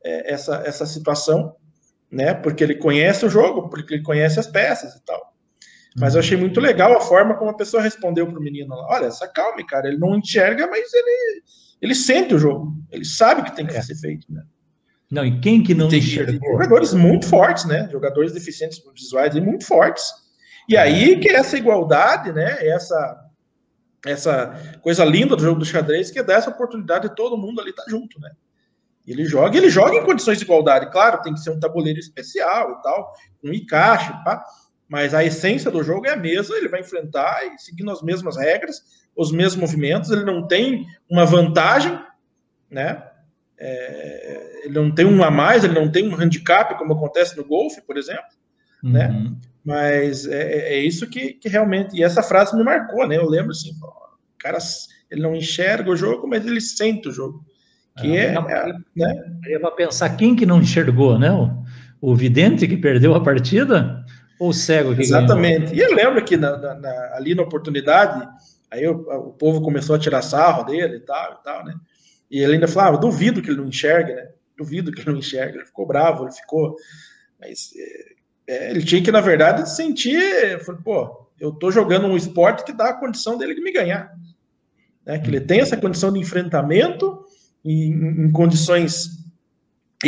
[0.02, 1.54] É, essa, essa situação,
[2.10, 2.34] né?
[2.34, 5.33] Porque ele conhece o jogo, porque ele conhece as peças e tal.
[5.96, 8.86] Mas eu achei muito legal a forma como a pessoa respondeu para o menino lá.
[8.90, 9.86] Olha, se acalme, cara.
[9.86, 11.42] Ele não enxerga, mas ele,
[11.80, 12.74] ele sente o jogo.
[12.90, 13.82] Ele sabe que tem que é.
[13.82, 14.42] ser feito, né?
[15.10, 16.52] Não, e quem que não tem, enxergou?
[16.52, 17.88] jogadores muito fortes, né?
[17.92, 20.04] Jogadores deficientes visuais e muito fortes.
[20.68, 22.66] E aí que é essa igualdade, né?
[22.66, 23.20] Essa
[24.06, 27.60] essa coisa linda do jogo do xadrez que é dar essa oportunidade de todo mundo
[27.60, 28.30] ali estar tá junto, né?
[29.06, 32.72] Ele joga, ele joga em condições de igualdade, claro, tem que ser um tabuleiro especial
[32.72, 33.12] e tal,
[33.42, 34.42] um encaixe, pá.
[34.88, 38.36] Mas a essência do jogo é a mesma, ele vai enfrentar e seguindo as mesmas
[38.36, 38.82] regras,
[39.16, 41.98] os mesmos movimentos, ele não tem uma vantagem,
[42.70, 43.02] né?
[43.56, 47.44] É, ele não tem um a mais, ele não tem um handicap, como acontece no
[47.44, 48.24] golfe, por exemplo,
[48.82, 49.08] né?
[49.08, 49.24] uhum.
[49.24, 49.36] né?
[49.64, 51.96] Mas é, é, é isso que, que, realmente.
[51.96, 53.16] E essa frase me marcou, né?
[53.16, 54.58] Eu lembro assim, o cara,
[55.10, 57.42] ele não enxerga o jogo, mas ele sente o jogo.
[57.98, 59.38] Que é, é, é né?
[59.46, 61.32] É para pensar quem que não enxergou, né?
[61.32, 61.64] O,
[62.10, 64.04] o vidente que perdeu a partida
[64.38, 65.74] ou cego que Exatamente.
[65.74, 65.74] Ganhou?
[65.74, 68.28] E eu lembro que na, na, na, ali na oportunidade,
[68.70, 71.74] aí o, o, povo começou a tirar sarro dele e tal, e tal, né?
[72.30, 74.28] E ele ainda falava, duvido que ele não enxergue, né?
[74.56, 75.58] Duvido que ele não enxergue.
[75.58, 76.74] Ele ficou bravo, ele ficou.
[77.40, 77.70] Mas
[78.46, 82.90] é, ele tinha que, na verdade, sentir, pô, eu tô jogando um esporte que dá
[82.90, 84.12] a condição dele de me ganhar.
[85.04, 85.18] Né?
[85.18, 87.24] Que ele tem essa condição de enfrentamento
[87.64, 89.23] em, em condições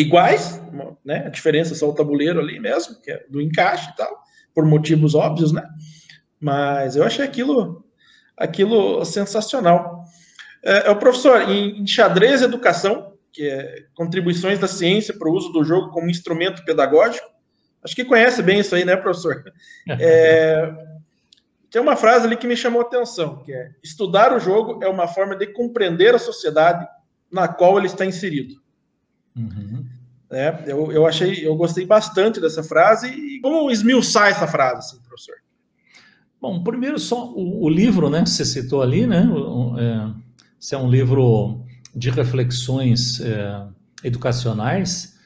[0.00, 0.60] iguais,
[1.04, 1.24] né?
[1.26, 4.22] A diferença é só o tabuleiro ali mesmo, que é do encaixe e tal,
[4.54, 5.66] por motivos óbvios, né?
[6.40, 7.84] Mas eu achei aquilo,
[8.36, 10.04] aquilo sensacional.
[10.64, 15.32] É, é o professor, em, em xadrez educação, que é contribuições da ciência para o
[15.32, 17.36] uso do jogo como instrumento pedagógico,
[17.86, 19.44] Acho que conhece bem isso aí, né, professor?
[19.88, 20.68] É,
[21.70, 24.88] tem uma frase ali que me chamou a atenção, que é estudar o jogo é
[24.88, 26.84] uma forma de compreender a sociedade
[27.30, 28.56] na qual ele está inserido.
[29.36, 29.84] Uhum.
[30.30, 33.08] É, eu, eu achei, eu gostei bastante dessa frase.
[33.08, 35.36] E como esmiuçar essa frase, assim, professor?
[36.40, 38.24] Bom, primeiro só o, o livro, né?
[38.24, 39.26] Você citou ali, né?
[39.28, 40.14] O, é,
[40.60, 41.64] esse é um livro
[41.94, 43.66] de reflexões é,
[44.02, 45.16] educacionais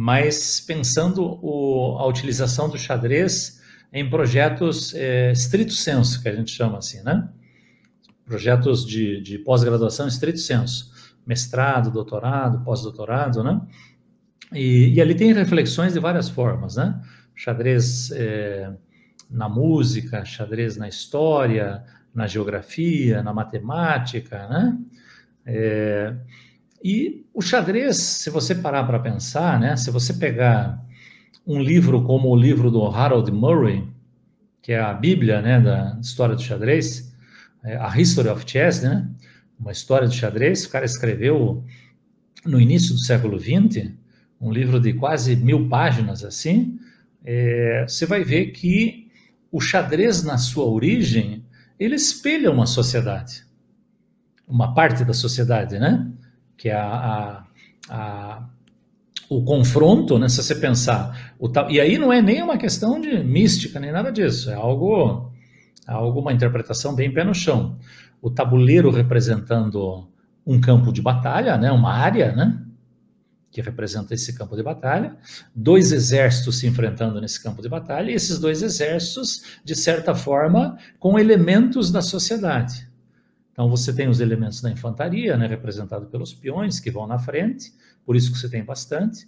[0.00, 3.60] mas pensando o, a utilização do xadrez
[3.92, 7.28] em projetos é, estrito senso, que a gente chama assim, né?
[8.24, 10.92] Projetos de, de pós-graduação estrito senso,
[11.28, 13.60] mestrado, doutorado, pós-doutorado, né?
[14.52, 16.98] E, e, ali tem reflexões de várias formas, né?
[17.34, 18.72] Xadrez é,
[19.30, 21.84] na música, xadrez na história,
[22.14, 24.78] na geografia, na matemática, né?
[25.44, 26.14] É,
[26.82, 30.80] e o xadrez, se você parar para pensar, né, se você pegar
[31.46, 33.86] um livro como o livro do Harold Murray,
[34.62, 37.12] que é a Bíblia né, da história do xadrez,
[37.64, 39.08] é, a History of Chess, né,
[39.58, 41.64] uma história do xadrez, o cara escreveu
[42.44, 43.90] no início do século XX,
[44.40, 46.78] um livro de quase mil páginas assim,
[47.24, 49.08] é, você vai ver que
[49.50, 51.44] o xadrez, na sua origem,
[51.78, 53.44] ele espelha uma sociedade,
[54.46, 56.10] uma parte da sociedade, né?
[56.56, 57.44] que é a, a,
[57.88, 58.48] a
[59.30, 63.22] o confronto, né, se você pensar, o, e aí não é nem uma questão de
[63.22, 65.30] mística, nem nada disso, é algo,
[65.86, 67.76] é algo uma interpretação bem pé no chão.
[68.20, 70.08] O tabuleiro representando
[70.46, 72.64] um campo de batalha, né, uma área, né,
[73.50, 75.16] que representa esse campo de batalha,
[75.54, 80.76] dois exércitos se enfrentando nesse campo de batalha, e esses dois exércitos, de certa forma,
[80.98, 82.88] com elementos da sociedade.
[83.52, 87.72] Então você tem os elementos da infantaria, né, representado pelos peões que vão na frente,
[88.04, 89.26] por isso que você tem bastante.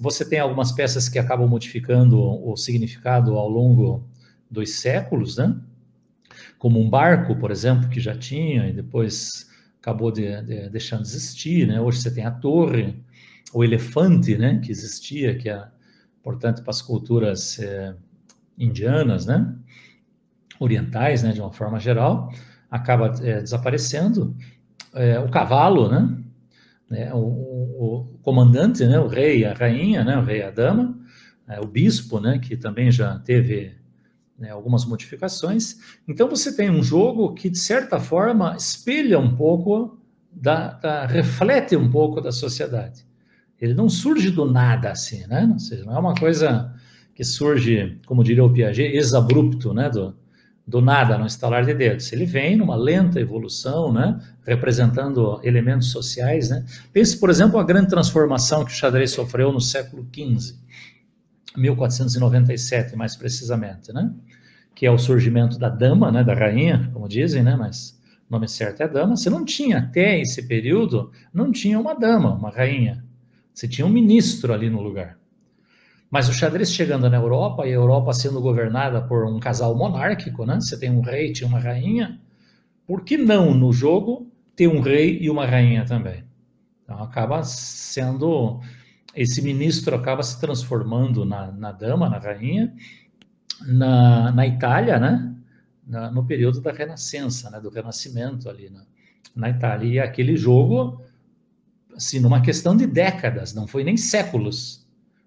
[0.00, 4.08] Você tem algumas peças que acabam modificando o significado ao longo
[4.50, 5.56] dos séculos, né?
[6.64, 11.08] Como um barco, por exemplo, que já tinha e depois acabou de, de, deixando de
[11.08, 11.78] existir, né?
[11.78, 13.04] Hoje você tem a torre,
[13.52, 14.58] o elefante, né?
[14.64, 15.62] Que existia, que é
[16.18, 17.94] importante para as culturas é,
[18.56, 19.54] indianas, né?
[20.58, 21.32] Orientais, né?
[21.32, 22.32] De uma forma geral
[22.70, 24.34] acaba é, desaparecendo.
[24.94, 26.16] é, o cavalo, né?
[26.88, 27.12] né?
[27.12, 28.98] O, o, comandante, né?
[28.98, 30.16] O rei, a rainha, né?
[30.16, 30.98] O rei, a dama,
[31.62, 32.38] o bispo, né?
[32.38, 33.83] Que também já teve
[34.38, 35.76] né, algumas modificações.
[36.06, 39.98] Então você tem um jogo que de certa forma espelha um pouco
[40.30, 43.06] da, da reflete um pouco da sociedade.
[43.60, 45.48] Ele não surge do nada assim, né?
[45.50, 46.74] Ou seja, não é uma coisa
[47.14, 49.88] que surge, como diria o Piaget, exabrupto, né?
[49.88, 50.14] Do,
[50.66, 52.12] do nada, no estalar de dedos.
[52.12, 56.48] Ele vem numa lenta evolução, né, representando elementos sociais.
[56.48, 56.64] Né?
[56.92, 60.54] Pense, por exemplo, a grande transformação que o xadrez sofreu no século XV,
[61.56, 64.12] 1497, mais precisamente, né?
[64.74, 67.98] que é o surgimento da dama, né, da rainha, como dizem, né, mas
[68.28, 69.16] o nome certo é dama.
[69.16, 73.04] Você não tinha, até esse período, não tinha uma dama, uma rainha.
[73.52, 75.16] Você tinha um ministro ali no lugar.
[76.10, 80.44] Mas o xadrez chegando na Europa, e a Europa sendo governada por um casal monárquico,
[80.44, 80.60] né?
[80.60, 82.20] Você tem um rei, tinha uma rainha.
[82.86, 86.24] Por que não no jogo ter um rei e uma rainha também?
[86.82, 88.60] Então acaba sendo
[89.16, 92.72] esse ministro acaba se transformando na, na dama, na rainha,
[93.66, 95.34] na, na Itália, né?
[95.86, 97.60] Na, no período da Renascença, né?
[97.60, 98.84] Do Renascimento ali na,
[99.34, 99.88] na Itália.
[99.88, 101.02] E aquele jogo,
[101.94, 104.84] assim, numa questão de décadas, não foi nem séculos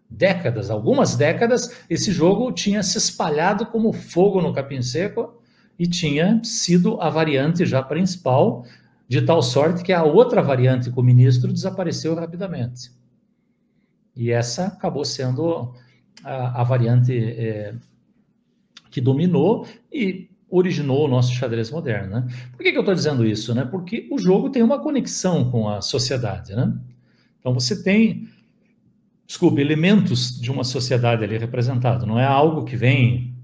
[0.10, 5.42] décadas, algumas décadas, esse jogo tinha se espalhado como fogo no capim seco
[5.78, 8.66] e tinha sido a variante já principal,
[9.08, 12.92] de tal sorte que a outra variante com o ministro desapareceu rapidamente.
[14.18, 15.74] E essa acabou sendo
[16.24, 17.76] a, a variante é,
[18.90, 22.16] que dominou e originou o nosso xadrez moderno.
[22.16, 22.28] Né?
[22.52, 23.54] Por que, que eu estou dizendo isso?
[23.54, 23.66] Né?
[23.66, 26.56] Porque o jogo tem uma conexão com a sociedade.
[26.56, 26.74] Né?
[27.40, 28.28] Então você tem
[29.28, 32.06] desculpe, elementos de uma sociedade ali representado.
[32.06, 33.36] Não é algo que vem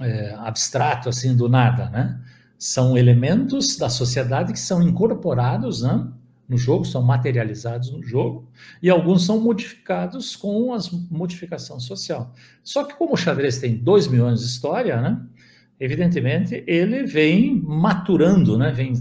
[0.00, 2.18] é, abstrato assim do nada, né?
[2.58, 6.08] São elementos da sociedade que são incorporados, né?
[6.52, 8.46] No jogo, são materializados no jogo,
[8.82, 10.78] e alguns são modificados com a
[11.10, 12.30] modificação social.
[12.62, 15.18] Só que, como o xadrez tem dois mil anos de história, né?
[15.80, 18.70] Evidentemente, ele vem maturando, né?
[18.70, 18.92] Vem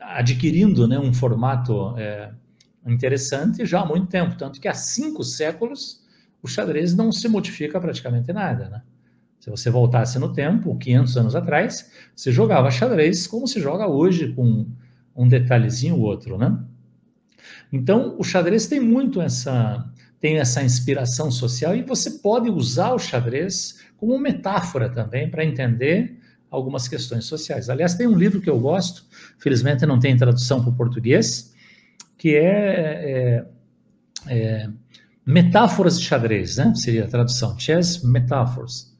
[0.00, 2.30] adquirindo né, um formato é,
[2.86, 6.06] interessante já há muito tempo, tanto que há cinco séculos
[6.40, 8.82] o xadrez não se modifica praticamente nada, né?
[9.40, 14.32] Se você voltasse no tempo, 500 anos atrás, você jogava xadrez como se joga hoje,
[14.34, 14.68] com
[15.18, 16.56] um detalhezinho ou outro, né?
[17.72, 19.84] Então, o xadrez tem muito essa
[20.20, 26.18] tem essa inspiração social e você pode usar o xadrez como metáfora também para entender
[26.50, 27.70] algumas questões sociais.
[27.70, 29.04] Aliás, tem um livro que eu gosto,
[29.38, 31.54] felizmente não tem tradução para o português,
[32.16, 32.42] que é,
[33.06, 33.46] é,
[34.26, 34.68] é,
[35.24, 36.72] metáforas de xadrez, né?
[36.74, 38.92] Seria a tradução, chess metaphors.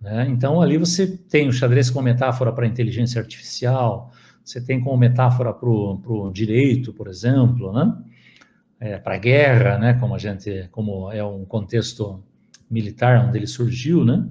[0.00, 0.26] Né?
[0.28, 4.12] Então, ali você tem o xadrez como metáfora para inteligência artificial,
[4.46, 7.98] você tem como metáfora para o direito, por exemplo, né?
[8.78, 9.94] É, para a guerra, né?
[9.94, 12.22] Como a gente, como é um contexto
[12.70, 14.24] militar onde ele surgiu, né?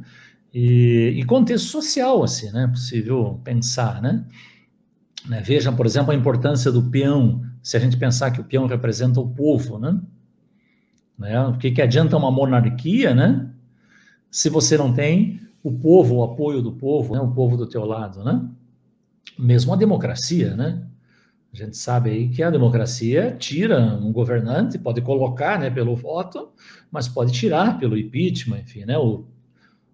[0.54, 2.66] E, e contexto social, assim, né?
[2.66, 4.26] Possível pensar, né?
[5.28, 5.42] né?
[5.42, 9.20] Vejam, por exemplo, a importância do peão se a gente pensar que o peão representa
[9.20, 10.00] o povo, né?
[11.20, 11.46] né?
[11.48, 13.50] O que, que adianta uma monarquia, né?
[14.32, 17.20] Se você não tem o povo, o apoio do povo, né?
[17.20, 18.48] o povo do teu lado, né?
[19.38, 20.84] Mesmo a democracia, né?
[21.54, 26.50] A gente sabe aí que a democracia tira um governante, pode colocar, né, pelo voto,
[26.92, 29.26] mas pode tirar pelo impeachment, enfim, né, ou,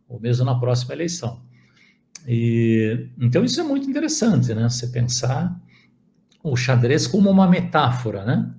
[0.09, 1.39] ou mesmo na próxima eleição.
[2.27, 4.67] E, então isso é muito interessante, né?
[4.69, 5.55] Você pensar
[6.43, 8.51] o xadrez como uma metáfora, né?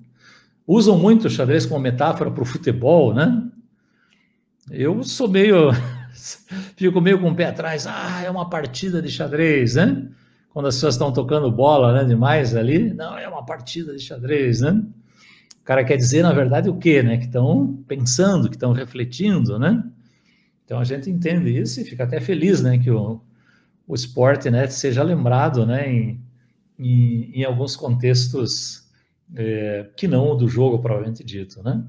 [0.66, 3.48] Usam muito o xadrez como metáfora para o futebol, né?
[4.70, 5.70] Eu sou meio.
[6.76, 7.86] fico meio com o pé atrás.
[7.86, 10.08] Ah, é uma partida de xadrez, né?
[10.52, 12.04] Quando as pessoas estão tocando bola, né?
[12.04, 12.92] Demais ali.
[12.92, 14.84] Não, é uma partida de xadrez, né?
[15.60, 17.16] O cara quer dizer, na verdade, o quê, né?
[17.16, 19.82] Que estão pensando, que estão refletindo, né?
[20.64, 22.78] Então a gente entende isso e fica até feliz, né?
[22.78, 23.20] Que o,
[23.86, 24.66] o esporte, né?
[24.66, 25.90] Seja lembrado, né?
[25.90, 26.20] Em,
[26.78, 28.86] em, em alguns contextos
[29.34, 31.82] é, que não o do jogo, provavelmente dito, né?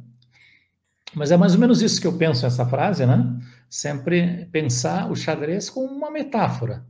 [1.13, 3.37] Mas é mais ou menos isso que eu penso nessa frase, né?
[3.69, 6.85] Sempre pensar o xadrez como uma metáfora.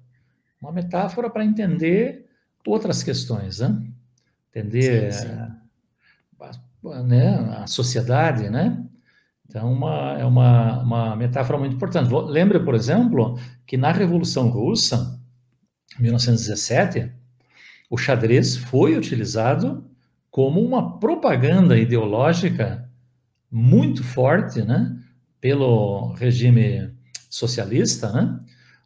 [0.64, 2.26] Uma metáfora para entender
[2.65, 3.84] outras questões, né?
[4.49, 5.34] Entender sim, sim.
[6.40, 8.81] A, né, a sociedade, né?
[9.45, 12.10] Então, uma, é uma, uma metáfora muito importante.
[12.14, 13.38] Lembre, por exemplo,
[13.68, 15.19] que na Revolução Russa,
[15.99, 17.11] 1917,
[17.90, 19.85] o xadrez foi utilizado
[20.31, 22.90] como uma propaganda ideológica
[23.52, 24.98] muito forte, né,
[25.41, 26.90] pelo regime
[27.30, 28.40] socialista, né?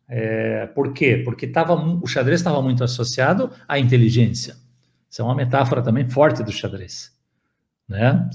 [0.10, 1.22] É, por quê?
[1.24, 4.56] Porque tava, o xadrez estava muito associado à inteligência.
[5.10, 7.12] Isso é uma metáfora também forte do xadrez,
[7.88, 8.30] né?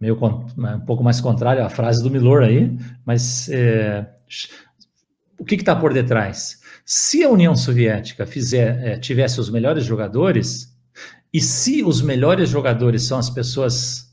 [0.00, 4.06] Meio um pouco mais contrário à frase do Milor aí, mas é,
[5.38, 6.60] o que está por detrás?
[6.84, 10.76] Se a União Soviética fizer, é, tivesse os melhores jogadores,
[11.32, 14.12] e se os melhores jogadores são as pessoas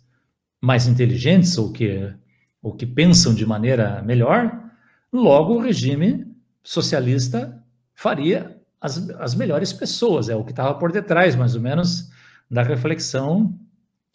[0.61, 2.13] mais inteligentes ou que,
[2.61, 4.71] ou que pensam de maneira melhor,
[5.11, 6.28] logo o regime
[6.69, 7.59] socialista
[7.95, 12.11] faria as, as melhores pessoas, é o que estava por detrás, mais ou menos,
[12.49, 13.59] da reflexão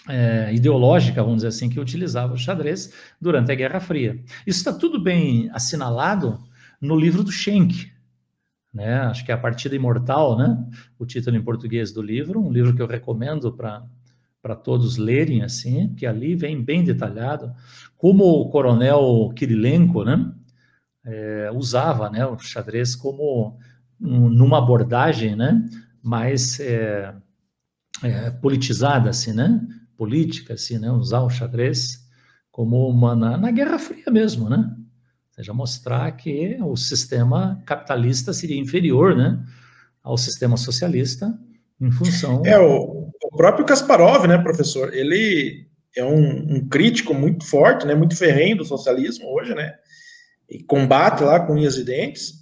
[0.08, 4.22] é, ideológica, vamos dizer assim, que utilizava o xadrez durante a Guerra Fria.
[4.46, 6.38] Isso está tudo bem assinalado
[6.80, 7.90] no livro do Schenck,
[8.72, 9.00] né?
[9.00, 10.64] Acho que é a Partida Imortal, né?
[10.96, 13.82] O título em português do livro, um livro que eu recomendo para
[14.40, 17.50] para todos lerem assim, que ali vem bem detalhado
[17.96, 20.30] como o coronel Kirilenko, né?
[21.06, 23.58] É, usava, né, o xadrez como
[24.00, 25.62] um, numa abordagem, né,
[26.02, 27.14] mais é,
[28.02, 29.60] é, politizada, assim, né?
[29.96, 30.90] política, assim, né?
[30.90, 32.00] Usar o xadrez
[32.50, 34.58] como uma na, na Guerra Fria mesmo, né?
[34.58, 39.42] Ou seja, mostrar que o sistema capitalista seria inferior, né,
[40.02, 41.36] ao sistema socialista
[41.80, 42.42] em função.
[42.46, 44.94] É o, o próprio Kasparov, né, professor?
[44.94, 45.66] Ele
[45.96, 49.74] é um, um, crítico muito forte, né, muito ferrenho do socialismo hoje, né?
[50.48, 52.32] E combate lá com unhas e dentes.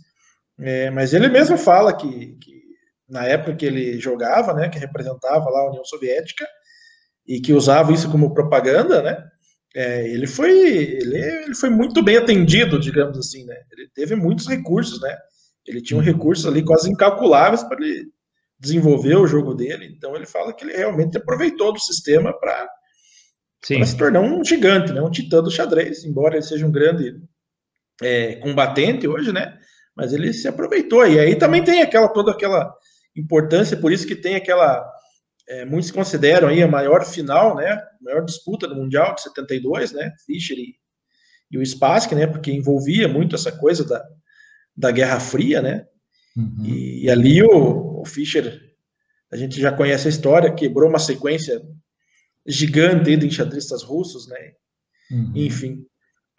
[0.59, 2.62] É, mas ele mesmo fala que, que
[3.09, 6.47] na época que ele jogava, né, que representava lá a União Soviética,
[7.27, 9.24] e que usava isso como propaganda, né?
[9.74, 13.57] É, ele foi ele, ele, foi muito bem atendido, digamos assim, né?
[13.70, 15.16] Ele teve muitos recursos, né?
[15.66, 18.09] Ele tinha um recursos ali quase incalculáveis para ele
[18.59, 19.87] desenvolver o jogo dele.
[19.97, 22.69] Então ele fala que ele realmente aproveitou do sistema para
[23.62, 25.01] se tornar um gigante, né?
[25.01, 27.15] Um titã do xadrez, embora ele seja um grande
[28.03, 29.59] é, combatente hoje, né?
[29.97, 31.07] Mas ele se aproveitou.
[31.07, 32.73] E aí também tem aquela toda aquela
[33.16, 34.83] importância, por isso que tem aquela
[35.49, 39.93] é, muitos consideram aí a maior final, né, a maior disputa do Mundial de 72,
[39.93, 40.74] né, Fischer e,
[41.51, 44.03] e o Spassky, né, porque envolvia muito essa coisa da,
[44.77, 45.87] da Guerra Fria, né,
[46.37, 46.65] uhum.
[46.65, 48.61] e, e, ali o, o, Fischer,
[49.31, 51.61] a gente já conhece a história, quebrou uma sequência
[52.47, 54.53] gigante de enxadristas russos, né,
[55.11, 55.33] uhum.
[55.35, 55.85] enfim,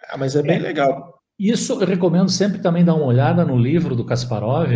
[0.09, 1.22] ah, mas é bem legal.
[1.43, 4.71] Isso eu recomendo sempre também dar uma olhada no livro do Kasparov,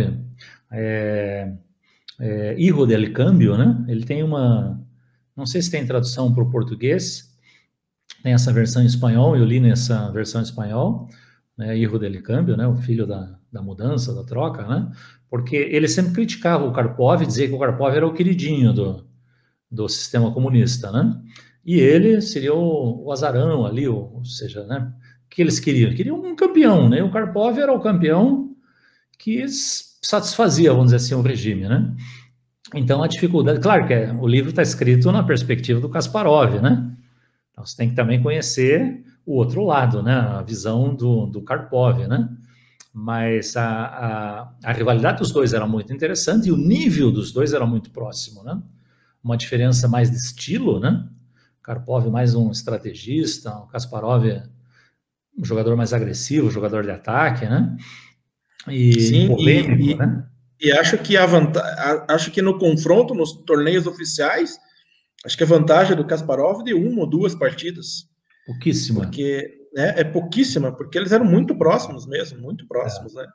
[0.70, 1.50] é,
[2.20, 3.86] é, Hijo del Cambio, né?
[3.88, 4.78] Ele tem uma,
[5.34, 7.34] não sei se tem tradução para o português,
[8.22, 11.08] tem essa versão em espanhol, eu li nessa versão em espanhol,
[11.56, 14.92] né, Hijo del Cambio, né, o filho da, da mudança, da troca, né?
[15.30, 19.06] Porque ele sempre criticava o Karpov, dizia que o Karpov era o queridinho do,
[19.70, 21.18] do sistema comunista, né?
[21.64, 24.92] E ele seria o, o azarão ali, ou, ou seja, né?
[25.30, 25.94] Que eles queriam?
[25.94, 27.02] Queriam um campeão, né?
[27.02, 28.56] O Karpov era o campeão
[29.18, 31.94] que satisfazia, vamos dizer assim, o regime, né?
[32.74, 36.90] Então, a dificuldade, claro que é, o livro está escrito na perspectiva do Kasparov, né?
[37.50, 40.14] Então, você tem que também conhecer o outro lado, né?
[40.14, 42.28] A visão do, do Karpov, né?
[42.92, 47.52] Mas a, a, a, rivalidade dos dois era muito interessante e o nível dos dois
[47.52, 48.60] era muito próximo, né?
[49.22, 51.06] Uma diferença mais de estilo, né?
[51.62, 54.24] Karpov mais um estrategista, o Kasparov
[55.38, 57.76] um jogador mais agressivo, jogador de ataque, né?
[58.68, 60.26] E Sim, polêmico, e, né?
[60.60, 64.58] E acho que a vantagem, acho que no confronto, nos torneios oficiais,
[65.24, 68.08] acho que a vantagem do Kasparov de uma ou duas partidas.
[68.44, 69.02] Pouquíssima.
[69.02, 73.22] Porque né, é pouquíssima, porque eles eram muito próximos mesmo, muito próximos, é.
[73.22, 73.28] né?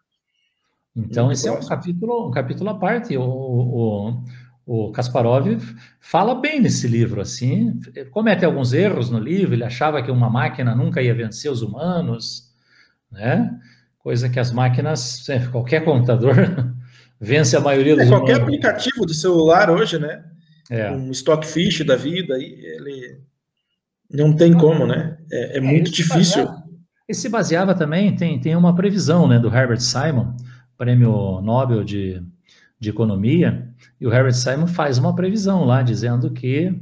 [0.95, 1.63] Então, muito esse próximo.
[1.63, 3.17] é um capítulo, um capítulo à parte.
[3.17, 4.23] O, o,
[4.65, 5.61] o Kasparov
[5.99, 7.79] fala bem nesse livro, assim,
[8.11, 12.53] comete alguns erros no livro, ele achava que uma máquina nunca ia vencer os humanos,
[13.11, 13.59] né?
[14.03, 16.35] coisa que as máquinas, é, qualquer computador
[17.19, 18.05] vence a maioria dos.
[18.05, 18.43] É, qualquer humanos.
[18.43, 20.23] aplicativo de celular hoje, né?
[20.69, 20.91] É.
[20.91, 23.21] Um Stockfish da vida, ele
[24.11, 25.17] não tem como, né?
[25.31, 26.43] É, é, é muito difícil.
[26.45, 26.63] Baseava,
[27.07, 30.35] ele se baseava também, tem, tem uma previsão né, do Herbert Simon,
[30.77, 32.21] prêmio Nobel de,
[32.83, 36.77] de Economia, e o Herbert Simon faz uma previsão lá, dizendo que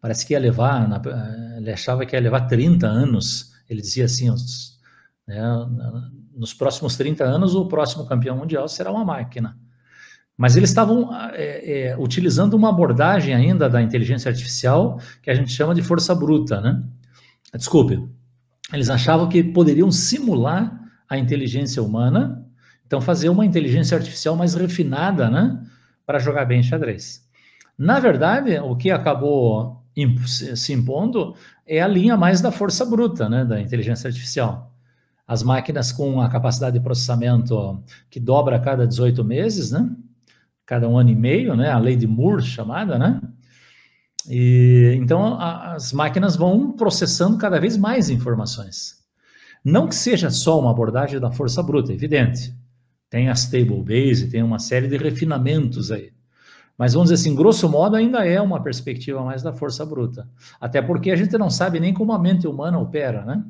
[0.00, 0.88] parece que ia levar,
[1.58, 4.30] ele achava que ia levar 30 anos, ele dizia assim,
[5.28, 5.42] né?
[6.34, 9.56] Nos próximos 30 anos, o próximo campeão mundial será uma máquina.
[10.36, 15.50] Mas eles estavam é, é, utilizando uma abordagem ainda da inteligência artificial que a gente
[15.50, 16.82] chama de força bruta, né?
[17.54, 18.06] Desculpe.
[18.72, 20.78] Eles achavam que poderiam simular
[21.08, 22.45] a inteligência humana,
[22.86, 25.62] então fazer uma inteligência artificial mais refinada, né?
[26.04, 27.26] Para jogar bem xadrez.
[27.76, 29.82] Na verdade, o que acabou
[30.26, 31.34] se impondo
[31.66, 33.44] é a linha mais da força bruta, né?
[33.44, 34.72] Da inteligência artificial
[35.28, 39.90] as máquinas com a capacidade de processamento que dobra a cada 18 meses, né?
[40.66, 41.70] cada um ano e meio, né?
[41.70, 43.20] A lei de Moore chamada, né?
[44.28, 48.96] E, então a, as máquinas vão processando cada vez mais informações.
[49.64, 52.55] Não que seja só uma abordagem da força bruta, evidente.
[53.08, 56.12] Tem a stable base, tem uma série de refinamentos aí.
[56.76, 60.28] Mas vamos dizer assim, grosso modo, ainda é uma perspectiva mais da força bruta.
[60.60, 63.42] Até porque a gente não sabe nem como a mente humana opera, né?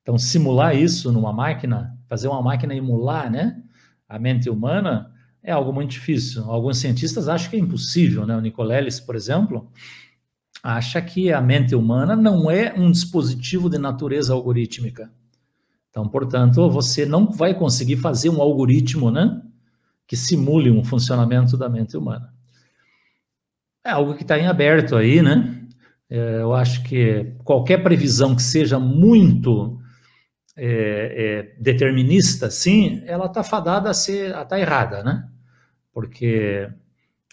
[0.00, 3.62] Então, simular isso numa máquina, fazer uma máquina emular, né?
[4.08, 5.10] A mente humana
[5.42, 6.44] é algo muito difícil.
[6.44, 8.36] Alguns cientistas acham que é impossível, né?
[8.36, 9.70] O Nicolelis, por exemplo,
[10.62, 15.10] acha que a mente humana não é um dispositivo de natureza algorítmica.
[15.94, 19.40] Então, portanto, você não vai conseguir fazer um algoritmo, né?
[20.08, 22.34] Que simule um funcionamento da mente humana
[23.84, 25.60] é algo que está em aberto aí, né?
[26.08, 29.78] É, eu acho que qualquer previsão que seja muito
[30.56, 35.28] é, é, determinista, sim, ela está fadada a ser, a estar tá errada, né?
[35.92, 36.68] Porque,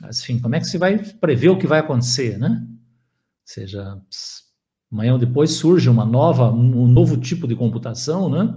[0.04, 2.50] assim, como é que se vai prever o que vai acontecer, né?
[2.50, 2.68] Ou
[3.46, 3.98] seja,
[4.92, 8.54] amanhã ou depois surge uma nova, um novo tipo de computação, né?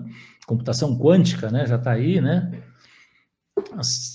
[0.47, 1.67] Computação quântica, né?
[1.67, 2.61] Já está aí, né?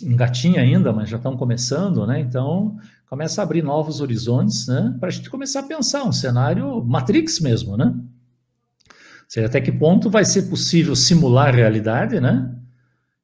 [0.04, 2.20] Engatinha ainda, mas já estão começando, né?
[2.20, 2.78] Então,
[3.08, 4.96] começa a abrir novos horizontes, né?
[5.00, 7.86] Para a gente começar a pensar um cenário Matrix mesmo, né?
[7.86, 12.54] Ou seja, até que ponto vai ser possível simular a realidade, né?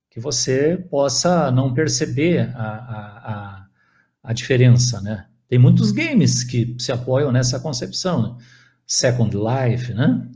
[0.10, 3.66] Que você possa não perceber a, a, a,
[4.24, 5.26] a diferença, né?
[5.50, 8.36] Tem muitos games que se apoiam nessa concepção, né?
[8.86, 10.30] Second Life, né?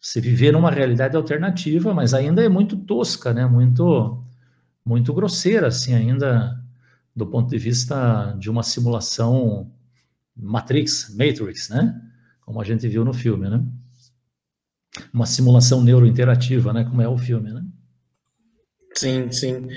[0.00, 3.46] Você viver uma realidade alternativa, mas ainda é muito tosca, né?
[3.46, 4.24] Muito,
[4.84, 6.60] muito grosseira, assim, ainda
[7.14, 9.70] do ponto de vista de uma simulação
[10.36, 12.00] Matrix, Matrix, né?
[12.40, 13.62] Como a gente viu no filme, né?
[15.12, 16.84] Uma simulação neurointerativa, né?
[16.84, 17.64] Como é o filme, né?
[18.94, 19.68] Sim, sim.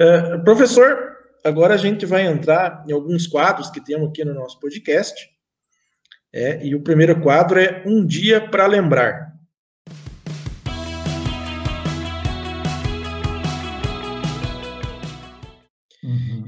[0.00, 4.58] Uh, professor, agora a gente vai entrar em alguns quadros que temos aqui no nosso
[4.60, 5.29] podcast.
[6.32, 9.30] É, e o primeiro quadro é Um Dia para Lembrar.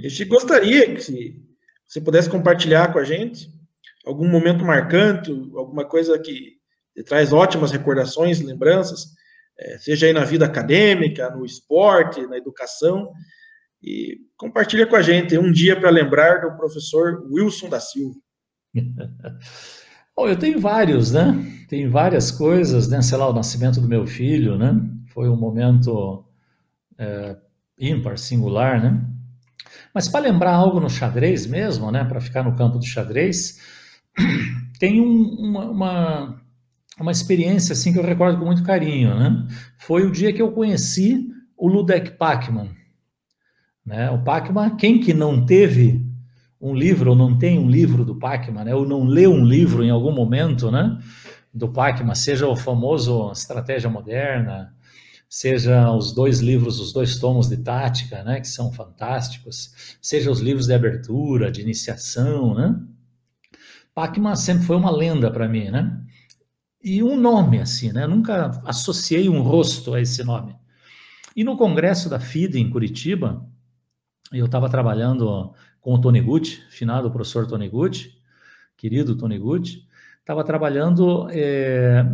[0.04, 1.36] A gente gostaria que
[1.86, 3.48] você pudesse compartilhar com a gente
[4.04, 6.56] algum momento marcante, alguma coisa que
[7.06, 9.06] traz ótimas recordações, lembranças,
[9.58, 13.12] é, seja aí na vida acadêmica, no esporte, na educação,
[13.80, 18.18] e compartilha com a gente um dia para lembrar do professor Wilson da Silva.
[20.16, 21.64] Bom, eu tenho vários, né?
[21.68, 23.00] Tem várias coisas, né?
[23.00, 24.78] Sei lá, o nascimento do meu filho, né?
[25.06, 26.24] Foi um momento
[26.98, 27.36] é,
[27.78, 29.04] ímpar, singular, né?
[29.94, 33.60] Mas para lembrar algo no xadrez mesmo, né, para ficar no campo do xadrez,
[34.78, 36.42] tem um, uma, uma,
[36.98, 39.46] uma, experiência assim que eu recordo com muito carinho, né?
[39.78, 42.70] Foi o dia que eu conheci o Ludek Pacman.
[43.84, 44.10] Né?
[44.10, 46.11] O Pacman, quem que não teve
[46.62, 48.74] um livro ou não tem um livro do Pacman, né?
[48.74, 50.96] ou não leu um livro em algum momento, né?
[51.52, 54.72] Do Pacman, seja o famoso Estratégia Moderna,
[55.28, 60.40] seja os dois livros, os dois tomos de tática, né, que são fantásticos, seja os
[60.40, 62.80] livros de abertura, de iniciação, né?
[63.94, 66.00] Pacman sempre foi uma lenda para mim, né?
[66.82, 68.06] E um nome assim, né?
[68.06, 70.56] Nunca associei um rosto a esse nome.
[71.34, 73.46] E no congresso da FIDE em Curitiba,
[74.32, 75.52] eu estava trabalhando
[75.82, 78.16] com o Tony Gucci, finado professor Tony Gucci,
[78.76, 79.86] querido Tony Gucci,
[80.20, 82.04] estava trabalhando é,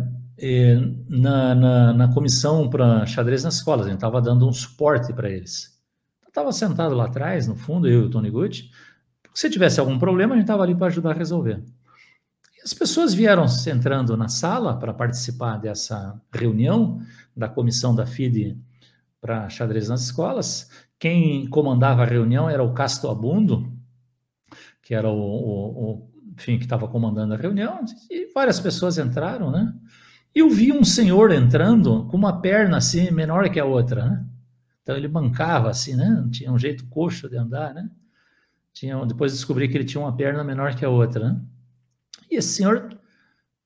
[1.07, 5.29] na, na, na, comissão para xadrez nas escolas, a gente estava dando um suporte para
[5.29, 5.79] eles.
[6.27, 8.71] Estava sentado lá atrás, no fundo, eu e o Tony Gucci,
[9.33, 11.63] se tivesse algum problema, a gente estava ali para ajudar a resolver.
[12.57, 16.99] E as pessoas vieram entrando na sala para participar dessa reunião
[17.37, 18.57] da comissão da FIDE
[19.21, 20.69] para xadrez nas escolas.
[20.99, 23.71] Quem comandava a reunião era o Casto Abundo,
[24.83, 29.49] que era o, o, o enfim, que estava comandando a reunião, e várias pessoas entraram,
[29.51, 29.73] né?
[30.33, 34.25] eu vi um senhor entrando com uma perna assim menor que a outra, né?
[34.81, 36.27] Então ele bancava assim, né?
[36.31, 37.89] Tinha um jeito coxo de andar, né?
[38.73, 41.41] Tinha, depois descobri que ele tinha uma perna menor que a outra, né?
[42.29, 42.89] E esse senhor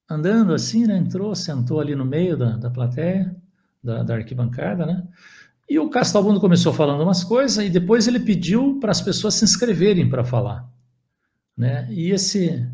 [0.10, 0.97] andando assim, né?
[0.97, 3.35] Entrou, sentou ali no meio da, da plateia,
[3.84, 5.07] da, da arquibancada, né?
[5.69, 9.45] E o Castalbundo começou falando umas coisas e depois ele pediu para as pessoas se
[9.45, 10.69] inscreverem para falar,
[11.57, 11.88] né?
[11.91, 12.69] E esse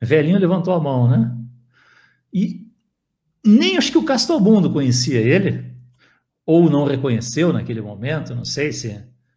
[0.00, 1.34] velhinho levantou a mão, né?
[2.32, 2.68] E
[3.44, 5.68] nem acho que o Castelbundo conhecia ele,
[6.44, 8.88] ou não reconheceu naquele momento, não sei se.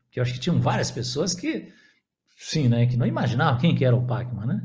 [0.05, 1.67] Porque eu acho que tinham várias pessoas que,
[2.37, 4.61] sim, né, que não imaginavam quem que era o Pacman, né?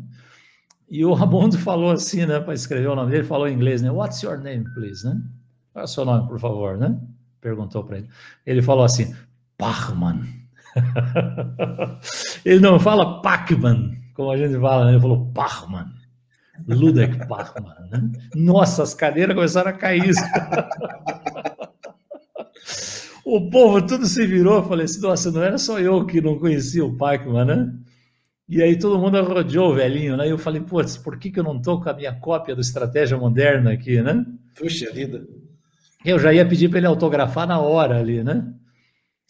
[0.88, 3.90] E o Rabondo falou assim, né, para escrever o nome dele, falou em inglês, né?
[3.90, 5.20] What's your name, please, né?
[5.72, 6.96] Qual é o seu nome, por favor, né?
[7.46, 8.08] Perguntou para ele.
[8.44, 9.14] Ele falou assim,
[9.56, 10.26] Pacman.
[12.44, 14.90] ele não fala Pacman, como a gente fala, né?
[14.90, 15.86] ele falou Pachman.
[16.66, 17.88] Ludek Pachman.
[17.88, 18.10] Né?
[18.34, 20.10] Nossa, as cadeiras começaram a cair.
[23.24, 24.64] o povo tudo se virou.
[24.64, 27.72] Falei assim: nossa, não era só eu que não conhecia o Pachman, né?
[28.48, 30.26] E aí todo mundo rodeou o velhinho, né?
[30.26, 32.60] E eu falei, putz, por que, que eu não estou com a minha cópia do
[32.60, 34.26] Estratégia Moderna aqui, né?
[34.56, 35.24] Puxa vida.
[36.06, 38.54] Eu já ia pedir para ele autografar na hora ali, né?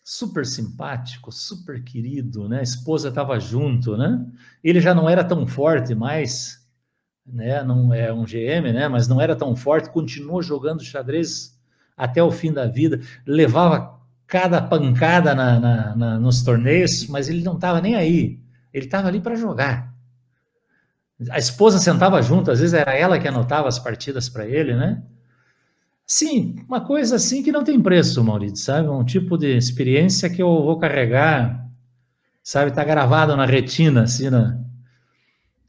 [0.04, 2.58] Super simpático, super querido, né?
[2.58, 4.26] A esposa estava junto, né?
[4.62, 6.68] Ele já não era tão forte mais,
[7.26, 7.62] né?
[7.62, 8.88] Não é um GM, né?
[8.88, 11.58] Mas não era tão forte, continuou jogando xadrez
[11.96, 17.42] até o fim da vida, levava cada pancada na, na, na, nos torneios, mas ele
[17.42, 18.38] não estava nem aí.
[18.70, 19.94] Ele estava ali para jogar.
[21.30, 25.02] A esposa sentava junto, às vezes era ela que anotava as partidas para ele, né?
[26.06, 28.88] Sim, uma coisa assim que não tem preço, Maurício, sabe?
[28.88, 31.68] Um tipo de experiência que eu vou carregar,
[32.42, 32.70] sabe?
[32.70, 34.58] Tá gravado na retina, assim, né?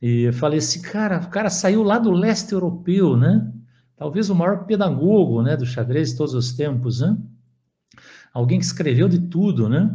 [0.02, 3.52] E eu falei assim, cara, o cara saiu lá do leste europeu, né?
[3.96, 7.18] Talvez o maior pedagogo, né, do xadrez de todos os tempos, né?
[8.32, 9.90] Alguém que escreveu de tudo, né?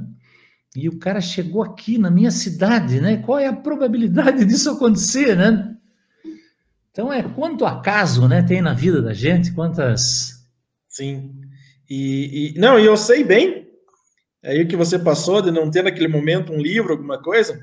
[0.74, 3.18] E o cara chegou aqui na minha cidade, né?
[3.18, 5.71] Qual é a probabilidade disso acontecer, né?
[6.92, 10.44] Então é quanto acaso, né, tem na vida da gente, quantas.
[10.88, 11.32] Sim.
[11.88, 13.66] E, e não, e eu sei bem
[14.44, 17.58] aí o que você passou de não ter naquele momento um livro, alguma coisa,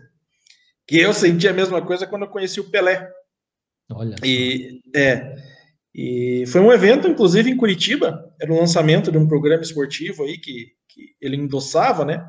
[0.87, 3.07] que eu senti a mesma coisa quando eu conheci o Pelé.
[3.91, 4.15] Olha.
[4.23, 5.35] E é.
[5.93, 10.37] E foi um evento, inclusive, em Curitiba, era um lançamento de um programa esportivo aí
[10.37, 12.27] que, que ele endossava, né?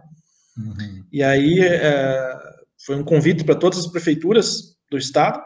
[0.56, 1.04] Uhum.
[1.12, 2.36] E aí é,
[2.84, 5.40] foi um convite para todas as prefeituras do estado.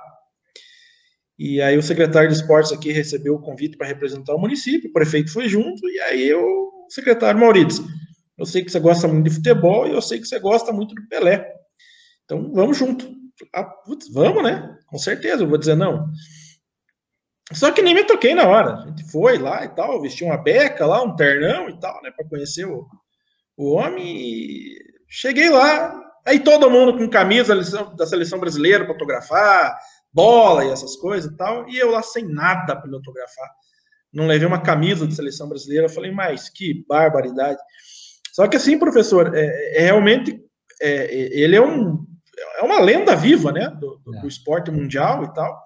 [1.39, 4.93] E aí o secretário de esportes aqui recebeu o convite para representar o município, o
[4.93, 7.85] prefeito foi junto, e aí eu, o secretário Maurício,
[8.39, 10.95] eu sei que você gosta muito de futebol e eu sei que você gosta muito
[10.95, 11.49] do Pelé.
[12.25, 13.13] Então vamos junto.
[13.53, 14.77] Ah, putz, vamos, né?
[14.87, 16.09] Com certeza, eu vou dizer não.
[17.53, 18.75] Só que nem me toquei na hora.
[18.75, 22.11] A gente foi lá e tal, vestiu uma beca lá, um ternão e tal, né,
[22.11, 22.87] para conhecer o,
[23.57, 24.75] o homem.
[25.09, 25.95] Cheguei lá,
[26.27, 27.55] aí todo mundo com camisa
[27.97, 29.79] da seleção brasileira para autografar,
[30.15, 33.51] bola e essas coisas e tal, e eu lá sem nada para me autografar.
[34.13, 35.87] Não levei uma camisa de seleção brasileira.
[35.87, 37.59] Eu falei, mas que barbaridade.
[38.33, 40.41] Só que assim, professor, é, é realmente
[40.81, 42.07] é, ele é um
[42.59, 45.65] é uma lenda viva, né, do, do, do esporte mundial e tal.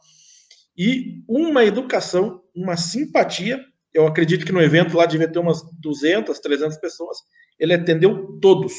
[0.76, 3.58] E uma educação, uma simpatia.
[3.92, 7.18] Eu acredito que no evento lá devia ter umas 200, 300 pessoas.
[7.58, 8.74] Ele atendeu todos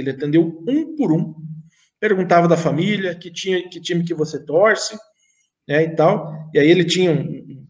[0.00, 1.34] ele atendeu um por um,
[1.98, 4.96] perguntava da família, que, tinha, que time que você torce,
[5.70, 6.50] né, e tal.
[6.52, 7.66] E aí ele tinha um,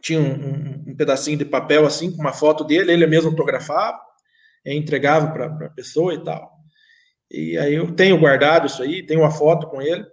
[0.00, 3.98] tinha um, um, um pedacinho de papel assim, com uma foto dele, ele mesmo autografava,
[4.64, 6.48] e entregava para a pessoa e tal.
[7.30, 10.04] E aí eu tenho guardado isso aí, tenho uma foto com ele.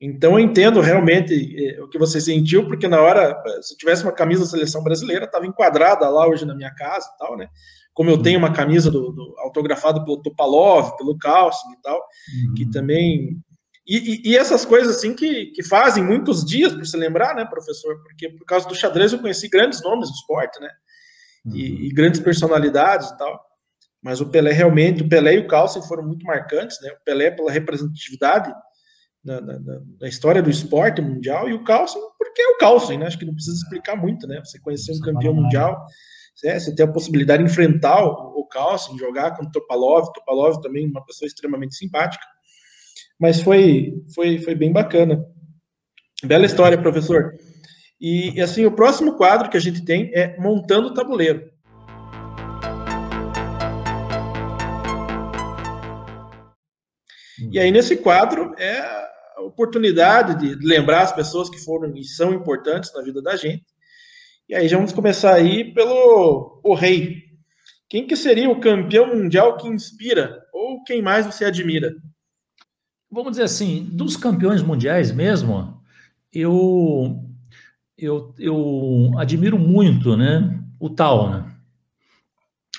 [0.00, 4.12] Então eu entendo realmente eh, o que você sentiu, porque na hora, se tivesse uma
[4.12, 7.48] camisa da seleção brasileira, estava enquadrada lá hoje na minha casa e tal, né?
[7.94, 12.54] como eu tenho uma camisa do, do autografada pelo Topalov, pelo Carlsen e tal, uhum.
[12.54, 13.36] que também
[13.86, 17.44] e, e, e, essas coisas assim que, que fazem muitos dias para se lembrar, né,
[17.44, 18.00] professor?
[18.02, 20.70] Porque por causa do xadrez eu conheci grandes nomes do esporte, né?
[21.44, 21.56] Uhum.
[21.56, 23.40] E, e, grandes personalidades e tal.
[24.00, 26.90] Mas o Pelé realmente, o Pelé e o Carlsen foram muito marcantes, né?
[26.90, 28.52] O Pelé pela representatividade
[29.24, 29.58] da, da,
[30.00, 33.06] da história do esporte mundial e o Carlsen porque é o Carlsen, né?
[33.06, 34.40] Acho que não precisa explicar muito, né?
[34.44, 35.86] Você conhecer um campeão mundial
[36.44, 40.60] é, você tem a possibilidade de enfrentar o, o Carlsen, jogar com o Topalov, Topalov
[40.60, 42.24] também uma pessoa extremamente simpática,
[43.22, 45.24] mas foi, foi, foi bem bacana.
[46.24, 47.32] Bela história, professor.
[48.00, 51.48] E, assim, o próximo quadro que a gente tem é Montando o Tabuleiro.
[57.52, 62.34] E aí, nesse quadro, é a oportunidade de lembrar as pessoas que foram e são
[62.34, 63.64] importantes na vida da gente,
[64.48, 67.22] e aí já vamos começar aí pelo o rei.
[67.88, 70.42] Quem que seria o campeão mundial que inspira?
[70.52, 71.94] Ou quem mais você admira?
[73.12, 75.80] Vamos dizer assim, dos campeões mundiais mesmo,
[76.32, 77.22] eu
[77.98, 81.54] eu, eu admiro muito, né, o Tal, né?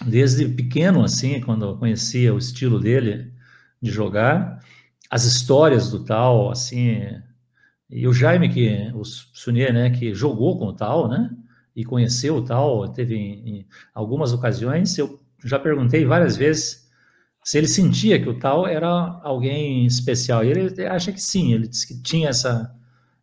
[0.06, 3.32] Desde pequeno, assim, quando eu conhecia o estilo dele
[3.82, 4.60] de jogar,
[5.10, 7.00] as histórias do Tal, assim,
[7.90, 11.30] e o Jaime, que, o Sunier, né, que jogou com o Tal, né?
[11.76, 16.83] e conheceu tal, teve em algumas ocasiões, eu já perguntei várias vezes
[17.44, 18.88] se ele sentia que o tal era
[19.22, 20.44] alguém especial.
[20.46, 22.74] E ele acha que sim, ele disse que tinha essa,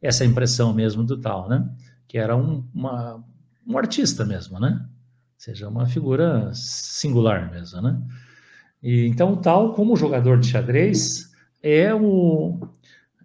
[0.03, 1.69] essa impressão mesmo do tal, né?
[2.07, 3.25] Que era um, uma,
[3.67, 4.79] um artista mesmo, né?
[4.83, 4.87] Ou
[5.39, 7.99] seja, uma figura singular mesmo, né?
[8.83, 11.31] E, então, o tal, como jogador de xadrez,
[11.63, 12.61] é o.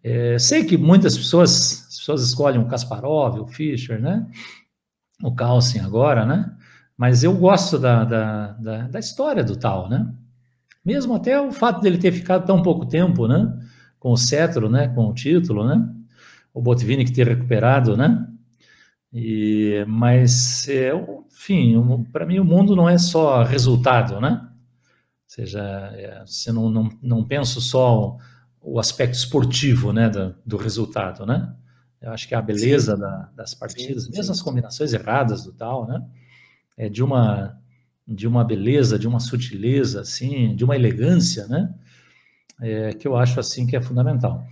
[0.03, 4.25] É, sei que muitas pessoas, as pessoas escolhem o Kasparov, o Fischer, né?
[5.23, 6.55] O Carlsen agora, né?
[6.97, 10.13] Mas eu gosto da, da, da, da história do tal, né?
[10.85, 13.51] Mesmo até o fato dele ter ficado tão pouco tempo, né?
[13.99, 14.87] Com o cetro, né?
[14.89, 15.89] Com o título, né?
[16.53, 18.27] O Botvini que ter recuperado, né?
[19.11, 20.91] E, mas, é,
[21.27, 21.75] enfim,
[22.11, 24.47] para mim o mundo não é só resultado, né?
[25.35, 25.61] seja,
[25.95, 28.17] é, você não, não, não penso só
[28.61, 31.53] o, o aspecto esportivo, né, do, do, resultado, né?
[32.01, 34.31] Eu acho que a beleza da, das partidas, sim, mesmo sim.
[34.31, 36.01] as combinações erradas do tal, né?
[36.77, 37.59] É de uma
[38.07, 41.73] de uma beleza, de uma sutileza, assim, de uma elegância, né?
[42.61, 44.45] É, que eu acho assim que é fundamental.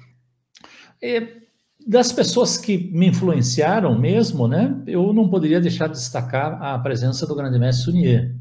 [1.02, 1.44] E,
[1.86, 4.82] das pessoas que me influenciaram mesmo, né?
[4.88, 8.34] Eu não poderia deixar de destacar a presença do grande mestre Sunier,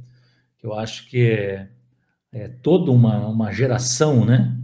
[0.58, 1.66] que eu acho que
[2.32, 4.56] é, toda uma, uma geração né,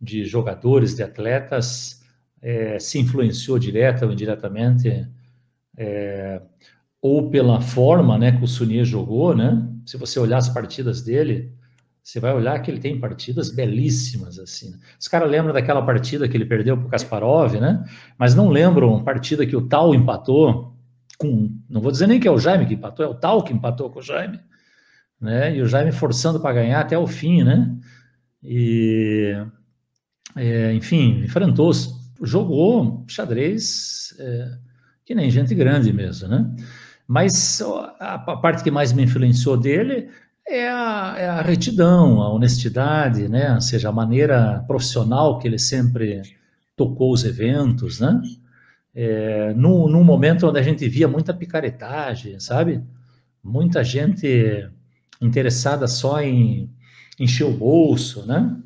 [0.00, 2.02] de jogadores, de atletas,
[2.40, 5.06] é, se influenciou direta ou indiretamente,
[5.76, 6.40] é,
[7.00, 9.68] ou pela forma né, que o Sunier jogou, né?
[9.84, 11.52] Se você olhar as partidas dele,
[12.02, 14.74] você vai olhar que ele tem partidas belíssimas, assim.
[14.98, 17.84] Os caras lembram daquela partida que ele perdeu para o Kasparov, né?
[18.18, 20.76] Mas não lembram partida que o Tal empatou
[21.18, 21.50] com...
[21.68, 23.90] Não vou dizer nem que é o Jaime que empatou, é o Tal que empatou
[23.90, 24.40] com o Jaime
[25.22, 25.56] né?
[25.56, 27.72] E o Jaime forçando para ganhar até o fim, né?
[28.42, 29.32] E,
[30.34, 31.70] é, enfim, enfrentou,
[32.20, 34.58] jogou xadrez é,
[35.04, 36.52] que nem gente grande mesmo, né?
[37.06, 37.60] Mas
[37.98, 40.08] a, parte que mais me influenciou dele
[40.46, 43.54] é a, é a, retidão, a honestidade, né?
[43.54, 46.22] Ou seja, a maneira profissional que ele sempre
[46.76, 48.20] tocou os eventos, né?
[48.94, 52.82] É, num, num momento onde a gente via muita picaretagem, sabe?
[53.42, 54.68] Muita gente
[55.20, 56.70] interessada só em
[57.18, 58.56] encher o bolso, né?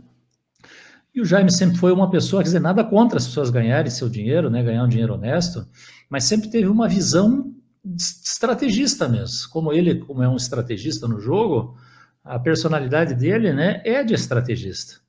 [1.14, 4.06] E o Jaime sempre foi uma pessoa, quer dizer, nada contra as pessoas ganharem seu
[4.06, 5.66] dinheiro, né, ganhar um dinheiro honesto,
[6.10, 7.55] mas sempre teve uma visão
[7.94, 9.48] estrategista mesmo.
[9.50, 11.76] Como ele, como é um estrategista no jogo,
[12.24, 15.00] a personalidade dele, né, é de estrategista.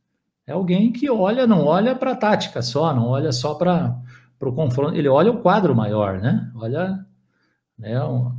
[0.46, 4.00] É alguém que olha, não olha para a tática só, não olha só para
[4.40, 6.50] o confronto, ele olha o quadro maior, né?
[6.56, 7.06] Olha
[7.78, 8.32] né, um,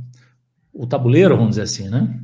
[0.73, 2.19] o tabuleiro, vamos dizer assim, né?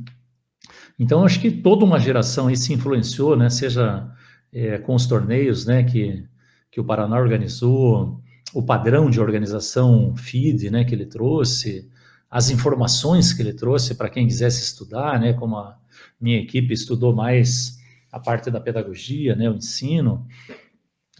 [0.98, 4.10] Então, acho que toda uma geração aí se influenciou, né, seja
[4.52, 6.24] é, com os torneios né, que,
[6.70, 8.20] que o Paraná organizou,
[8.54, 11.88] o padrão de organização FIDE né, que ele trouxe,
[12.36, 15.78] as informações que ele trouxe para quem quisesse estudar, né, como a
[16.20, 17.78] minha equipe estudou mais
[18.12, 20.28] a parte da pedagogia, né, o ensino.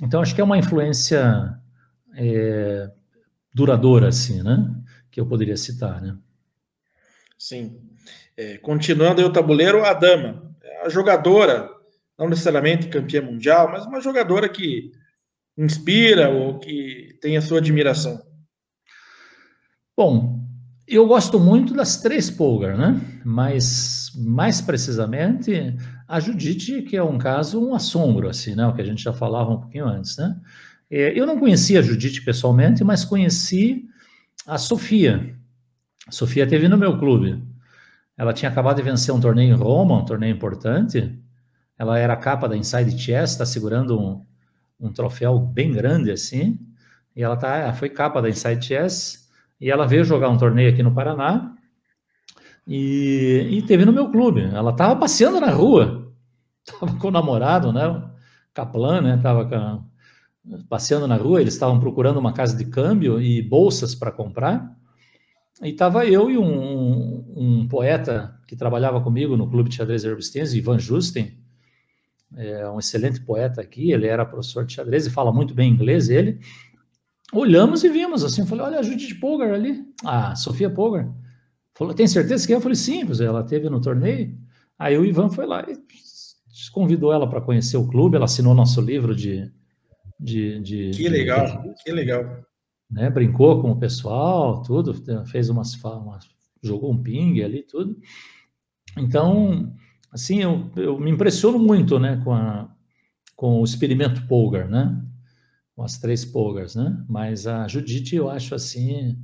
[0.02, 1.58] Então, acho que é uma influência
[2.14, 2.90] é,
[3.50, 4.70] duradoura, assim, né,
[5.10, 6.18] que eu poderia citar, né.
[7.38, 7.80] Sim.
[8.36, 11.70] É, continuando aí o tabuleiro, a dama, a jogadora,
[12.18, 14.92] não necessariamente campeã mundial, mas uma jogadora que
[15.56, 18.22] inspira ou que tem a sua admiração.
[19.96, 20.35] Bom,
[20.86, 23.00] eu gosto muito das três Polgar, né?
[23.24, 25.76] Mas mais precisamente
[26.06, 28.66] a Judite, que é um caso um assombro, assim, né?
[28.66, 30.38] O que a gente já falava um pouquinho antes, né?
[30.88, 33.84] É, eu não conhecia a Judite pessoalmente, mas conheci
[34.46, 35.34] a Sofia.
[36.06, 37.42] A Sofia teve no meu clube.
[38.16, 41.18] Ela tinha acabado de vencer um torneio em Roma, um torneio importante.
[41.76, 44.24] Ela era capa da Inside Chess, está segurando um,
[44.78, 46.60] um troféu bem grande assim.
[47.14, 49.25] E ela tá, foi capa da Inside Chess
[49.60, 51.54] e ela veio jogar um torneio aqui no Paraná
[52.66, 54.42] e, e teve no meu clube.
[54.42, 56.12] Ela estava passeando na rua,
[56.66, 58.10] estava com o namorado, né?
[58.52, 59.20] Kaplan, né?
[59.22, 59.84] Tava
[60.68, 61.40] passeando na rua.
[61.40, 64.76] Eles estavam procurando uma casa de câmbio e bolsas para comprar.
[65.62, 70.58] E estava eu e um, um, poeta que trabalhava comigo no Clube de Xadrez Herbistense,
[70.58, 71.38] Ivan Justen,
[72.34, 76.08] é um excelente poeta aqui, ele era professor de xadrez e fala muito bem inglês,
[76.08, 76.40] ele.
[77.32, 81.12] Olhamos e vimos assim, eu falei, olha a Judith Polgar ali, a Sofia Polgar.
[81.74, 82.56] Falou, tem certeza que é?
[82.56, 84.38] Eu falei, sim, ela teve no torneio.
[84.78, 85.76] Aí o Ivan foi lá e
[86.72, 89.50] convidou ela para conhecer o clube, ela assinou nosso livro de...
[90.18, 91.74] de, de que legal, de...
[91.82, 92.44] que legal
[92.90, 93.10] né?
[93.10, 94.94] Brincou com o pessoal, tudo,
[95.26, 96.28] fez umas, umas
[96.62, 97.96] jogou um ping ali, tudo.
[98.96, 99.72] Então,
[100.10, 102.68] assim, eu, eu me impressiono muito, né, com, a,
[103.34, 105.02] com o experimento Polgar, né?
[105.76, 107.04] Com as três Polgars, né?
[107.08, 109.16] Mas a Judite eu acho assim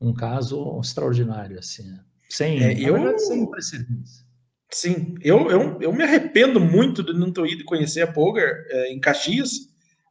[0.00, 1.84] um caso extraordinário, assim,
[2.30, 4.24] sem, é, eu, verdade, sem precedentes.
[4.72, 8.92] Sim, eu, eu, eu me arrependo muito de não ter ido conhecer a Polgar é,
[8.92, 9.50] em Caxias.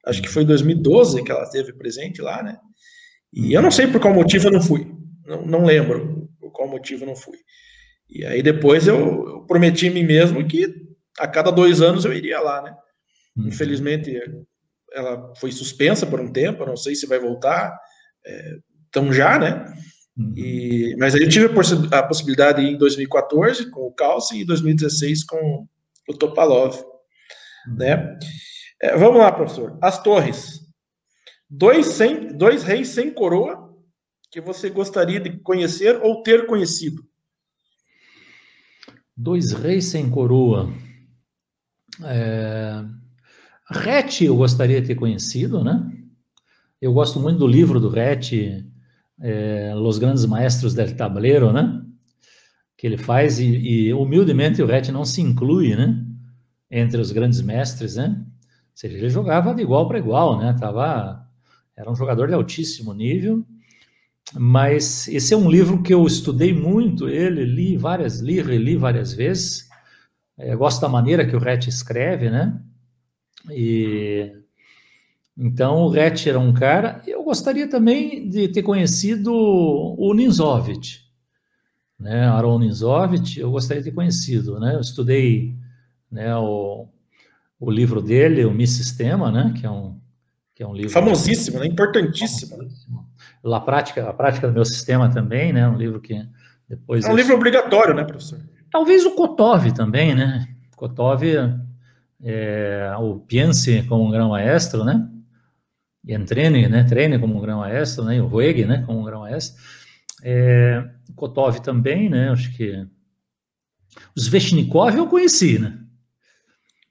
[0.05, 2.59] Acho que foi 2012 que ela teve presente lá, né?
[3.33, 4.91] E eu não sei por qual motivo eu não fui.
[5.25, 7.37] Não, não lembro por qual motivo eu não fui.
[8.09, 10.75] E aí depois eu, eu prometi a mim mesmo que
[11.17, 12.75] a cada dois anos eu iria lá, né?
[13.37, 13.47] Uhum.
[13.47, 14.11] Infelizmente,
[14.93, 17.77] ela foi suspensa por um tempo, não sei se vai voltar,
[18.89, 19.65] então já, né?
[20.17, 20.33] Uhum.
[20.35, 21.45] E, mas aí eu tive
[21.91, 25.67] a, possibilidade em 2014 com o Calci e em 2016 com
[26.09, 27.75] o Topalov, uhum.
[27.75, 28.17] né?
[28.81, 29.77] É, vamos lá, professor.
[29.81, 30.59] As torres.
[31.49, 33.69] Dois, sem, dois reis sem coroa
[34.31, 37.03] que você gostaria de conhecer ou ter conhecido?
[39.15, 40.71] Dois reis sem coroa.
[42.05, 42.85] É...
[43.69, 45.91] Rete eu gostaria de ter conhecido, né?
[46.81, 48.65] Eu gosto muito do livro do Rete,
[49.21, 51.81] é, Los Grandes Maestros del Tablero, né?
[52.75, 56.03] Que ele faz e, e humildemente o Rete não se inclui, né?
[56.71, 58.15] Entre os grandes mestres, né?
[58.17, 58.25] Ou
[58.73, 60.55] seja, ele jogava de igual para igual, né?
[60.59, 61.27] Tava,
[61.75, 63.45] era um jogador de altíssimo nível,
[64.33, 69.13] mas esse é um livro que eu estudei muito, ele li várias, li, reli várias
[69.13, 69.67] vezes.
[70.37, 72.59] Eu gosto da maneira que o Rete escreve, né?
[73.49, 74.33] E
[75.41, 77.01] então, o Rett era um cara.
[77.07, 81.05] Eu gostaria também de ter conhecido o Ninzovich,
[81.97, 82.25] né?
[82.25, 84.75] Aaron Ninzovich, eu gostaria de ter conhecido, né?
[84.75, 85.55] Eu estudei
[86.11, 86.89] né, o,
[87.57, 89.53] o livro dele, o Mi Sistema, né?
[89.57, 89.97] Que é um,
[90.53, 90.89] que é um livro...
[90.89, 91.67] Famosíssimo, né?
[91.67, 92.57] Importantíssimo.
[92.57, 93.07] Famosíssimo.
[93.41, 95.65] A prática, a prática do meu sistema também, né?
[95.69, 96.21] Um livro que
[96.67, 97.05] depois...
[97.05, 98.39] É um livro obrigatório, né, professor?
[98.69, 100.49] Talvez o Kotov também, né?
[100.75, 101.23] Kotov,
[102.23, 105.09] é, o Piense como um grão maestro, né?
[106.05, 109.61] e entrene, né, treine como um grão-maestro, né, e o Rueg, né, como um grão-maestro.
[110.23, 110.83] É,
[111.15, 112.85] Kotov também, né, acho que
[114.15, 115.77] os Veshnikov eu conheci, né.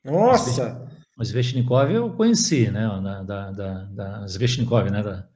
[0.05, 0.87] Nossa!
[1.19, 5.27] Os Veshnikov eu conheci, né, da, da, da, das Veshnikov, né, da,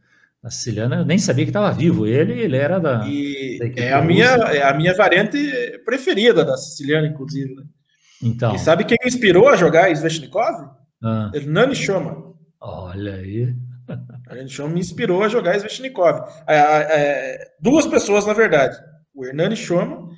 [0.43, 3.05] da siciliana, eu nem sabia que estava vivo ele, ele era da...
[3.09, 5.39] E da é, a minha, é a minha variante
[5.85, 7.65] preferida da siciliana, inclusive, né?
[8.23, 8.55] Então.
[8.55, 10.71] E sabe quem me inspirou a jogar Sveshnikov?
[11.03, 11.31] Ah.
[11.35, 12.35] Hernani Choma.
[12.61, 13.55] Olha aí.
[14.29, 16.21] A gente me inspirou a jogar Sveshnikov.
[16.47, 18.77] É, é, duas pessoas, na verdade.
[19.15, 20.09] O Hernani Choma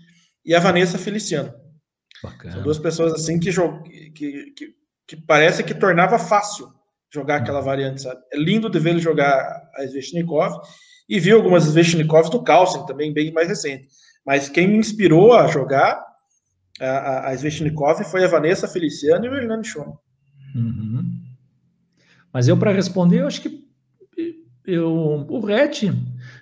[0.45, 1.53] e a Vanessa Feliciano.
[2.23, 2.55] Bacana.
[2.55, 3.51] São duas pessoas assim que,
[4.13, 4.75] que, que,
[5.09, 6.69] que parece que tornava fácil
[7.13, 7.65] jogar aquela hum.
[7.65, 8.21] variante, sabe?
[8.33, 10.61] É lindo de ver ele jogar a Sveshnikov
[11.09, 13.89] e vi algumas Sveshnikovs do Carlsen também, bem mais recente.
[14.27, 16.03] Mas quem me inspirou a jogar
[16.81, 19.99] a, a, Sveshnikov foi a Vanessa Feliciano e o Hernani Choma.
[20.55, 21.21] Uhum.
[22.33, 23.65] Mas eu, para responder, eu acho que
[24.67, 24.93] eu,
[25.29, 25.93] o Rett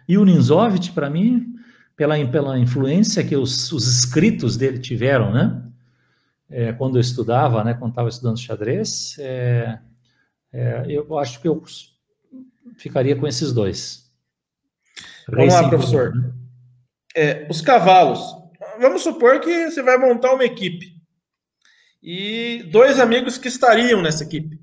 [0.08, 1.54] e o Ninzovich, para mim,
[1.96, 5.62] pela, pela influência que os, os escritos dele tiveram, né?
[6.48, 7.74] É, quando eu estudava, né?
[7.74, 9.78] Quando estava estudando xadrez, é,
[10.52, 11.62] é, eu acho que eu
[12.76, 14.10] ficaria com esses dois.
[15.28, 16.14] Vamos lá, professor.
[16.14, 16.32] Né?
[17.14, 18.41] É, os cavalos.
[18.80, 20.92] Vamos supor que você vai montar uma equipe
[22.02, 24.60] e dois amigos que estariam nessa equipe.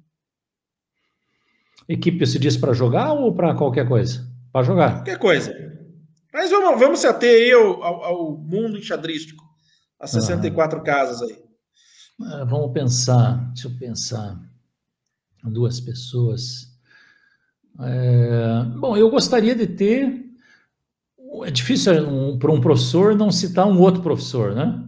[1.87, 4.27] Equipe se diz para jogar ou para qualquer coisa?
[4.51, 4.95] Para jogar.
[4.97, 5.55] Qualquer coisa.
[6.31, 9.43] Mas vamos, vamos se ater aí ao, ao, ao mundo enxadrístico,
[9.99, 10.83] as 64 ah.
[10.83, 11.41] casas aí.
[12.21, 14.39] Ah, vamos pensar, deixa eu pensar.
[15.43, 16.67] Duas pessoas.
[17.81, 20.28] É, bom, eu gostaria de ter.
[21.45, 24.83] É difícil um, para um professor não citar um outro professor, né?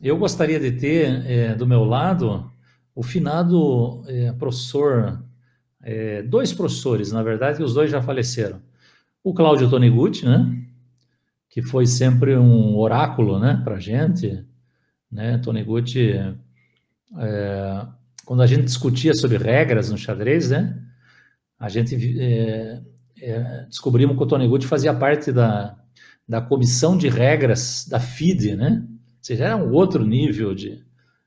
[0.00, 2.50] Eu gostaria de ter é, do meu lado
[2.94, 5.22] o finado é, professor
[5.82, 8.60] é, dois professores, na verdade, os dois já faleceram.
[9.22, 10.64] O Cláudio Tonigucci, né?
[11.48, 13.60] Que foi sempre um oráculo, né?
[13.64, 14.44] Para gente,
[15.10, 15.38] né?
[15.38, 16.12] Tonigucci,
[17.18, 17.86] é,
[18.24, 20.78] quando a gente discutia sobre regras no xadrez, né?
[21.58, 21.96] A gente
[23.22, 25.76] é, descobrimos que o Tonigucci fazia parte da,
[26.28, 28.82] da comissão de regras da FIDE, né?
[28.86, 30.70] Ou seja, era um outro nível de...
[30.70, 30.78] Ou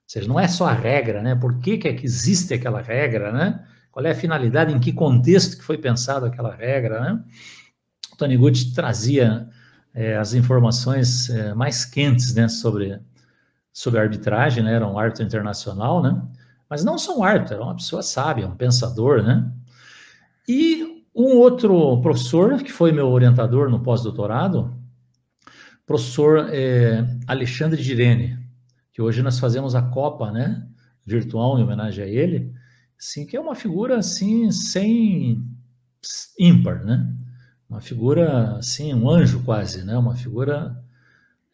[0.07, 1.35] seja, não é só a regra, né?
[1.35, 3.65] Por que, que, é que existe aquela regra, né?
[3.91, 7.23] qual é a finalidade, em que contexto que foi pensado aquela regra, né?
[8.13, 9.49] O Taniguchi trazia
[9.93, 12.99] é, as informações é, mais quentes, né, sobre,
[13.73, 16.21] sobre arbitragem, né, era um árbitro internacional, né,
[16.69, 19.51] mas não só um árbitro, era uma pessoa sábia, um pensador, né,
[20.47, 24.73] e um outro professor, que foi meu orientador no pós-doutorado,
[25.85, 28.37] professor é, Alexandre Girene,
[28.93, 30.67] que hoje nós fazemos a Copa, né,
[31.05, 32.53] virtual em homenagem a ele,
[33.03, 35.43] Sim, que é uma figura assim sem
[36.39, 37.11] ímpar, né?
[37.67, 39.97] Uma figura assim, um anjo quase, né?
[39.97, 40.79] Uma figura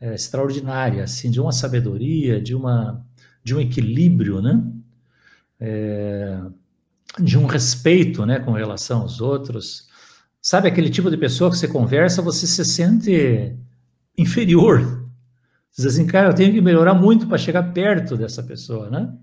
[0.02, 3.02] é, extraordinária, assim, de uma sabedoria, de uma
[3.42, 4.62] de um equilíbrio, né?
[5.58, 6.42] É,
[7.20, 9.88] de um respeito, né, com relação aos outros.
[10.42, 13.56] Sabe aquele tipo de pessoa que você conversa, você se sente
[14.18, 15.06] inferior.
[15.76, 19.14] Diz assim, cara, eu tenho que melhorar muito para chegar perto dessa pessoa, né?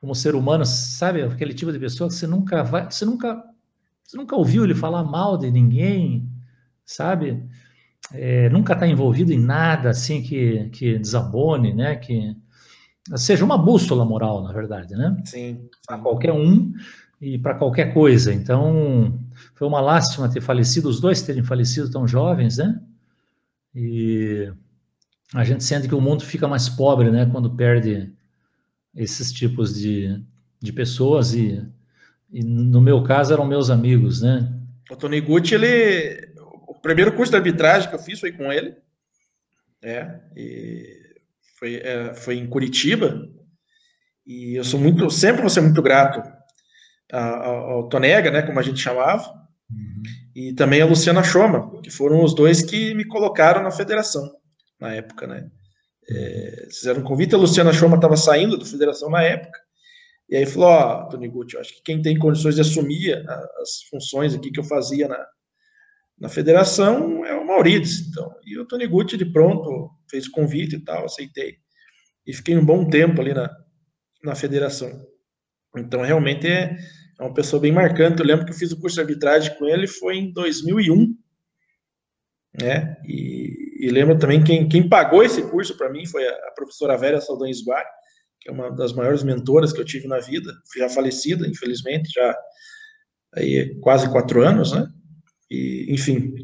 [0.00, 3.42] Como ser humano, sabe, aquele tipo de pessoa que você nunca vai, você nunca,
[4.02, 6.28] você nunca ouviu ele falar mal de ninguém,
[6.84, 7.44] sabe?
[8.12, 11.96] É, nunca está envolvido em nada assim que, que desabone, né?
[11.96, 12.36] Que
[13.14, 15.16] seja uma bússola moral, na verdade, né?
[15.24, 15.68] Sim.
[15.86, 16.72] Para qualquer um
[17.20, 18.32] e para qualquer coisa.
[18.32, 19.18] Então,
[19.54, 22.80] foi uma lástima ter falecido, os dois terem falecido tão jovens, né?
[23.74, 24.52] E
[25.34, 28.12] a gente sente que o mundo fica mais pobre, né, quando perde
[28.94, 30.22] esses tipos de,
[30.60, 31.62] de pessoas e,
[32.32, 34.50] e no meu caso eram meus amigos, né?
[34.90, 36.32] O Tony Gucci, ele,
[36.66, 38.74] o primeiro curso de arbitragem que eu fiz foi com ele,
[39.82, 40.20] é,
[41.58, 43.20] foi, é, foi em Curitiba
[44.26, 46.22] e eu sou muito, sempre vou ser muito grato
[47.12, 49.22] ao, ao Tonega, né, como a gente chamava,
[49.70, 50.02] uhum.
[50.34, 54.28] e também a Luciana Choma, que foram os dois que me colocaram na federação
[54.80, 55.48] na época, né?
[56.08, 59.58] É, fizeram um convite, a Luciana Schoma estava saindo da federação na época,
[60.28, 63.14] e aí falou, ó, oh, Tony Gucci, eu acho que quem tem condições de assumir
[63.60, 65.24] as funções aqui que eu fazia na,
[66.18, 70.80] na federação é o Maurício, então, e o Tony Gucci de pronto fez convite e
[70.80, 71.56] tal, aceitei,
[72.26, 73.54] e fiquei um bom tempo ali na,
[74.22, 74.90] na federação.
[75.76, 76.76] Então, realmente é,
[77.18, 79.66] é uma pessoa bem marcante, eu lembro que eu fiz o curso de arbitragem com
[79.66, 81.14] ele, foi em 2001,
[82.60, 86.52] né, e e lembro também quem, quem pagou esse curso para mim foi a, a
[86.54, 87.88] professora Vera Saldanha Guari,
[88.40, 92.36] que é uma das maiores mentoras que eu tive na vida, já falecida, infelizmente, já
[93.34, 94.88] aí quase quatro anos, né?
[95.50, 96.34] E, enfim,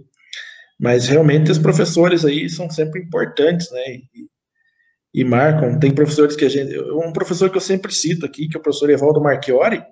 [0.78, 3.82] mas realmente os professores aí são sempre importantes, né?
[3.88, 4.28] E,
[5.14, 5.78] e marcam.
[5.78, 6.78] Tem professores que a gente.
[6.78, 9.82] Um professor que eu sempre cito aqui, que é o professor Evaldo Marchiori,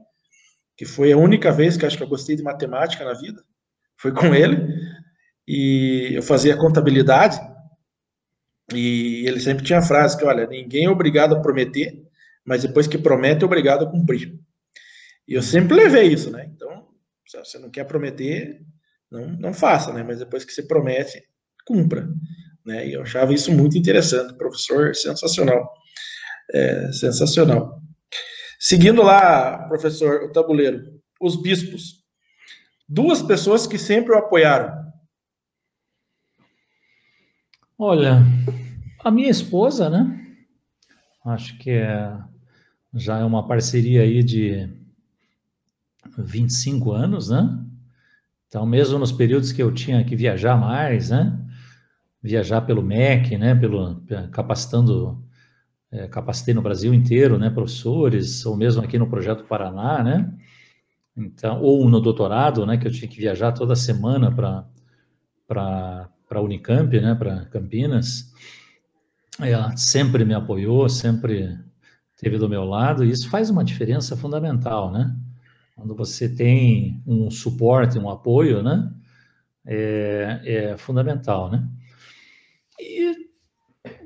[0.77, 3.43] que foi a única vez que acho que eu gostei de matemática na vida,
[3.97, 4.57] foi com ele
[5.47, 7.41] e eu fazia contabilidade,
[8.73, 12.01] e ele sempre tinha a frase que, olha, ninguém é obrigado a prometer,
[12.45, 14.39] mas depois que promete, é obrigado a cumprir.
[15.27, 16.49] E eu sempre levei isso, né?
[16.55, 16.89] Então,
[17.27, 18.61] se você não quer prometer,
[19.11, 20.03] não, não faça, né?
[20.03, 21.23] Mas depois que você promete,
[21.67, 22.09] cumpra.
[22.65, 22.89] Né?
[22.89, 24.35] E eu achava isso muito interessante.
[24.35, 25.73] Professor sensacional.
[26.53, 27.81] É, sensacional.
[28.59, 32.05] Seguindo lá, professor, o tabuleiro, os bispos.
[32.89, 34.81] Duas pessoas que sempre o apoiaram.
[37.79, 38.19] Olha,
[39.03, 40.37] a minha esposa, né?
[41.25, 42.19] Acho que é,
[42.93, 44.69] já é uma parceria aí de
[46.19, 47.65] 25 anos, né?
[48.51, 51.39] Então, mesmo nos períodos que eu tinha que viajar mais, né?
[52.21, 53.55] Viajar pelo MEC, né?
[53.55, 54.03] Pelo,
[54.33, 55.25] capacitando,
[55.93, 57.49] é, capacitei no Brasil inteiro, né?
[57.49, 60.35] Professores, ou mesmo aqui no Projeto Paraná, né?
[61.17, 62.77] Então, ou no doutorado, né?
[62.77, 64.67] Que eu tinha que viajar toda semana para
[65.47, 68.33] para Unicamp, né, para Campinas.
[69.41, 71.59] Ela sempre me apoiou, sempre
[72.15, 75.13] esteve do meu lado, e isso faz uma diferença fundamental, né?
[75.81, 78.93] Quando você tem um suporte, um apoio, né?
[79.65, 81.67] É, é fundamental, né?
[82.79, 83.31] E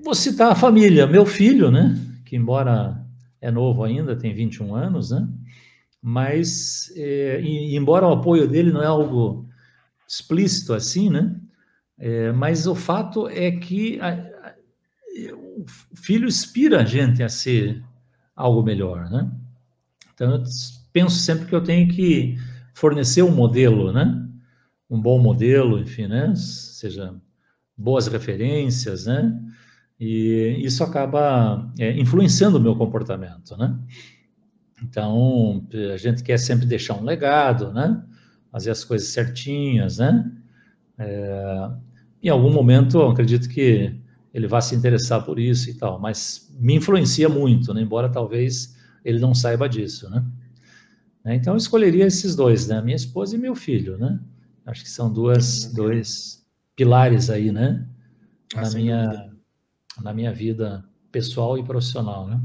[0.05, 1.97] vou citar a família, meu filho, né?
[2.25, 3.05] Que embora
[3.41, 5.29] é novo ainda, tem 21 anos, né?
[6.01, 9.49] Mas, é, embora o apoio dele não é algo
[10.07, 11.35] explícito assim, né?
[11.99, 14.55] É, mas o fato é que a, a,
[15.35, 17.83] o filho inspira a gente a ser
[18.37, 19.29] algo melhor, né?
[20.15, 20.41] Então,
[20.95, 22.39] penso sempre que eu tenho que
[22.73, 24.27] fornecer um modelo, né?
[24.89, 26.33] Um bom modelo, enfim, né?
[26.37, 27.13] Seja
[27.77, 29.37] boas referências, né?
[29.99, 33.77] E isso acaba é, influenciando o meu comportamento, né?
[34.83, 38.01] Então, a gente quer sempre deixar um legado, né?
[38.53, 40.31] Fazer as coisas certinhas, né?
[40.97, 41.71] É,
[42.23, 43.99] em algum momento, eu acredito que
[44.33, 47.83] ele vá se interessar por isso e tal, mas me influencia muito, né?
[47.83, 50.25] embora talvez ele não saiba disso, né?
[51.27, 52.83] Então eu escolheria esses dois, né?
[52.83, 54.21] Minha esposa e meu filho, né?
[54.67, 56.45] Acho que são duas, dois
[56.77, 57.87] pilares aí, né?
[58.55, 59.33] Ah, na minha,
[60.03, 62.41] na minha vida pessoal e profissional, né?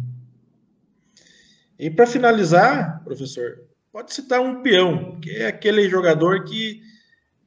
[1.77, 6.81] E para finalizar, professor, pode citar um peão, que é aquele jogador que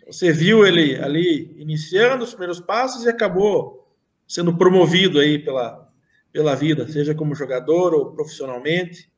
[0.07, 3.95] você viu ele ali iniciando os primeiros passos e acabou
[4.27, 5.89] sendo promovido aí pela,
[6.33, 9.12] pela vida, seja como jogador ou profissionalmente.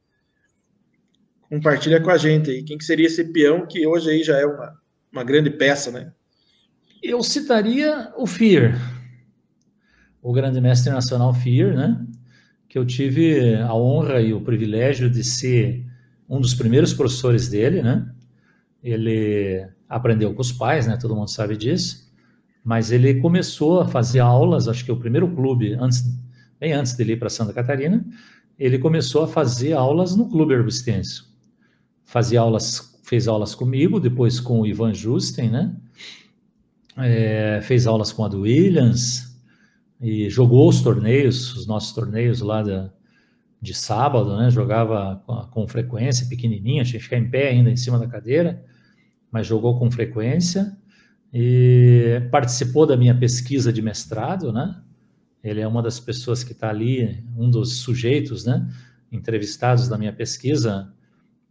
[1.49, 4.47] Compartilha com a gente aí quem que seria esse peão que hoje aí já é
[4.47, 4.75] uma,
[5.13, 6.13] uma grande peça, né?
[7.03, 8.79] Eu citaria o Fear,
[10.23, 12.07] o grande mestre nacional Fear, né?
[12.69, 15.85] Que eu tive a honra e o privilégio de ser
[16.29, 18.11] um dos primeiros professores dele, né?
[18.83, 20.97] Ele aprendeu com os pais, né?
[21.01, 22.05] Todo mundo sabe disso.
[22.65, 26.03] mas ele começou a fazer aulas, acho que o primeiro clube, antes,
[26.59, 28.03] bem antes dele ir para Santa Catarina,
[28.59, 31.25] ele começou a fazer aulas no Clube Herbistêncio.
[32.05, 35.75] Fazia aulas, fez aulas comigo, depois com o Ivan Justen, né?
[36.97, 39.37] É, fez aulas com a do Williams
[40.01, 42.93] e jogou os torneios, os nossos torneios lá da,
[43.61, 44.51] de sábado, né?
[44.51, 48.65] Jogava com, com frequência, pequenininha, tinha que ficar em pé ainda em cima da cadeira,
[49.31, 50.77] mas jogou com frequência
[51.33, 54.81] e participou da minha pesquisa de mestrado, né?
[55.45, 58.67] Ele é uma das pessoas que está ali, um dos sujeitos, né,
[59.13, 60.94] entrevistados da minha pesquisa,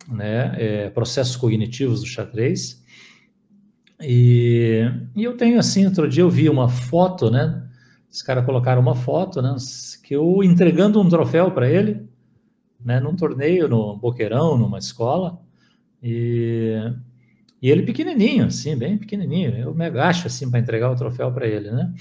[0.07, 2.83] né, é, processos cognitivos do xadrez.
[4.01, 4.81] E,
[5.15, 7.63] e, eu tenho assim, outro dia eu vi uma foto, né,
[8.11, 9.55] os caras colocaram uma foto, né,
[10.03, 12.07] que eu entregando um troféu para ele,
[12.83, 15.39] né, num torneio no Boqueirão, numa escola,
[16.01, 16.75] e,
[17.61, 21.47] e ele pequenininho, assim, bem pequenininho, eu me agacho assim para entregar o troféu para
[21.47, 21.93] ele, né?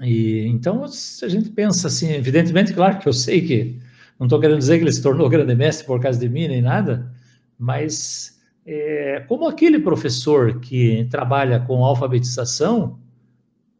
[0.00, 3.80] E então, se a gente pensa assim, evidentemente, claro que eu sei que
[4.18, 6.62] não estou querendo dizer que ele se tornou grande mestre por causa de mim nem
[6.62, 7.12] nada,
[7.58, 12.98] mas é, como aquele professor que trabalha com alfabetização,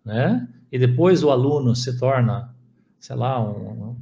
[0.05, 2.55] né, e depois o aluno se torna,
[2.99, 3.97] sei lá, um,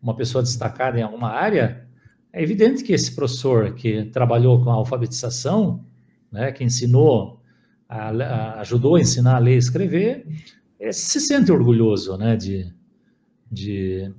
[0.00, 1.86] uma pessoa destacada em alguma área,
[2.32, 5.84] é evidente que esse professor que trabalhou com alfabetização,
[6.30, 7.40] né, que ensinou,
[7.88, 10.26] a, a, ajudou a ensinar a ler e escrever,
[10.78, 12.72] é, se sente orgulhoso, né, de,
[13.50, 14.12] de,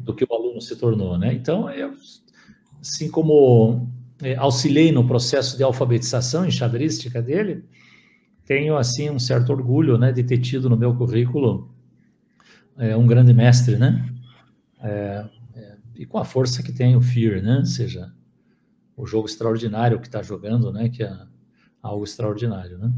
[0.00, 1.32] do que o aluno se tornou, né?
[1.32, 1.94] Então, eu,
[2.80, 3.88] assim como
[4.22, 7.64] é, auxiliei no processo de alfabetização enxadrística dele,
[8.44, 11.72] tenho, assim, um certo orgulho, né, de ter tido no meu currículo
[12.76, 14.08] é, um grande mestre, né?
[14.82, 15.24] É,
[15.54, 17.58] é e com a força que tem o FEAR, né?
[17.58, 18.12] Ou seja,
[18.96, 20.88] o jogo extraordinário que está jogando, né?
[20.88, 21.16] Que é
[21.82, 22.90] algo extraordinário, né?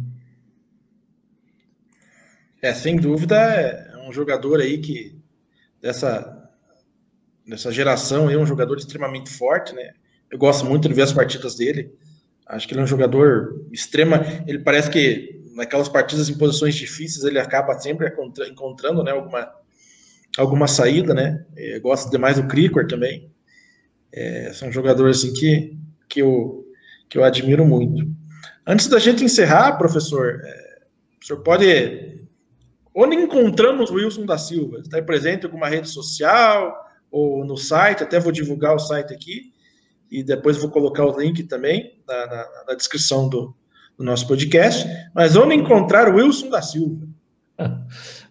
[2.62, 5.20] É, sem dúvida, é um jogador aí que
[5.80, 6.31] dessa,
[7.46, 9.92] dessa geração é um jogador extremamente forte, né?
[10.30, 11.92] Eu gosto muito de ver as partidas dele.
[12.46, 14.22] Acho que ele é um jogador extrema.
[14.46, 18.10] Ele parece que naquelas partidas em posições difíceis ele acaba sempre
[18.50, 19.52] encontrando, né, alguma
[20.38, 21.44] alguma saída, né?
[21.54, 23.30] Eu gosto demais do Cricor também.
[24.10, 25.76] É, são jogadores assim que
[26.08, 26.66] que eu
[27.08, 28.10] que eu admiro muito.
[28.66, 30.78] Antes da gente encerrar, professor, é,
[31.20, 32.12] o senhor pode
[32.94, 34.78] Onde encontramos o Wilson da Silva?
[34.78, 36.74] Está presente em alguma rede social
[37.12, 38.02] ou no site?
[38.02, 39.52] Até vou divulgar o site aqui
[40.10, 43.54] e depois vou colocar o link também na, na, na descrição do,
[43.96, 44.88] do, nosso podcast.
[45.14, 47.06] Mas onde encontrar o Wilson da Silva?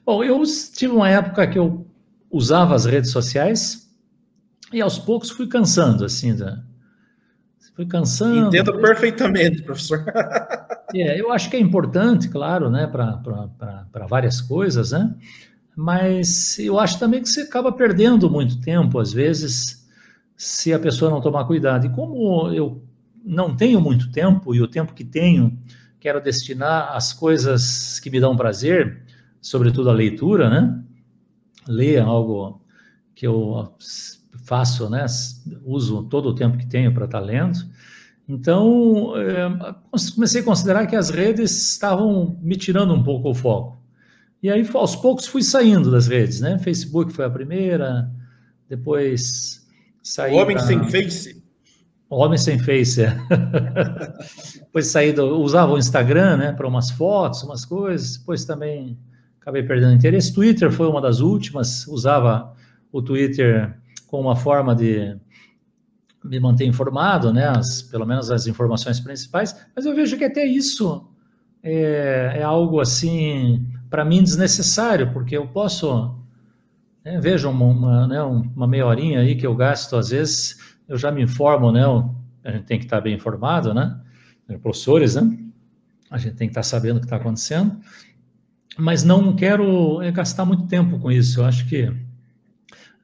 [0.05, 0.41] Bom, eu
[0.73, 1.85] tive uma época que eu
[2.29, 3.89] usava as redes sociais
[4.73, 6.63] e aos poucos fui cansando, assim, da,
[7.75, 8.47] fui cansando.
[8.47, 10.03] Entendo perfeitamente, professor.
[10.93, 15.15] É, eu acho que é importante, claro, né, para várias coisas, né?
[15.76, 19.88] Mas eu acho também que você acaba perdendo muito tempo, às vezes,
[20.35, 21.85] se a pessoa não tomar cuidado.
[21.85, 22.84] E como eu
[23.23, 25.57] não tenho muito tempo, e o tempo que tenho,
[25.99, 29.03] quero destinar às coisas que me dão prazer,
[29.39, 30.84] sobretudo a leitura, né?
[31.68, 32.61] Ler algo
[33.14, 33.73] que eu
[34.43, 35.06] faço, né?
[35.64, 37.60] Uso todo o tempo que tenho para estar lendo.
[38.27, 39.76] Então, é,
[40.14, 43.80] comecei a considerar que as redes estavam me tirando um pouco o foco.
[44.41, 46.57] E aí, aos poucos, fui saindo das redes, né?
[46.59, 48.11] Facebook foi a primeira,
[48.68, 49.68] depois
[50.01, 50.34] saí.
[50.34, 50.65] Homem pra...
[50.65, 51.43] sem face.
[52.09, 53.18] Homem sem face, é.
[54.59, 55.39] depois saí do...
[55.39, 58.18] usava o Instagram, né, para umas fotos, umas coisas.
[58.18, 58.99] Depois também
[59.39, 60.34] acabei perdendo interesse.
[60.34, 61.88] Twitter foi uma das últimas.
[61.88, 62.53] Usava
[62.91, 63.77] o Twitter
[64.07, 65.18] como uma forma de
[66.23, 70.45] me manter informado, né, as, pelo menos as informações principais, mas eu vejo que até
[70.45, 71.07] isso
[71.63, 76.15] é, é algo assim, para mim, desnecessário, porque eu posso,
[77.03, 80.57] né, veja uma, uma, né, uma meia horinha aí que eu gasto, às vezes,
[80.88, 81.84] eu já me informo, né,
[82.45, 83.99] a gente tem que estar bem informado, né,
[84.63, 85.38] professores, né,
[86.09, 87.77] a gente tem que estar sabendo o que está acontecendo,
[88.77, 91.93] mas não quero é, gastar muito tempo com isso, eu acho que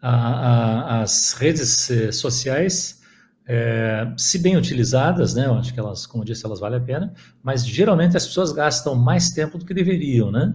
[0.01, 3.01] a, a, as redes eh, sociais
[3.45, 6.81] é, se bem utilizadas, né, eu acho que elas, como eu disse, elas valem a
[6.81, 10.53] pena, mas geralmente as pessoas gastam mais tempo do que deveriam, né?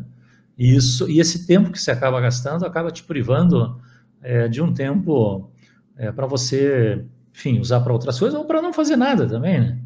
[0.62, 3.80] E, isso, e esse tempo que você acaba gastando acaba te privando
[4.22, 5.50] é, de um tempo
[5.96, 9.78] é, para você, enfim, usar para outras coisas ou para não fazer nada também, né?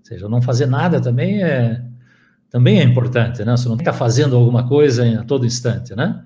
[0.00, 1.80] Ou seja, não fazer nada também é,
[2.50, 3.56] também é importante, né?
[3.56, 6.24] Você não está fazendo alguma coisa a todo instante, né?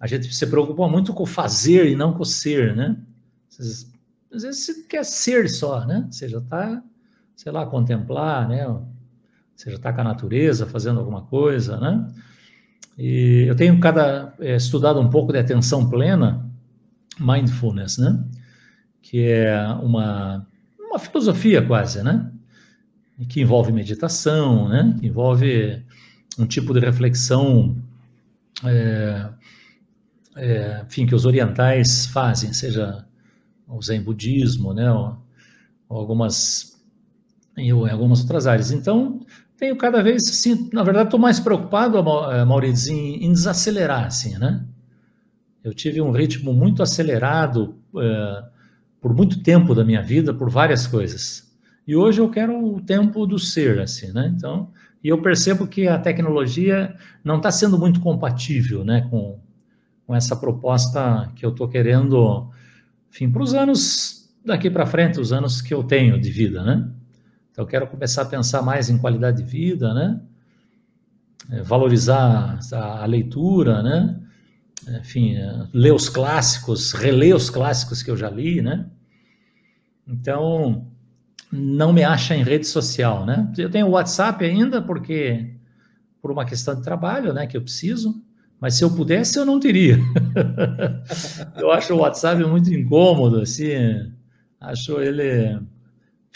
[0.00, 2.96] A gente se preocupa muito com o fazer e não com o ser, né?
[3.60, 6.04] às vezes você quer ser só, né?
[6.10, 6.82] Você já está,
[7.36, 8.66] sei lá, contemplar, né?
[9.54, 12.12] Você já está com a natureza fazendo alguma coisa, né?
[12.98, 16.50] E eu tenho cada é, estudado um pouco de atenção plena,
[17.18, 18.24] mindfulness, né?
[19.02, 20.46] Que é uma,
[20.78, 22.30] uma filosofia quase, né?
[23.28, 24.96] Que envolve meditação, né?
[24.98, 25.84] Que envolve
[26.38, 27.76] um tipo de reflexão,
[28.64, 29.28] é,
[30.36, 33.04] é, enfim, que os orientais fazem, seja
[33.68, 34.90] o Zen budismo, né?
[34.90, 35.18] Ou,
[35.88, 36.76] ou algumas
[37.56, 38.70] em algumas outras áreas.
[38.70, 39.20] Então,
[39.58, 41.98] tenho cada vez, assim, na verdade, estou mais preocupado,
[42.32, 44.64] eh, Maurício, em, em, desacelerar, assim, né?
[45.64, 48.44] Eu tive um ritmo muito acelerado é,
[49.00, 51.52] por muito tempo da minha vida, por várias coisas.
[51.86, 54.32] E hoje eu quero o tempo do ser, assim, né?
[54.36, 54.70] Então,
[55.02, 59.38] e eu percebo que a tecnologia não está sendo muito compatível, né, com,
[60.06, 62.50] com essa proposta que eu estou querendo,
[63.10, 66.88] enfim, para os anos daqui para frente, os anos que eu tenho de vida, né?
[67.56, 70.20] Então, eu quero começar a pensar mais em qualidade de vida, né?
[71.50, 74.20] É, valorizar a, leitura, né?
[75.00, 78.84] Enfim, é, ler os clássicos, reler os clássicos que eu já li, né?
[80.06, 80.86] Então,
[81.50, 83.50] não me acha em rede social, né?
[83.56, 85.54] Eu tenho o WhatsApp ainda porque
[86.20, 88.22] por uma questão de trabalho, né, que eu preciso,
[88.60, 89.98] mas se eu pudesse eu não teria.
[91.56, 93.72] eu acho o WhatsApp muito incômodo, assim,
[94.60, 95.58] acho ele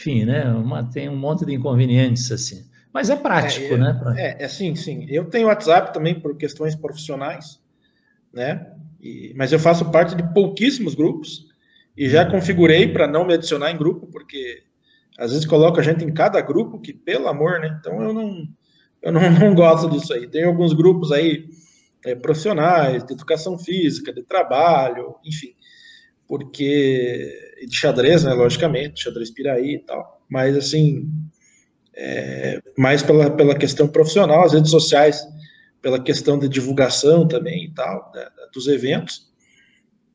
[0.00, 0.50] enfim, né?
[0.50, 2.64] Uma, tem um monte de inconvenientes assim.
[2.92, 3.96] Mas é prático, é, né?
[4.00, 4.18] Pra...
[4.18, 5.06] É, é sim, sim.
[5.08, 7.60] Eu tenho WhatsApp também por questões profissionais,
[8.32, 8.72] né?
[9.00, 11.46] E, mas eu faço parte de pouquíssimos grupos
[11.96, 14.62] e já configurei para não me adicionar em grupo, porque
[15.18, 17.76] às vezes coloca a gente em cada grupo, que pelo amor, né?
[17.78, 18.48] Então eu não,
[19.02, 20.26] eu não, não gosto disso aí.
[20.26, 21.48] Tem alguns grupos aí
[22.04, 25.54] é, profissionais, de educação física, de trabalho, enfim,
[26.26, 31.08] porque de xadrez, né, logicamente, xadrez Piraí e tal, mas assim,
[31.94, 35.22] é, mais pela, pela questão profissional, as redes sociais,
[35.82, 39.28] pela questão de divulgação também e tal, né, dos eventos,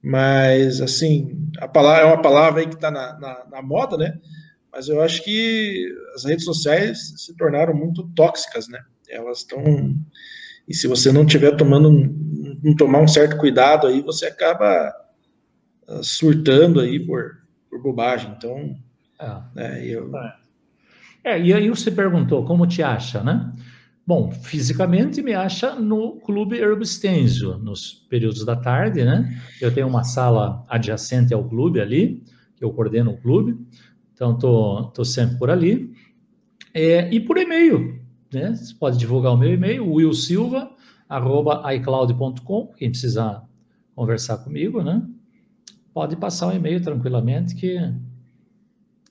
[0.01, 4.17] mas assim, a palavra é uma palavra aí que está na, na, na, moda, né,
[4.71, 9.63] mas eu acho que as redes sociais se tornaram muito tóxicas, né, elas estão,
[10.67, 11.91] e se você não estiver tomando,
[12.63, 14.93] não tomar um certo cuidado aí, você acaba
[16.01, 17.37] surtando aí por,
[17.69, 18.33] por bobagem.
[18.37, 18.75] Então,
[19.19, 19.41] é.
[19.55, 20.11] Né, eu...
[21.23, 23.51] é, e aí você perguntou como te acha, né?
[24.07, 29.35] Bom, fisicamente me acha no Clube Herbstenzio, nos períodos da tarde, né?
[29.59, 32.21] Eu tenho uma sala adjacente ao clube ali,
[32.55, 33.57] que eu coordeno o clube,
[34.13, 35.91] então tô, tô sempre por ali.
[36.71, 37.99] É, e por e-mail,
[38.31, 38.53] né?
[38.53, 43.43] Você pode divulgar o meu e-mail, willsilva.icloud.com, quem precisar
[43.95, 45.01] conversar comigo, né?
[45.95, 47.79] Pode passar um e-mail tranquilamente que,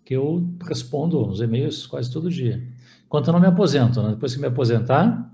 [0.04, 2.62] que eu respondo os e-mails quase todo dia.
[3.06, 4.10] Enquanto eu não me aposento, né?
[4.10, 5.32] depois que me aposentar,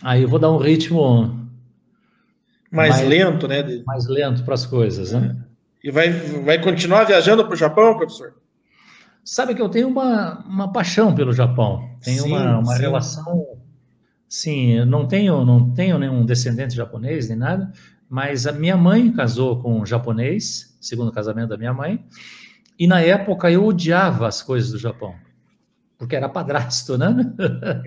[0.00, 1.50] aí eu vou dar um ritmo
[2.70, 3.82] mais, mais lento, né?
[3.84, 5.44] Mais lento para as coisas, né?
[5.82, 8.34] E vai, vai continuar viajando para o Japão, professor?
[9.24, 11.90] Sabe que eu tenho uma, uma paixão pelo Japão.
[12.00, 12.80] Tenho sim, uma, uma sim.
[12.80, 13.46] relação.
[14.28, 17.72] Sim, não tenho, não tenho nenhum descendente japonês nem nada,
[18.08, 22.04] mas a minha mãe casou com um japonês, segundo casamento da minha mãe,
[22.78, 25.14] e na época eu odiava as coisas do Japão,
[25.98, 27.14] porque era padrasto, né?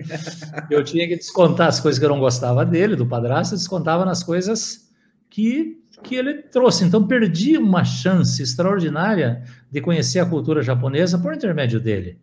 [0.70, 4.22] eu tinha que descontar as coisas que eu não gostava dele, do padrasto, descontava nas
[4.22, 4.90] coisas
[5.30, 6.84] que, que ele trouxe.
[6.84, 12.18] Então perdi uma chance extraordinária de conhecer a cultura japonesa por intermédio dele.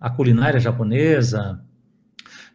[0.00, 1.64] A culinária japonesa,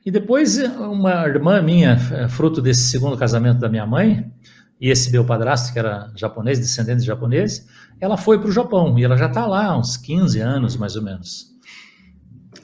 [0.07, 4.31] e depois, uma irmã minha, é, fruto desse segundo casamento da minha mãe,
[4.79, 7.67] e esse meu padrasto, que era japonês, descendente de japonês,
[7.99, 10.95] ela foi para o Japão, e ela já está lá há uns 15 anos, mais
[10.95, 11.53] ou menos.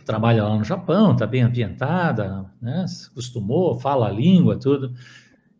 [0.06, 2.88] Trabalha lá no Japão, está bem ambientada, né?
[2.88, 4.94] Se acostumou, fala a língua, tudo.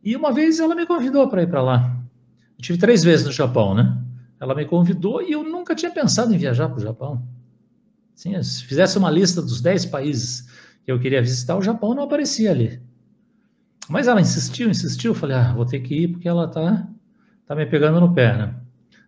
[0.02, 1.98] E uma vez ela me convidou para ir para lá.
[2.58, 4.02] Eu tive três vezes no Japão, né?
[4.40, 7.22] Ela me convidou e eu nunca tinha pensado em viajar para o Japão.
[8.16, 10.48] Sim, se fizesse uma lista dos 10 países
[10.84, 12.82] que eu queria visitar, o Japão não aparecia ali.
[13.90, 16.88] Mas ela insistiu, insistiu, falei, ah, vou ter que ir porque ela tá,
[17.46, 18.56] tá me pegando no pé, né?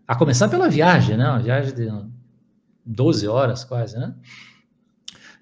[0.08, 1.28] A começar pela viagem, né?
[1.28, 1.90] Uma viagem de
[2.86, 4.14] 12 horas quase, né?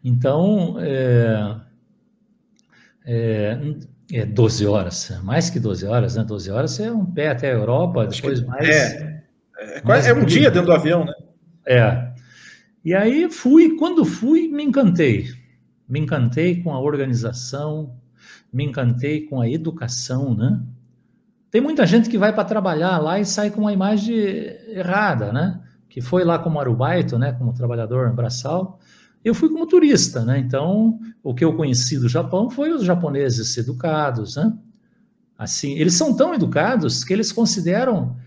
[0.04, 1.56] Então, é,
[3.06, 3.60] é,
[4.12, 6.24] é 12 horas, mais que 12 horas, né?
[6.24, 8.68] 12 horas é um pé até a Europa, depois mais.
[8.68, 9.24] É,
[9.58, 11.14] é, quase, é um dia dentro do avião, né?
[11.66, 12.14] É.
[12.86, 15.43] E aí fui, quando fui, me encantei
[15.94, 17.94] me encantei com a organização,
[18.52, 20.60] me encantei com a educação, né?
[21.52, 24.16] Tem muita gente que vai para trabalhar lá e sai com uma imagem
[24.70, 25.62] errada, né?
[25.88, 27.32] Que foi lá como arubaito, né?
[27.34, 28.80] Como trabalhador braçal,
[29.24, 30.40] eu fui como turista, né?
[30.40, 34.52] Então, o que eu conheci do Japão foi os japoneses educados, né?
[35.38, 38.18] Assim, eles são tão educados que eles consideram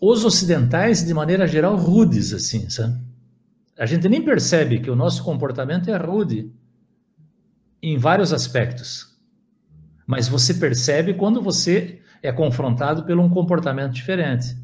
[0.00, 2.98] os ocidentais, de maneira geral, rudes, assim, sabe?
[3.78, 6.50] A gente nem percebe que o nosso comportamento é rude
[7.82, 9.16] em vários aspectos.
[10.06, 14.56] Mas você percebe quando você é confrontado por um comportamento diferente.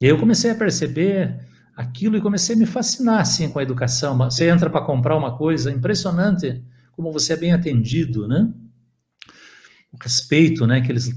[0.00, 1.38] E eu comecei a perceber
[1.76, 4.16] aquilo e comecei a me fascinar assim com a educação.
[4.16, 6.62] Você entra para comprar uma coisa, impressionante
[6.92, 8.52] como você é bem atendido, né?
[9.92, 11.10] O respeito, né, que eles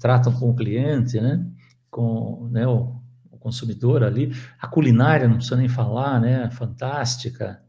[0.00, 1.46] tratam com o cliente, né?
[1.90, 3.00] Com, né, o,
[3.30, 4.32] o consumidor ali.
[4.58, 6.50] A culinária, não precisa nem falar, né?
[6.50, 7.62] Fantástica.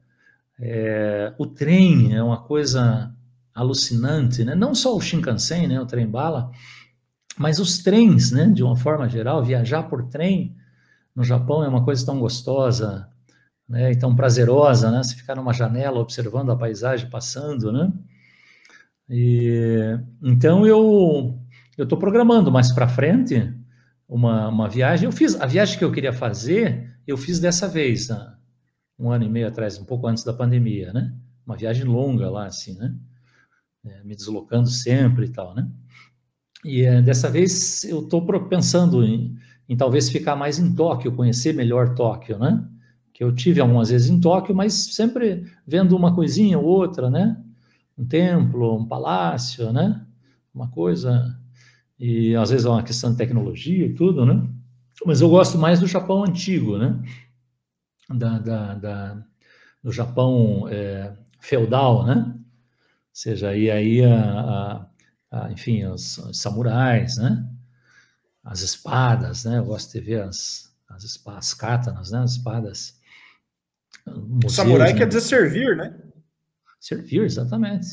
[0.59, 3.13] É, o trem é uma coisa
[3.53, 4.55] alucinante, né?
[4.55, 6.51] Não só o Shinkansen, né, o trem bala,
[7.37, 10.55] mas os trens, né, de uma forma geral, viajar por trem
[11.15, 13.09] no Japão é uma coisa tão gostosa,
[13.69, 15.03] né, e tão prazerosa, né?
[15.03, 17.91] Você ficar numa janela observando a paisagem passando, né?
[19.09, 21.39] E, então eu
[21.77, 23.53] eu estou programando mais para frente
[24.07, 25.05] uma, uma viagem.
[25.05, 28.33] Eu fiz a viagem que eu queria fazer, eu fiz dessa vez, né?
[28.99, 31.13] Um ano e meio atrás, um pouco antes da pandemia, né?
[31.45, 32.95] Uma viagem longa lá, assim, né?
[33.85, 35.69] É, me deslocando sempre e tal, né?
[36.65, 39.35] E é, dessa vez eu estou pensando em,
[39.69, 42.67] em talvez ficar mais em Tóquio, conhecer melhor Tóquio, né?
[43.13, 47.41] Que eu tive algumas vezes em Tóquio, mas sempre vendo uma coisinha ou outra, né?
[47.97, 50.05] Um templo, um palácio, né?
[50.53, 51.37] Uma coisa.
[51.99, 54.47] E às vezes é uma questão de tecnologia e tudo, né?
[55.05, 56.99] Mas eu gosto mais do Japão antigo, né?
[58.09, 59.23] Da, da, da
[59.83, 62.33] do Japão é, feudal, né?
[62.33, 64.87] Ou seja, e aí a,
[65.31, 67.47] a, a enfim, os, os samurais, né?
[68.47, 69.57] as espadas, né?
[69.57, 72.19] Eu gosto de ver as, as espadas, katanas, né?
[72.19, 72.97] As espadas.
[74.05, 74.99] Museus, Samurai né?
[74.99, 75.93] quer dizer servir, né?
[76.79, 77.87] Servir, exatamente.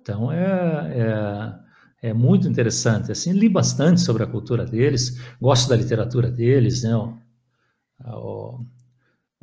[0.00, 0.98] Então é,
[2.02, 3.12] é, é, muito interessante.
[3.12, 6.96] Assim, li bastante sobre a cultura deles, gosto da literatura deles, né?
[6.96, 7.16] O,
[8.04, 8.66] o,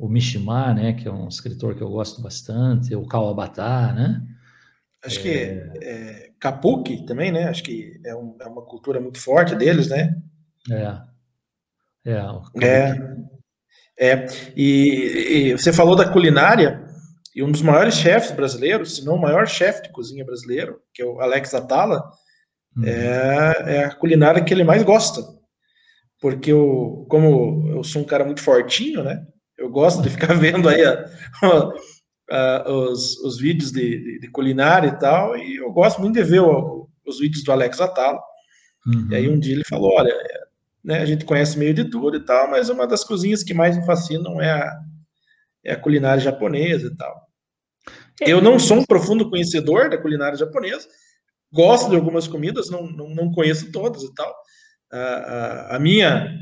[0.00, 0.94] o Mishima, né?
[0.94, 4.22] Que é um escritor que eu gosto bastante, o Kawabata, né?
[5.04, 7.44] Acho que é, é, Kapuki também, né?
[7.44, 10.16] Acho que é, um, é, uma cultura muito forte deles, né?
[10.70, 11.10] É.
[12.06, 12.22] É.
[12.62, 12.96] É.
[13.98, 14.26] é.
[14.56, 16.84] E, e, você falou da culinária,
[17.34, 21.02] e um dos maiores chefes brasileiros, se não o maior chefe de cozinha brasileiro, que
[21.02, 22.10] é o Alex Atala,
[22.76, 22.84] uhum.
[22.84, 25.22] é, é a culinária que ele mais gosta.
[26.20, 29.26] Porque eu, como eu sou um cara muito fortinho, né?
[29.60, 31.04] Eu gosto de ficar vendo aí a,
[32.66, 36.24] uh, os, os vídeos de, de, de, culinária e tal, e eu gosto muito de
[36.24, 38.20] ver o, os vídeos do Alex Atala.
[38.86, 39.08] Uhum.
[39.10, 40.16] E aí um dia ele falou, olha,
[40.82, 43.76] né, a gente conhece meio de tudo e tal, mas uma das cozinhas que mais
[43.76, 44.78] me fascinam é a,
[45.62, 47.28] é a culinária japonesa e tal.
[48.22, 48.32] É.
[48.32, 50.88] Eu não sou um profundo conhecedor da culinária japonesa,
[51.52, 54.34] gosto de algumas comidas, não, não, não conheço todas e tal.
[54.90, 56.34] A, a, a, minha,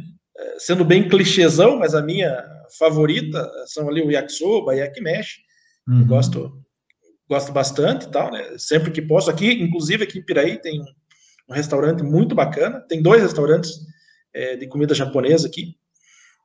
[0.59, 5.49] sendo bem clichêzão, mas a minha favorita são ali o yakisoba, yakimeshi,
[5.89, 6.07] Uhum.
[6.07, 6.63] gosto,
[7.27, 8.59] gosto bastante e tal, né?
[8.59, 9.31] Sempre que posso.
[9.31, 10.83] Aqui, inclusive aqui em Piraí, tem
[11.49, 12.81] um restaurante muito bacana.
[12.81, 13.71] Tem dois restaurantes
[14.35, 15.77] é, de comida japonesa aqui.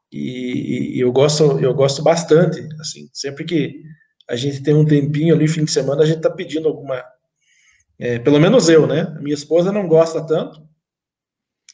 [0.10, 2.66] E, e, eu gosto, eu gosto bastante.
[2.80, 3.82] Assim, sempre que
[4.30, 7.04] a gente tem um tempinho ali, fim de semana, a gente tá pedindo alguma.
[8.00, 9.14] É, pelo menos eu, né?
[9.20, 10.66] Minha esposa não gosta tanto,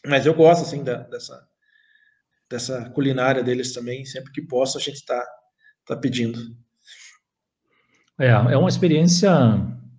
[0.06, 1.48] mas eu gosto assim da, dessa
[2.50, 4.06] dessa culinária deles também.
[4.06, 5.24] Sempre que posso, a gente tá
[5.90, 6.40] tá pedindo.
[8.20, 9.32] É, é uma experiência,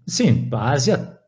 [0.07, 1.19] sim, a Ásia,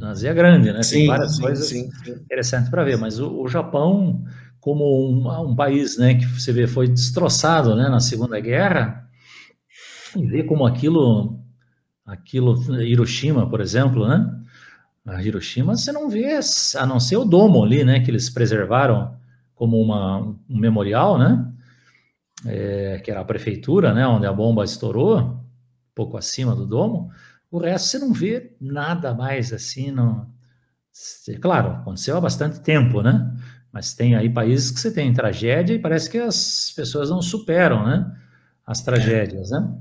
[0.00, 0.82] a Ásia é grande, né?
[0.82, 4.24] Sim, Tem várias sim, coisas sim, interessantes para ver, mas o, o Japão,
[4.58, 9.06] como um, um, país, né, que você vê foi destroçado, né, na Segunda Guerra,
[10.16, 11.38] e ver como aquilo,
[12.06, 14.40] aquilo, Hiroshima, por exemplo, né?
[15.04, 16.38] A Hiroshima você não vê,
[16.76, 19.14] a não ser o domo ali, né, que eles preservaram
[19.64, 21.46] como uma, um memorial, né?
[22.44, 25.42] É, que era a prefeitura, né, onde a bomba estourou
[25.94, 27.10] pouco acima do domo,
[27.50, 29.90] o resto você não vê nada mais assim.
[29.90, 30.28] Não...
[31.40, 33.34] Claro, aconteceu há bastante tempo, né?
[33.72, 37.86] Mas tem aí países que você tem tragédia e parece que as pessoas não superam,
[37.86, 38.12] né?
[38.66, 39.74] As tragédias, né?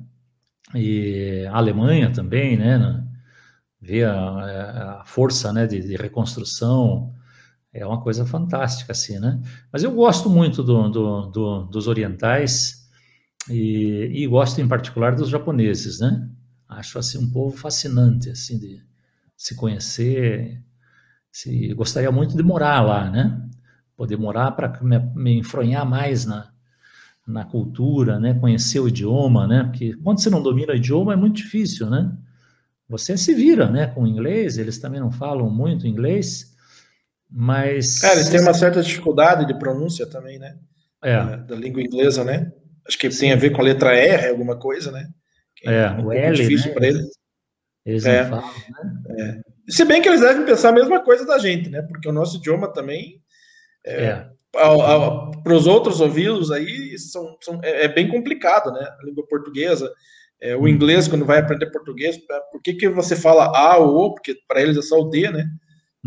[0.74, 3.04] E a Alemanha também, né?
[3.82, 7.14] Ver a, a força né, de, de, reconstrução
[7.74, 9.42] é uma coisa fantástica, assim, né?
[9.72, 12.88] Mas eu gosto muito do, do, do, dos orientais
[13.50, 16.30] e, e, gosto em particular dos japoneses, né?
[16.70, 18.82] Acho assim um povo fascinante, assim, de
[19.36, 20.62] se conhecer.
[21.32, 23.42] Se, gostaria muito de morar lá, né?
[23.98, 26.52] Poder morar para me, me enfronhar mais na,
[27.26, 28.36] na cultura, né?
[28.36, 29.64] Conhecer o idioma, né?
[29.64, 32.16] Porque quando você não domina o idioma é muito difícil, né?
[32.88, 33.88] Você se vira, né?
[33.88, 36.53] Com o inglês, eles também não falam muito inglês,
[37.36, 38.00] mas...
[38.00, 40.56] Cara, eles têm uma certa dificuldade de pronúncia também, né?
[41.04, 41.18] É.
[41.18, 42.52] Da, da língua inglesa, né?
[42.88, 45.08] Acho que tem a ver com a letra R, alguma coisa, né?
[45.56, 46.74] Que é, um o L, difícil né?
[46.74, 47.08] para eles.
[47.84, 48.24] Eles é.
[48.24, 49.42] não falam, né?
[49.42, 49.72] É.
[49.72, 51.82] Se bem que eles devem pensar a mesma coisa da gente, né?
[51.82, 53.20] Porque o nosso idioma também,
[53.84, 54.28] é, é.
[54.52, 58.82] para os outros ouvidos aí, são, são, é, é, bem complicado, né?
[58.82, 59.92] A língua portuguesa,
[60.40, 62.18] é, o inglês, quando vai aprender português,
[62.52, 64.14] por que, que você fala A ou O?
[64.14, 65.46] Porque para eles é só o D, né?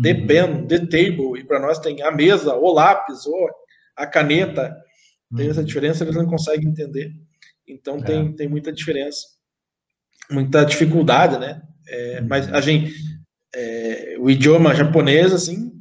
[0.01, 0.27] The uhum.
[0.27, 3.49] pen, the table, e para nós tem a mesa, o lápis, ou
[3.95, 4.75] a caneta.
[5.35, 5.65] Tem essa uhum.
[5.65, 7.11] diferença, eles não conseguem entender.
[7.67, 9.19] Então tem, tem muita diferença,
[10.31, 11.61] muita dificuldade, né?
[11.89, 12.93] É, mas a gente,
[13.53, 15.71] é, o idioma japonês, assim,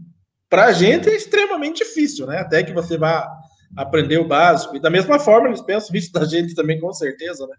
[0.49, 2.39] para a gente é extremamente difícil, né?
[2.39, 3.31] Até que você vá
[3.77, 4.77] aprender o básico.
[4.77, 7.57] E da mesma forma, eles pensam isso da gente também, com certeza, né?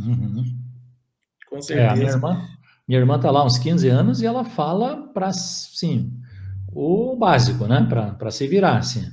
[0.00, 0.44] Uhum.
[1.48, 1.92] Com certeza.
[1.92, 2.48] É, minha irmã,
[2.90, 6.12] minha irmã tá lá uns 15 anos e ela fala para, sim,
[6.72, 7.86] o básico, né?
[7.88, 9.08] Para se virar, assim.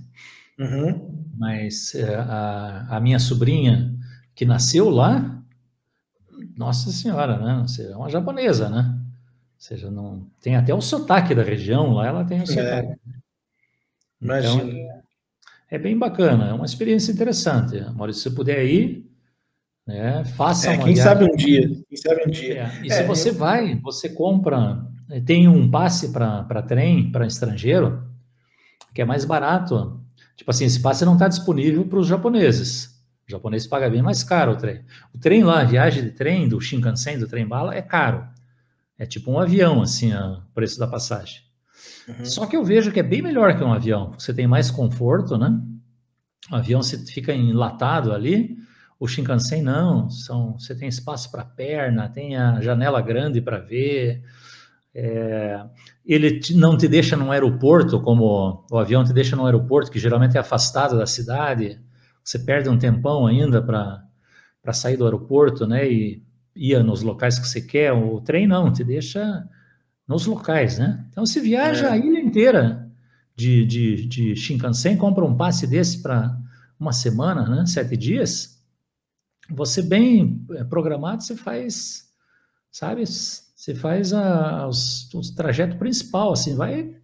[0.57, 1.27] Uhum.
[1.37, 3.95] Mas é, a, a minha sobrinha,
[4.33, 5.43] que nasceu lá,
[6.57, 7.65] nossa senhora, né?
[7.79, 8.95] É uma japonesa, né?
[8.97, 12.45] Ou seja, não tem até o sotaque da região lá, ela tem o é.
[12.47, 12.99] sotaque.
[14.19, 14.71] Então,
[15.69, 17.79] é bem bacana, é uma experiência interessante.
[17.93, 19.06] Maurício, se você puder ir,
[19.87, 21.03] né, faça é, uma quem viagem.
[21.03, 22.63] sabe um dia, quem sabe um dia.
[22.63, 23.35] É, e se é, você eu...
[23.35, 24.85] vai, você compra,
[25.25, 28.05] tem um passe para trem, para estrangeiro,
[28.93, 30.01] que é mais barato.
[30.35, 32.97] Tipo assim, esse passe não está disponível para os japoneses.
[33.27, 34.83] O japonês paga bem mais caro o trem.
[35.13, 38.27] O trem lá, a viagem de trem, do Shinkansen, do trem bala, é caro.
[38.99, 41.41] É tipo um avião, assim, o preço da passagem.
[42.07, 42.25] Uhum.
[42.25, 44.13] Só que eu vejo que é bem melhor que um avião.
[44.17, 45.59] Você tem mais conforto, né?
[46.51, 48.57] O avião você fica enlatado ali.
[48.99, 50.09] O Shinkansen não.
[50.09, 54.23] São, você tem espaço para perna, tem a janela grande para ver.
[54.93, 55.63] É,
[56.05, 59.99] ele te, não te deixa num aeroporto, como o avião te deixa num aeroporto, que
[59.99, 61.79] geralmente é afastado da cidade.
[62.23, 65.87] Você perde um tempão ainda para sair do aeroporto, né?
[65.87, 66.23] E
[66.55, 69.47] ia nos locais que você quer, o trem não, te deixa
[70.07, 71.05] nos locais, né?
[71.09, 71.91] Então, se viaja é.
[71.91, 72.89] a ilha inteira
[73.35, 76.35] de, de, de Shinkansen, compra um passe desse para
[76.79, 77.65] uma semana, né?
[77.65, 78.56] Sete dias,
[79.49, 82.09] você bem é, programado, você faz,
[82.71, 83.05] sabe?
[83.05, 86.95] Você faz a, os, os trajeto principal, assim, vai...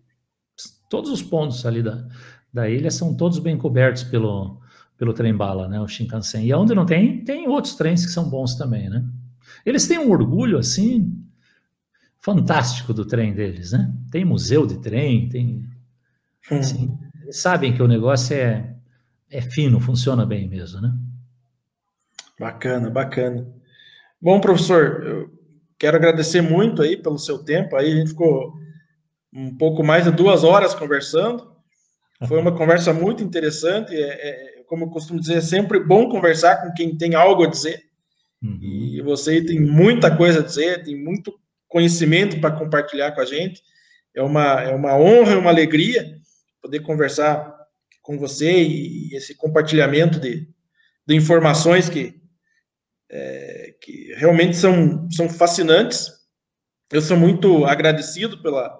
[0.90, 2.08] Todos os pontos ali da,
[2.54, 4.62] da ilha são todos bem cobertos pelo,
[4.98, 5.82] pelo trem bala, né?
[5.82, 6.46] O Shinkansen.
[6.46, 9.04] E onde não tem, tem outros trens que são bons também, né?
[9.66, 11.20] Eles têm um orgulho assim
[12.20, 13.92] fantástico do trem deles, né?
[14.12, 15.68] Tem museu de trem, tem
[16.52, 16.58] hum.
[16.60, 18.74] assim, eles sabem que o negócio é
[19.34, 20.94] é fino, funciona bem mesmo, né?
[22.44, 23.48] Bacana, bacana.
[24.22, 25.32] Bom, professor, eu
[25.80, 27.78] quero agradecer muito aí pelo seu tempo.
[27.78, 28.54] Aí a gente ficou
[29.32, 31.56] um pouco mais de duas horas conversando.
[32.28, 33.96] Foi uma conversa muito interessante.
[33.96, 37.48] É, é, como eu costumo dizer, é sempre bom conversar com quem tem algo a
[37.48, 37.82] dizer.
[38.42, 38.60] Uhum.
[38.62, 41.34] E você tem muita coisa a dizer, tem muito
[41.70, 43.62] conhecimento para compartilhar com a gente.
[44.14, 46.18] É uma, é uma honra, é uma alegria
[46.62, 47.56] poder conversar
[48.02, 50.46] com você e esse compartilhamento de,
[51.08, 52.22] de informações que,
[53.14, 56.09] é, que realmente são, são fascinantes.
[56.92, 58.75] Eu sou muito agradecido pela,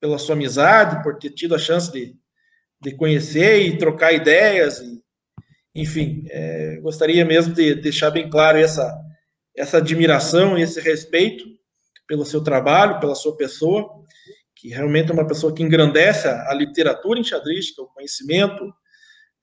[0.00, 2.16] pela sua amizade, por ter tido a chance de,
[2.82, 4.80] de conhecer e trocar ideias.
[4.80, 5.00] E,
[5.72, 8.92] enfim, é, gostaria mesmo de deixar bem claro essa,
[9.56, 11.44] essa admiração e esse respeito
[12.08, 13.88] pelo seu trabalho, pela sua pessoa,
[14.56, 18.64] que realmente é uma pessoa que engrandece a, literatura enxadrística, o conhecimento,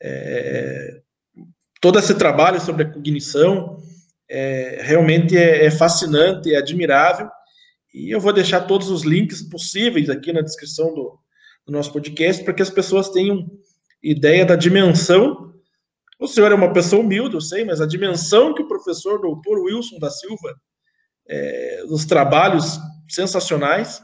[0.02, 1.02] é,
[1.80, 3.78] todo esse trabalho sobre a cognição,
[4.34, 7.30] é, realmente é, é fascinante, é admirável,
[7.94, 11.20] e eu vou deixar todos os links possíveis aqui na descrição do,
[11.66, 13.46] do nosso podcast, para que as pessoas tenham
[14.02, 15.54] ideia da dimensão
[16.24, 19.60] o senhor é uma pessoa humilde, eu sei, mas a dimensão que o professor doutor
[19.60, 20.56] Wilson da Silva,
[21.28, 22.80] é, dos trabalhos
[23.10, 24.02] sensacionais,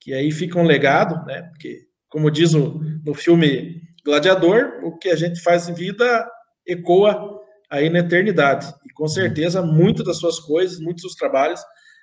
[0.00, 1.42] que aí fica um legado, né?
[1.42, 6.28] Porque, como diz o, no filme Gladiador, o que a gente faz em vida
[6.66, 7.40] ecoa
[7.72, 8.72] aí na eternidade.
[8.86, 11.60] E com certeza, muitas das suas coisas, muitos dos trabalhos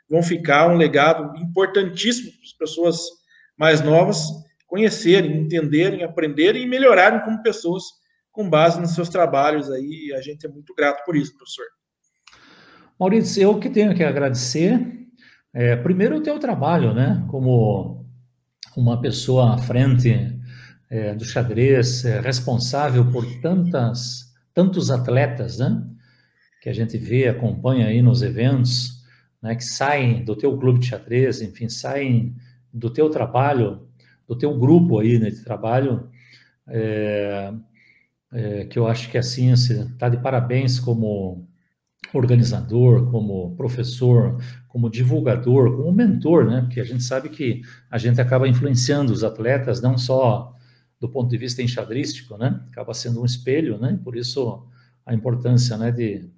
[0.10, 3.00] vão ficar um legado importantíssimo para as pessoas
[3.56, 4.20] mais novas
[4.66, 7.84] conhecerem, entenderem, aprenderem e melhorarem como pessoas
[8.32, 10.12] com base nos seus trabalhos aí.
[10.18, 11.66] A gente é muito grato por isso, professor.
[13.00, 14.80] Maurício, eu que tenho que agradecer,
[15.54, 18.06] é, primeiro o teu trabalho, né, como
[18.76, 20.36] uma pessoa à frente
[20.90, 24.29] é, do xadrez, é, responsável por tantas,
[24.60, 25.82] tantos atletas, né?
[26.62, 29.06] Que a gente vê, acompanha aí nos eventos,
[29.42, 29.56] né?
[29.56, 32.36] Que saem do teu clube de xadrez, enfim, saem
[32.74, 33.88] do teu trabalho,
[34.28, 36.10] do teu grupo aí né, de trabalho,
[36.68, 37.54] é,
[38.34, 41.48] é, que eu acho que assim, está de parabéns como
[42.14, 46.62] organizador, como professor, como divulgador, como mentor, né?
[46.64, 50.54] Porque a gente sabe que a gente acaba influenciando os atletas, não só
[51.00, 52.62] do ponto de vista enxadrístico, né?
[52.72, 54.00] Acaba sendo um espelho, né?
[54.04, 54.68] Por isso
[55.06, 56.30] a importância, né, de,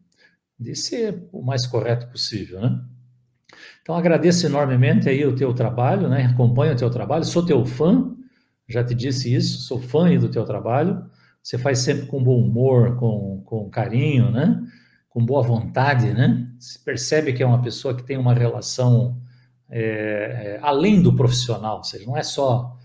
[0.57, 2.81] de ser o mais correto possível, né?
[3.81, 6.25] Então agradeço enormemente aí o teu trabalho, né?
[6.25, 8.15] Acompanho o teu trabalho, sou teu fã,
[8.67, 11.03] já te disse isso, sou fã aí do teu trabalho.
[11.43, 14.61] Você faz sempre com bom humor, com, com carinho, né?
[15.09, 16.47] Com boa vontade, né?
[16.59, 19.19] Se percebe que é uma pessoa que tem uma relação
[19.69, 22.77] é, é, além do profissional, ou seja, não é só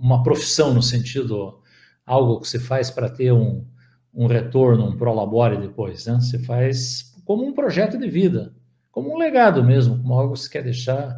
[0.00, 1.60] uma profissão no sentido
[2.06, 3.64] algo que você faz para ter um,
[4.12, 6.14] um retorno, um prolabore depois, né?
[6.14, 8.54] Você faz como um projeto de vida,
[8.90, 11.16] como um legado mesmo, como algo que você quer deixar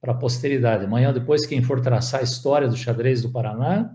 [0.00, 0.84] para a posteridade.
[0.84, 3.92] Amanhã, depois, quem for traçar a história do xadrez do Paraná,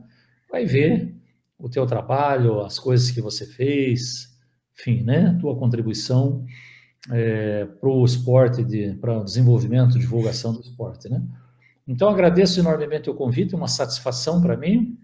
[0.51, 1.15] vai ver
[1.57, 4.29] o teu trabalho, as coisas que você fez,
[4.77, 5.37] enfim, né?
[5.39, 6.45] Tua contribuição
[7.09, 8.63] é, para o esporte,
[8.99, 11.21] para o desenvolvimento, divulgação do esporte, né?
[11.87, 14.97] Então, agradeço enormemente o convite, uma satisfação para mim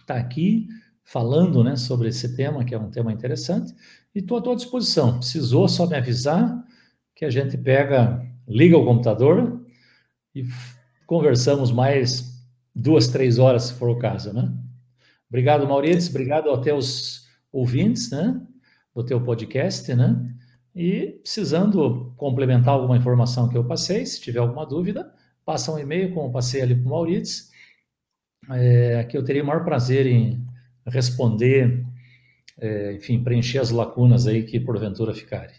[0.00, 0.68] estar aqui
[1.04, 3.74] falando né, sobre esse tema, que é um tema interessante,
[4.14, 5.18] e estou à tua disposição.
[5.18, 6.64] Precisou só me avisar
[7.14, 9.64] que a gente pega, liga o computador
[10.34, 10.44] e
[11.06, 12.42] conversamos mais
[12.74, 14.52] duas, três horas, se for o caso, né?
[15.28, 18.40] Obrigado, Maurício, obrigado aos teus ouvintes, né,
[18.94, 20.34] do teu podcast, né?
[20.74, 25.13] E precisando complementar alguma informação que eu passei, se tiver alguma dúvida,
[25.44, 27.46] passa um e-mail, como passei ali para o Maurício,
[28.50, 30.44] é, que eu teria o maior prazer em
[30.86, 31.84] responder,
[32.60, 35.56] é, enfim, preencher as lacunas aí que porventura ficarem.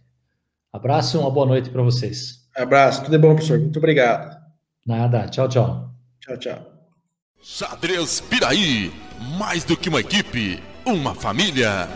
[0.72, 2.46] Abraço e uma boa noite para vocês.
[2.56, 3.60] Abraço, tudo é bom, professor.
[3.60, 4.38] Muito obrigado.
[4.86, 5.92] Nada, tchau, tchau.
[6.20, 6.76] Tchau, tchau.
[7.42, 8.92] Xadrez Piraí,
[9.38, 11.88] mais do que uma equipe, uma família.